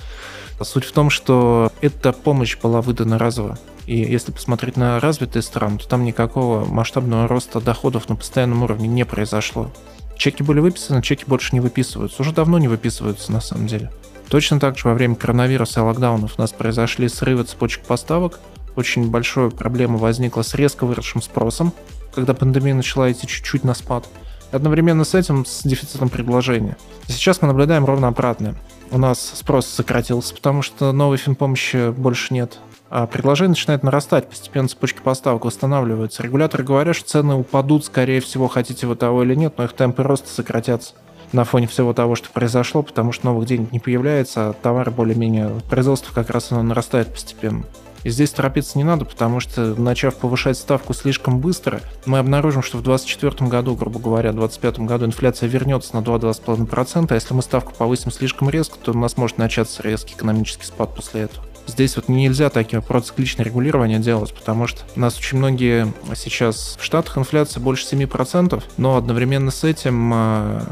суть 0.62 0.84
в 0.84 0.90
том, 0.90 1.10
что 1.10 1.70
эта 1.80 2.12
помощь 2.12 2.58
была 2.58 2.80
выдана 2.80 3.18
разово. 3.18 3.56
И 3.86 3.98
если 3.98 4.32
посмотреть 4.32 4.76
на 4.76 4.98
развитые 4.98 5.44
страны, 5.44 5.78
то 5.78 5.86
там 5.86 6.02
никакого 6.02 6.64
масштабного 6.64 7.28
роста 7.28 7.60
доходов 7.60 8.08
на 8.08 8.16
постоянном 8.16 8.64
уровне 8.64 8.88
не 8.88 9.04
произошло. 9.04 9.70
Чеки 10.16 10.42
были 10.42 10.58
выписаны, 10.58 11.02
чеки 11.02 11.24
больше 11.24 11.50
не 11.52 11.60
выписываются. 11.60 12.20
Уже 12.20 12.32
давно 12.32 12.58
не 12.58 12.66
выписываются 12.66 13.30
на 13.30 13.40
самом 13.40 13.68
деле. 13.68 13.92
Точно 14.28 14.60
так 14.60 14.76
же 14.76 14.88
во 14.88 14.94
время 14.94 15.14
коронавируса 15.14 15.80
и 15.80 15.82
локдаунов 15.82 16.34
у 16.36 16.40
нас 16.40 16.52
произошли 16.52 17.08
срывы 17.08 17.44
цепочек 17.44 17.84
поставок. 17.84 18.40
Очень 18.76 19.10
большая 19.10 19.50
проблема 19.50 19.96
возникла 19.96 20.42
с 20.42 20.54
резко 20.54 20.84
выросшим 20.84 21.22
спросом, 21.22 21.72
когда 22.14 22.34
пандемия 22.34 22.74
начала 22.74 23.10
идти 23.10 23.26
чуть-чуть 23.26 23.64
на 23.64 23.74
спад. 23.74 24.06
Одновременно 24.52 25.04
с 25.04 25.14
этим 25.14 25.46
с 25.46 25.62
дефицитом 25.62 26.10
предложения. 26.10 26.76
Сейчас 27.06 27.40
мы 27.42 27.48
наблюдаем 27.48 27.84
ровно 27.84 28.08
обратное. 28.08 28.54
У 28.90 28.98
нас 28.98 29.32
спрос 29.34 29.66
сократился, 29.66 30.34
потому 30.34 30.62
что 30.62 30.92
новой 30.92 31.16
финпомощи 31.16 31.90
больше 31.90 32.32
нет. 32.32 32.58
А 32.90 33.06
предложение 33.06 33.50
начинает 33.50 33.82
нарастать, 33.82 34.28
постепенно 34.28 34.68
цепочки 34.68 35.00
поставок 35.02 35.44
восстанавливаются. 35.44 36.22
Регуляторы 36.22 36.64
говорят, 36.64 36.96
что 36.96 37.08
цены 37.08 37.34
упадут, 37.34 37.84
скорее 37.84 38.20
всего, 38.20 38.48
хотите 38.48 38.86
вы 38.86 38.96
того 38.96 39.22
или 39.22 39.34
нет, 39.34 39.54
но 39.58 39.64
их 39.64 39.74
темпы 39.74 40.02
роста 40.02 40.28
сократятся 40.28 40.94
на 41.32 41.44
фоне 41.44 41.66
всего 41.66 41.92
того, 41.92 42.14
что 42.14 42.30
произошло, 42.30 42.82
потому 42.82 43.12
что 43.12 43.26
новых 43.26 43.46
денег 43.46 43.72
не 43.72 43.80
появляется, 43.80 44.50
а 44.50 44.52
товар 44.52 44.90
более-менее, 44.90 45.60
производство 45.68 46.12
как 46.12 46.30
раз 46.30 46.52
оно 46.52 46.62
нарастает 46.62 47.12
постепенно. 47.12 47.64
И 48.04 48.10
здесь 48.10 48.30
торопиться 48.30 48.78
не 48.78 48.84
надо, 48.84 49.04
потому 49.04 49.40
что, 49.40 49.74
начав 49.74 50.16
повышать 50.16 50.56
ставку 50.56 50.94
слишком 50.94 51.40
быстро, 51.40 51.80
мы 52.06 52.18
обнаружим, 52.18 52.62
что 52.62 52.78
в 52.78 52.82
2024 52.82 53.50
году, 53.50 53.74
грубо 53.74 53.98
говоря, 53.98 54.30
в 54.30 54.36
2025 54.36 54.86
году 54.86 55.06
инфляция 55.06 55.48
вернется 55.48 55.96
на 55.96 56.02
2-2,5%, 56.02 57.06
а 57.10 57.14
если 57.14 57.34
мы 57.34 57.42
ставку 57.42 57.72
повысим 57.74 58.12
слишком 58.12 58.50
резко, 58.50 58.78
то 58.78 58.92
у 58.92 58.96
нас 58.96 59.16
может 59.16 59.38
начаться 59.38 59.82
резкий 59.82 60.14
экономический 60.14 60.64
спад 60.64 60.94
после 60.94 61.22
этого. 61.22 61.44
Здесь 61.66 61.96
вот 61.96 62.08
нельзя 62.08 62.48
такие 62.48 62.80
процикличное 62.80 63.44
регулирование 63.44 63.98
делать, 63.98 64.34
потому 64.34 64.66
что 64.66 64.82
у 64.96 65.00
нас 65.00 65.18
очень 65.18 65.36
многие 65.36 65.92
сейчас 66.14 66.78
в 66.80 66.84
Штатах 66.84 67.18
инфляция 67.18 67.60
больше 67.60 67.84
7%, 67.84 68.62
но 68.78 68.96
одновременно 68.96 69.50
с 69.50 69.64
этим 69.64 70.10
а, 70.14 70.62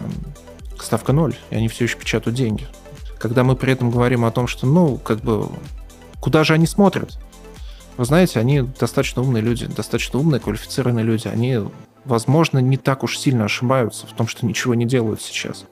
ставка 0.83 1.13
ноль, 1.13 1.35
и 1.51 1.57
они 1.57 1.69
все 1.69 1.85
еще 1.85 1.97
печатают 1.97 2.37
деньги. 2.37 2.67
Когда 3.19 3.45
мы 3.45 3.57
при 3.57 3.73
этом 3.73 3.91
говорим 3.91 4.25
о 4.25 4.31
том, 4.31 4.47
что, 4.47 4.67
ну, 4.67 4.99
как 4.99 5.21
бы, 5.21 5.49
куда 6.21 6.45
же 6.45 6.55
они 6.55 6.67
смотрят? 6.67 7.19
Вы 7.97 8.05
знаете, 8.05 8.39
они 8.41 8.61
достаточно 8.61 9.23
умные 9.23 9.43
люди, 9.43 9.67
достаточно 9.67 10.19
умные, 10.19 10.41
квалифицированные 10.41 11.05
люди. 11.05 11.29
Они, 11.29 11.59
возможно, 12.05 12.59
не 12.59 12.77
так 12.77 13.03
уж 13.03 13.19
сильно 13.19 13.47
ошибаются 13.47 14.07
в 14.07 14.13
том, 14.13 14.29
что 14.29 14.45
ничего 14.45 14.75
не 14.75 14.85
делают 14.85 15.23
сейчас. 15.23 15.65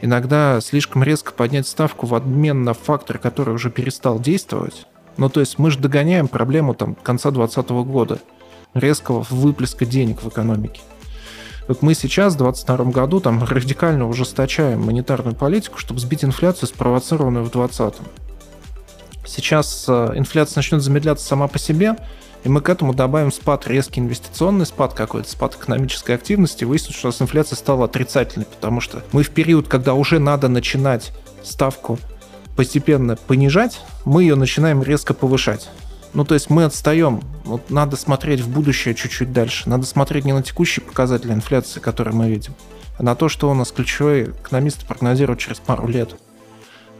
Иногда 0.00 0.60
слишком 0.60 1.02
резко 1.02 1.32
поднять 1.32 1.66
ставку 1.66 2.06
в 2.06 2.14
обмен 2.14 2.64
на 2.64 2.74
фактор, 2.74 3.18
который 3.18 3.54
уже 3.54 3.70
перестал 3.70 4.20
действовать. 4.20 4.86
Ну, 5.16 5.28
то 5.28 5.40
есть 5.40 5.58
мы 5.58 5.70
же 5.70 5.78
догоняем 5.78 6.28
проблему 6.28 6.74
там 6.74 6.94
конца 6.94 7.30
2020 7.30 7.70
года 7.86 8.18
резкого 8.74 9.26
выплеска 9.28 9.84
денег 9.84 10.22
в 10.22 10.28
экономике. 10.28 10.80
Вот 11.68 11.82
мы 11.82 11.94
сейчас, 11.94 12.34
в 12.34 12.38
2022 12.38 12.92
году, 12.92 13.20
там 13.20 13.42
радикально 13.44 14.08
ужесточаем 14.08 14.80
монетарную 14.82 15.34
политику, 15.34 15.78
чтобы 15.78 16.00
сбить 16.00 16.24
инфляцию, 16.24 16.68
спровоцированную 16.68 17.44
в 17.44 17.50
2020. 17.50 18.00
Сейчас 19.24 19.84
э, 19.88 20.12
инфляция 20.16 20.58
начнет 20.58 20.82
замедляться 20.82 21.24
сама 21.24 21.46
по 21.46 21.58
себе, 21.58 21.96
и 22.44 22.48
мы 22.48 22.60
к 22.60 22.68
этому 22.68 22.92
добавим 22.92 23.30
спад, 23.30 23.68
резкий 23.68 24.00
инвестиционный 24.00 24.66
спад 24.66 24.94
какой-то, 24.94 25.30
спад 25.30 25.54
экономической 25.54 26.16
активности, 26.16 26.64
выяснится, 26.64 26.98
что 26.98 27.08
у 27.08 27.10
нас 27.10 27.22
инфляция 27.22 27.56
стала 27.56 27.84
отрицательной, 27.84 28.46
потому 28.46 28.80
что 28.80 29.02
мы 29.12 29.22
в 29.22 29.30
период, 29.30 29.68
когда 29.68 29.94
уже 29.94 30.18
надо 30.18 30.48
начинать 30.48 31.12
ставку 31.44 31.98
постепенно 32.56 33.16
понижать, 33.16 33.80
мы 34.04 34.22
ее 34.22 34.34
начинаем 34.34 34.82
резко 34.82 35.14
повышать. 35.14 35.68
Ну, 36.14 36.24
то 36.24 36.34
есть 36.34 36.50
мы 36.50 36.64
отстаем. 36.64 37.22
Вот 37.44 37.70
надо 37.70 37.96
смотреть 37.96 38.40
в 38.40 38.48
будущее 38.48 38.94
чуть-чуть 38.94 39.32
дальше. 39.32 39.68
Надо 39.68 39.86
смотреть 39.86 40.24
не 40.24 40.32
на 40.32 40.42
текущие 40.42 40.84
показатели 40.84 41.32
инфляции, 41.32 41.80
которые 41.80 42.14
мы 42.14 42.28
видим, 42.28 42.54
а 42.98 43.02
на 43.02 43.14
то, 43.14 43.28
что 43.28 43.50
у 43.50 43.54
нас 43.54 43.72
ключевые 43.72 44.30
экономисты 44.30 44.86
прогнозируют 44.86 45.40
через 45.40 45.58
пару 45.58 45.88
лет. 45.88 46.14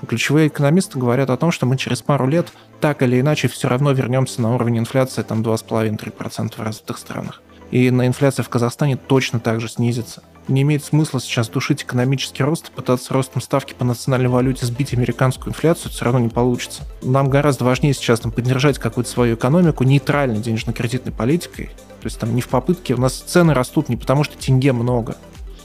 Ключевые 0.06 0.48
экономисты 0.48 0.98
говорят 0.98 1.30
о 1.30 1.36
том, 1.36 1.52
что 1.52 1.66
мы 1.66 1.76
через 1.76 2.02
пару 2.02 2.26
лет 2.26 2.48
так 2.80 3.02
или 3.02 3.20
иначе 3.20 3.46
все 3.46 3.68
равно 3.68 3.92
вернемся 3.92 4.42
на 4.42 4.54
уровень 4.54 4.78
инфляции 4.78 5.22
там 5.22 5.42
2,5-3% 5.42 6.56
в 6.56 6.60
развитых 6.60 6.98
странах. 6.98 7.40
И 7.72 7.90
на 7.90 8.06
инфляция 8.06 8.44
в 8.44 8.48
Казахстане 8.48 8.96
точно 8.96 9.40
так 9.40 9.60
же 9.60 9.68
снизится 9.68 10.22
не 10.48 10.62
имеет 10.62 10.84
смысла 10.84 11.20
сейчас 11.20 11.48
душить 11.48 11.82
экономический 11.82 12.42
рост, 12.42 12.70
пытаться 12.72 13.14
ростом 13.14 13.40
ставки 13.40 13.74
по 13.74 13.84
национальной 13.84 14.28
валюте 14.28 14.66
сбить 14.66 14.92
американскую 14.92 15.50
инфляцию, 15.50 15.92
все 15.92 16.04
равно 16.04 16.20
не 16.20 16.28
получится. 16.28 16.82
Нам 17.02 17.30
гораздо 17.30 17.64
важнее 17.64 17.94
сейчас 17.94 18.20
там, 18.20 18.32
поддержать 18.32 18.78
какую-то 18.78 19.10
свою 19.10 19.36
экономику 19.36 19.84
нейтральной 19.84 20.40
денежно-кредитной 20.40 21.12
политикой. 21.12 21.66
То 22.00 22.06
есть 22.06 22.18
там 22.18 22.34
не 22.34 22.40
в 22.40 22.48
попытке, 22.48 22.94
у 22.94 23.00
нас 23.00 23.14
цены 23.14 23.54
растут 23.54 23.88
не 23.88 23.96
потому, 23.96 24.24
что 24.24 24.36
тенге 24.36 24.72
много. 24.72 25.16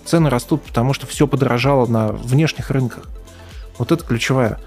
Цены 0.06 0.30
растут 0.30 0.64
потому, 0.64 0.94
что 0.94 1.08
все 1.08 1.28
подорожало 1.28 1.88
на 1.88 2.10
внешних 2.10 2.70
рынках. 2.70 3.10
Вот 3.78 3.92
это 3.92 4.04
ключевая 4.04 4.60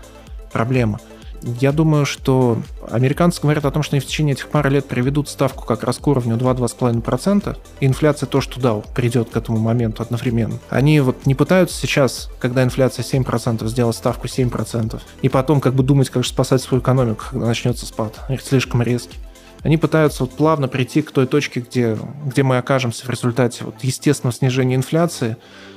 проблема. 0.53 1.01
Я 1.43 1.73
думаю, 1.73 2.05
что 2.05 2.59
американцы 2.91 3.41
говорят 3.41 3.65
о 3.65 3.71
том, 3.71 3.83
что 3.83 3.97
они 3.97 4.01
в 4.01 4.07
течение 4.07 4.35
этих 4.35 4.49
пары 4.49 4.71
лет 4.71 4.87
приведут 4.87 5.29
ставку 5.29 5.65
как 5.65 5.85
раз 5.85 5.99
к 5.99 6.07
уровню 6.07 6.37
2-2,5%, 6.37 7.57
и 7.81 7.87
инфляция 7.87 8.27
тоже 8.27 8.49
туда 8.49 8.75
придет 8.95 9.31
к 9.31 9.37
этому 9.37 9.59
моменту 9.59 10.03
одновременно. 10.03 10.59
Они 10.69 11.01
вот 11.01 11.25
не 11.27 11.35
пытаются 11.35 11.77
сейчас, 11.77 12.31
когда 12.41 12.63
инфляция 12.63 13.05
7%, 13.05 13.67
сделать 13.69 13.97
ставку 13.97 14.27
7%, 14.27 15.01
и 15.23 15.29
потом 15.29 15.61
как 15.61 15.75
бы 15.75 15.83
думать, 15.83 16.11
как 16.11 16.25
же 16.25 16.29
спасать 16.29 16.61
свою 16.61 16.83
экономику, 16.83 17.25
когда 17.31 17.47
начнется 17.47 17.87
спад. 17.87 18.19
Их 18.29 18.43
слишком 18.43 18.83
резкий. 18.83 19.19
Они 19.63 19.77
пытаются 19.77 20.25
вот 20.25 20.33
плавно 20.33 20.69
прийти 20.69 21.03
к 21.03 21.11
той 21.11 21.27
точке, 21.27 21.61
где, 21.61 21.99
где 22.25 22.43
мы 22.43 22.59
окажемся 22.59 23.05
в 23.07 23.11
результате 23.11 23.65
вот 23.65 23.75
естественного 23.83 24.35
снижения 24.35 24.75
инфляции 24.75 25.37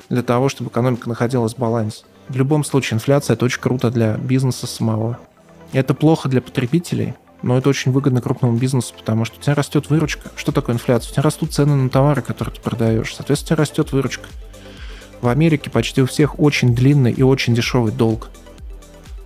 для 0.09 0.23
того, 0.23 0.49
чтобы 0.49 0.69
экономика 0.69 1.09
находилась 1.09 1.53
в 1.53 1.57
балансе. 1.57 2.03
В 2.29 2.37
любом 2.37 2.63
случае, 2.63 2.95
инфляция– 2.95 3.33
это 3.35 3.43
очень 3.45 3.59
круто 3.59 3.91
для 3.91 4.15
бизнеса 4.15 4.67
самого. 4.67 5.19
Это 5.73 5.93
плохо 5.93 6.29
для 6.29 6.41
потребителей, 6.41 7.15
но 7.41 7.57
это 7.57 7.67
очень 7.67 7.91
выгодно 7.91 8.21
крупному 8.21 8.57
бизнесу, 8.57 8.93
потому 8.97 9.25
что 9.25 9.37
у 9.37 9.41
тебя 9.41 9.55
растет 9.55 9.89
выручка. 9.89 10.31
Что 10.35 10.51
такое 10.51 10.75
инфляция? 10.75 11.09
У 11.09 11.13
тебя 11.13 11.23
растут 11.23 11.51
цены 11.51 11.75
на 11.75 11.89
товары, 11.89 12.21
которые 12.21 12.55
ты 12.55 12.61
продаешь. 12.61 13.13
Соответственно, 13.13 13.45
у 13.45 13.47
тебя 13.47 13.61
растет 13.63 13.91
выручка. 13.91 14.27
В 15.21 15.27
Америке 15.27 15.69
почти 15.69 16.01
у 16.01 16.05
всех 16.05 16.39
очень 16.39 16.75
длинный 16.75 17.11
и 17.11 17.23
очень 17.23 17.55
дешевый 17.55 17.91
долг. 17.91 18.29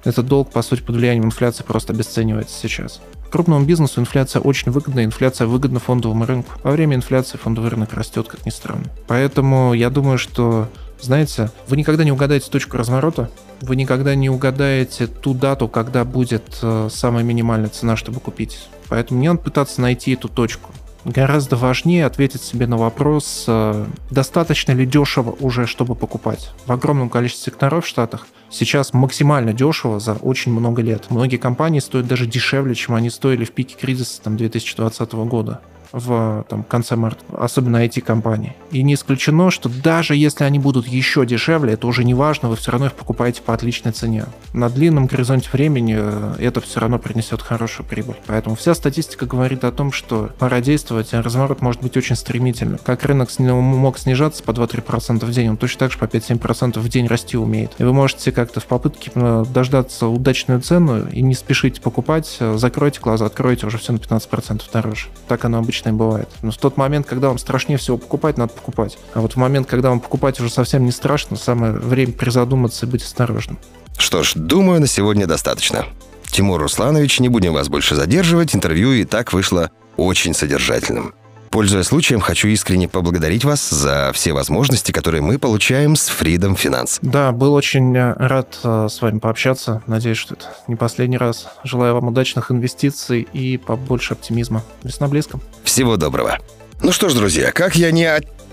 Этот 0.03 0.25
долг, 0.25 0.51
по 0.51 0.61
сути, 0.61 0.81
под 0.81 0.95
влиянием 0.95 1.25
инфляции 1.25 1.63
просто 1.63 1.91
обесценивается 1.91 2.57
сейчас. 2.57 3.01
Крупному 3.29 3.65
бизнесу 3.65 3.99
инфляция 3.99 4.41
очень 4.41 4.71
выгодна, 4.71 5.03
инфляция 5.03 5.47
выгодна 5.47 5.79
фондовому 5.79 6.25
рынку. 6.25 6.53
Во 6.63 6.71
время 6.71 6.95
инфляции 6.95 7.37
фондовый 7.37 7.71
рынок 7.71 7.93
растет, 7.93 8.27
как 8.27 8.45
ни 8.45 8.51
странно. 8.51 8.85
Поэтому 9.07 9.73
я 9.73 9.89
думаю, 9.89 10.17
что 10.17 10.69
знаете, 11.01 11.51
вы 11.67 11.77
никогда 11.77 12.03
не 12.03 12.11
угадаете 12.11 12.49
точку 12.49 12.77
разворота, 12.77 13.29
вы 13.61 13.75
никогда 13.75 14.15
не 14.15 14.29
угадаете 14.29 15.07
ту 15.07 15.33
дату, 15.33 15.67
когда 15.67 16.05
будет 16.05 16.59
э, 16.61 16.89
самая 16.91 17.23
минимальная 17.23 17.69
цена, 17.69 17.95
чтобы 17.95 18.19
купить. 18.19 18.67
Поэтому 18.89 19.19
не 19.19 19.27
надо 19.27 19.39
пытаться 19.39 19.81
найти 19.81 20.13
эту 20.13 20.29
точку. 20.29 20.71
Гораздо 21.05 21.55
важнее 21.55 22.05
ответить 22.05 22.41
себе 22.41 22.67
на 22.67 22.77
вопрос, 22.77 23.45
э, 23.47 23.85
достаточно 24.11 24.73
ли 24.73 24.85
дешево 24.85 25.35
уже, 25.39 25.65
чтобы 25.65 25.95
покупать. 25.95 26.51
В 26.65 26.71
огромном 26.71 27.09
количестве 27.09 27.51
секторов 27.51 27.85
в 27.85 27.87
Штатах 27.87 28.27
сейчас 28.49 28.93
максимально 28.93 29.53
дешево 29.53 29.99
за 29.99 30.13
очень 30.13 30.51
много 30.51 30.81
лет. 30.81 31.05
Многие 31.09 31.37
компании 31.37 31.79
стоят 31.79 32.07
даже 32.07 32.25
дешевле, 32.25 32.75
чем 32.75 32.95
они 32.95 33.09
стоили 33.09 33.45
в 33.45 33.51
пике 33.51 33.75
кризиса 33.79 34.21
там, 34.21 34.37
2020 34.37 35.13
года 35.13 35.61
в 35.91 36.45
там, 36.49 36.63
конце 36.63 36.95
марта, 36.95 37.23
особенно 37.37 37.85
IT-компании. 37.85 38.55
И 38.71 38.83
не 38.83 38.95
исключено, 38.95 39.51
что 39.51 39.69
даже 39.69 40.15
если 40.15 40.43
они 40.43 40.59
будут 40.59 40.87
еще 40.87 41.25
дешевле, 41.25 41.73
это 41.73 41.87
уже 41.87 42.03
не 42.03 42.13
важно, 42.13 42.49
вы 42.49 42.55
все 42.55 42.71
равно 42.71 42.87
их 42.87 42.93
покупаете 42.93 43.41
по 43.41 43.53
отличной 43.53 43.91
цене. 43.91 44.25
На 44.53 44.69
длинном 44.69 45.07
горизонте 45.07 45.49
времени 45.51 45.95
э, 45.97 46.35
это 46.39 46.61
все 46.61 46.79
равно 46.79 46.99
принесет 46.99 47.41
хорошую 47.41 47.85
прибыль. 47.85 48.15
Поэтому 48.25 48.55
вся 48.55 48.73
статистика 48.73 49.25
говорит 49.25 49.63
о 49.63 49.71
том, 49.71 49.91
что 49.91 50.31
пора 50.39 50.61
действовать, 50.61 51.13
а 51.13 51.21
разворот 51.21 51.61
может 51.61 51.81
быть 51.81 51.95
очень 51.97 52.15
стремительным. 52.15 52.79
Как 52.83 53.03
рынок 53.03 53.29
мог 53.39 53.97
снижаться 53.97 54.43
по 54.43 54.51
2-3% 54.51 55.25
в 55.25 55.31
день, 55.31 55.49
он 55.49 55.57
точно 55.57 55.79
так 55.79 55.91
же 55.91 55.97
по 55.97 56.05
5-7% 56.05 56.79
в 56.79 56.89
день 56.89 57.07
расти 57.07 57.37
умеет. 57.37 57.71
И 57.77 57.83
вы 57.83 57.93
можете 57.93 58.31
как-то 58.31 58.59
в 58.59 58.65
попытке 58.65 59.11
дождаться 59.13 60.07
удачную 60.07 60.61
цену 60.61 61.07
и 61.07 61.21
не 61.21 61.33
спешить 61.33 61.81
покупать, 61.81 62.37
э, 62.39 62.57
закройте 62.57 62.99
глаза, 62.99 63.25
откройте 63.25 63.67
уже 63.67 63.77
все 63.77 63.93
на 63.93 63.97
15% 63.97 64.63
дороже. 64.71 65.07
Так 65.27 65.45
оно 65.45 65.59
обычно 65.59 65.76
и 65.85 65.91
бывает. 65.91 66.29
Но 66.41 66.51
в 66.51 66.57
тот 66.57 66.77
момент, 66.77 67.05
когда 67.05 67.27
вам 67.29 67.37
страшнее 67.37 67.77
всего 67.77 67.97
покупать, 67.97 68.37
надо 68.37 68.53
покупать. 68.53 68.97
А 69.13 69.21
вот 69.21 69.33
в 69.33 69.35
момент, 69.37 69.67
когда 69.67 69.89
вам 69.89 69.99
покупать 69.99 70.39
уже 70.39 70.49
совсем 70.49 70.85
не 70.85 70.91
страшно, 70.91 71.37
самое 71.37 71.73
время 71.73 72.13
призадуматься 72.13 72.85
и 72.85 72.89
быть 72.89 73.03
осторожным. 73.03 73.57
Что 73.97 74.23
ж, 74.23 74.33
думаю, 74.35 74.79
на 74.79 74.87
сегодня 74.87 75.27
достаточно. 75.27 75.85
Тимур 76.25 76.61
Русланович, 76.61 77.19
не 77.19 77.29
будем 77.29 77.53
вас 77.53 77.69
больше 77.69 77.95
задерживать, 77.95 78.55
интервью 78.55 78.91
и 78.91 79.05
так 79.05 79.33
вышло 79.33 79.71
очень 79.95 80.33
содержательным. 80.33 81.13
Пользуясь 81.57 81.87
случаем, 81.87 82.19
хочу 82.19 82.49
искренне 82.49 82.87
поблагодарить 82.87 83.43
вас 83.43 83.67
за 83.67 84.11
все 84.13 84.31
возможности, 84.31 84.91
которые 84.91 85.23
мы 85.23 85.39
получаем 85.39 85.95
с 85.95 86.07
Freedom 86.07 86.55
Finance. 86.55 86.99
Да, 87.01 87.31
был 87.31 87.55
очень 87.55 87.97
э, 87.97 88.13
рад 88.13 88.59
э, 88.63 88.87
с 88.87 89.01
вами 89.01 89.17
пообщаться. 89.17 89.81
Надеюсь, 89.87 90.19
что 90.19 90.35
это 90.35 90.45
не 90.67 90.75
последний 90.75 91.17
раз. 91.17 91.47
Желаю 91.63 91.95
вам 91.95 92.09
удачных 92.09 92.51
инвестиций 92.51 93.27
и 93.33 93.57
побольше 93.57 94.13
оптимизма. 94.13 94.63
Весна 94.83 95.07
близко. 95.07 95.39
Всего 95.63 95.97
доброго. 95.97 96.37
Ну 96.83 96.91
что 96.91 97.09
ж, 97.09 97.15
друзья, 97.15 97.51
как 97.51 97.75
я 97.75 97.89
не 97.89 98.05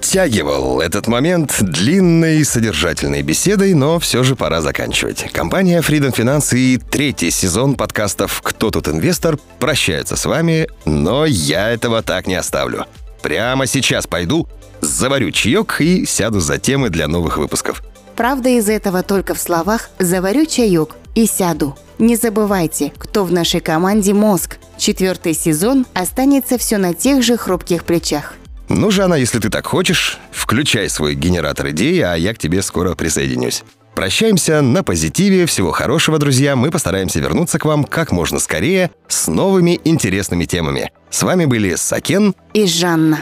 оттягивал 0.04 0.82
этот 0.82 1.06
момент 1.06 1.56
длинной 1.60 2.44
содержательной 2.44 3.22
беседой, 3.22 3.72
но 3.72 3.98
все 3.98 4.22
же 4.22 4.36
пора 4.36 4.60
заканчивать. 4.60 5.32
Компания 5.32 5.80
Freedom 5.80 6.14
Finance 6.14 6.54
и 6.54 6.76
третий 6.76 7.30
сезон 7.30 7.74
подкастов 7.74 8.42
«Кто 8.42 8.70
тут 8.70 8.86
инвестор» 8.88 9.38
прощаются 9.58 10.16
с 10.16 10.26
вами, 10.26 10.68
но 10.84 11.24
я 11.24 11.70
этого 11.70 12.02
так 12.02 12.26
не 12.26 12.34
оставлю. 12.34 12.84
Прямо 13.22 13.66
сейчас 13.66 14.06
пойду, 14.06 14.46
заварю 14.82 15.30
чаек 15.30 15.80
и 15.80 16.04
сяду 16.04 16.38
за 16.38 16.58
темы 16.58 16.90
для 16.90 17.08
новых 17.08 17.38
выпусков. 17.38 17.82
Правда 18.14 18.50
из 18.50 18.68
этого 18.68 19.02
только 19.02 19.34
в 19.34 19.40
словах 19.40 19.88
«заварю 19.98 20.44
чаек» 20.44 20.96
и 21.14 21.24
сяду. 21.26 21.78
Не 21.98 22.16
забывайте, 22.16 22.92
кто 22.98 23.24
в 23.24 23.32
нашей 23.32 23.60
команде 23.60 24.12
мозг. 24.12 24.58
Четвертый 24.76 25.32
сезон 25.32 25.86
останется 25.94 26.58
все 26.58 26.76
на 26.76 26.92
тех 26.92 27.22
же 27.22 27.38
хрупких 27.38 27.84
плечах. 27.84 28.34
Ну, 28.68 28.90
Жанна, 28.90 29.14
если 29.14 29.38
ты 29.38 29.50
так 29.50 29.66
хочешь, 29.66 30.18
включай 30.32 30.88
свой 30.88 31.14
генератор 31.14 31.70
идей, 31.70 32.00
а 32.02 32.14
я 32.14 32.34
к 32.34 32.38
тебе 32.38 32.62
скоро 32.62 32.94
присоединюсь. 32.94 33.62
Прощаемся 33.94 34.60
на 34.60 34.82
позитиве. 34.82 35.46
Всего 35.46 35.70
хорошего, 35.70 36.18
друзья. 36.18 36.56
Мы 36.56 36.70
постараемся 36.70 37.20
вернуться 37.20 37.58
к 37.58 37.64
вам 37.64 37.84
как 37.84 38.10
можно 38.10 38.40
скорее 38.40 38.90
с 39.06 39.28
новыми 39.28 39.80
интересными 39.84 40.46
темами. 40.46 40.90
С 41.10 41.22
вами 41.22 41.44
были 41.44 41.76
Сакен 41.76 42.34
и 42.54 42.66
Жанна. 42.66 43.20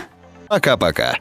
Пока-пока. 0.49 1.19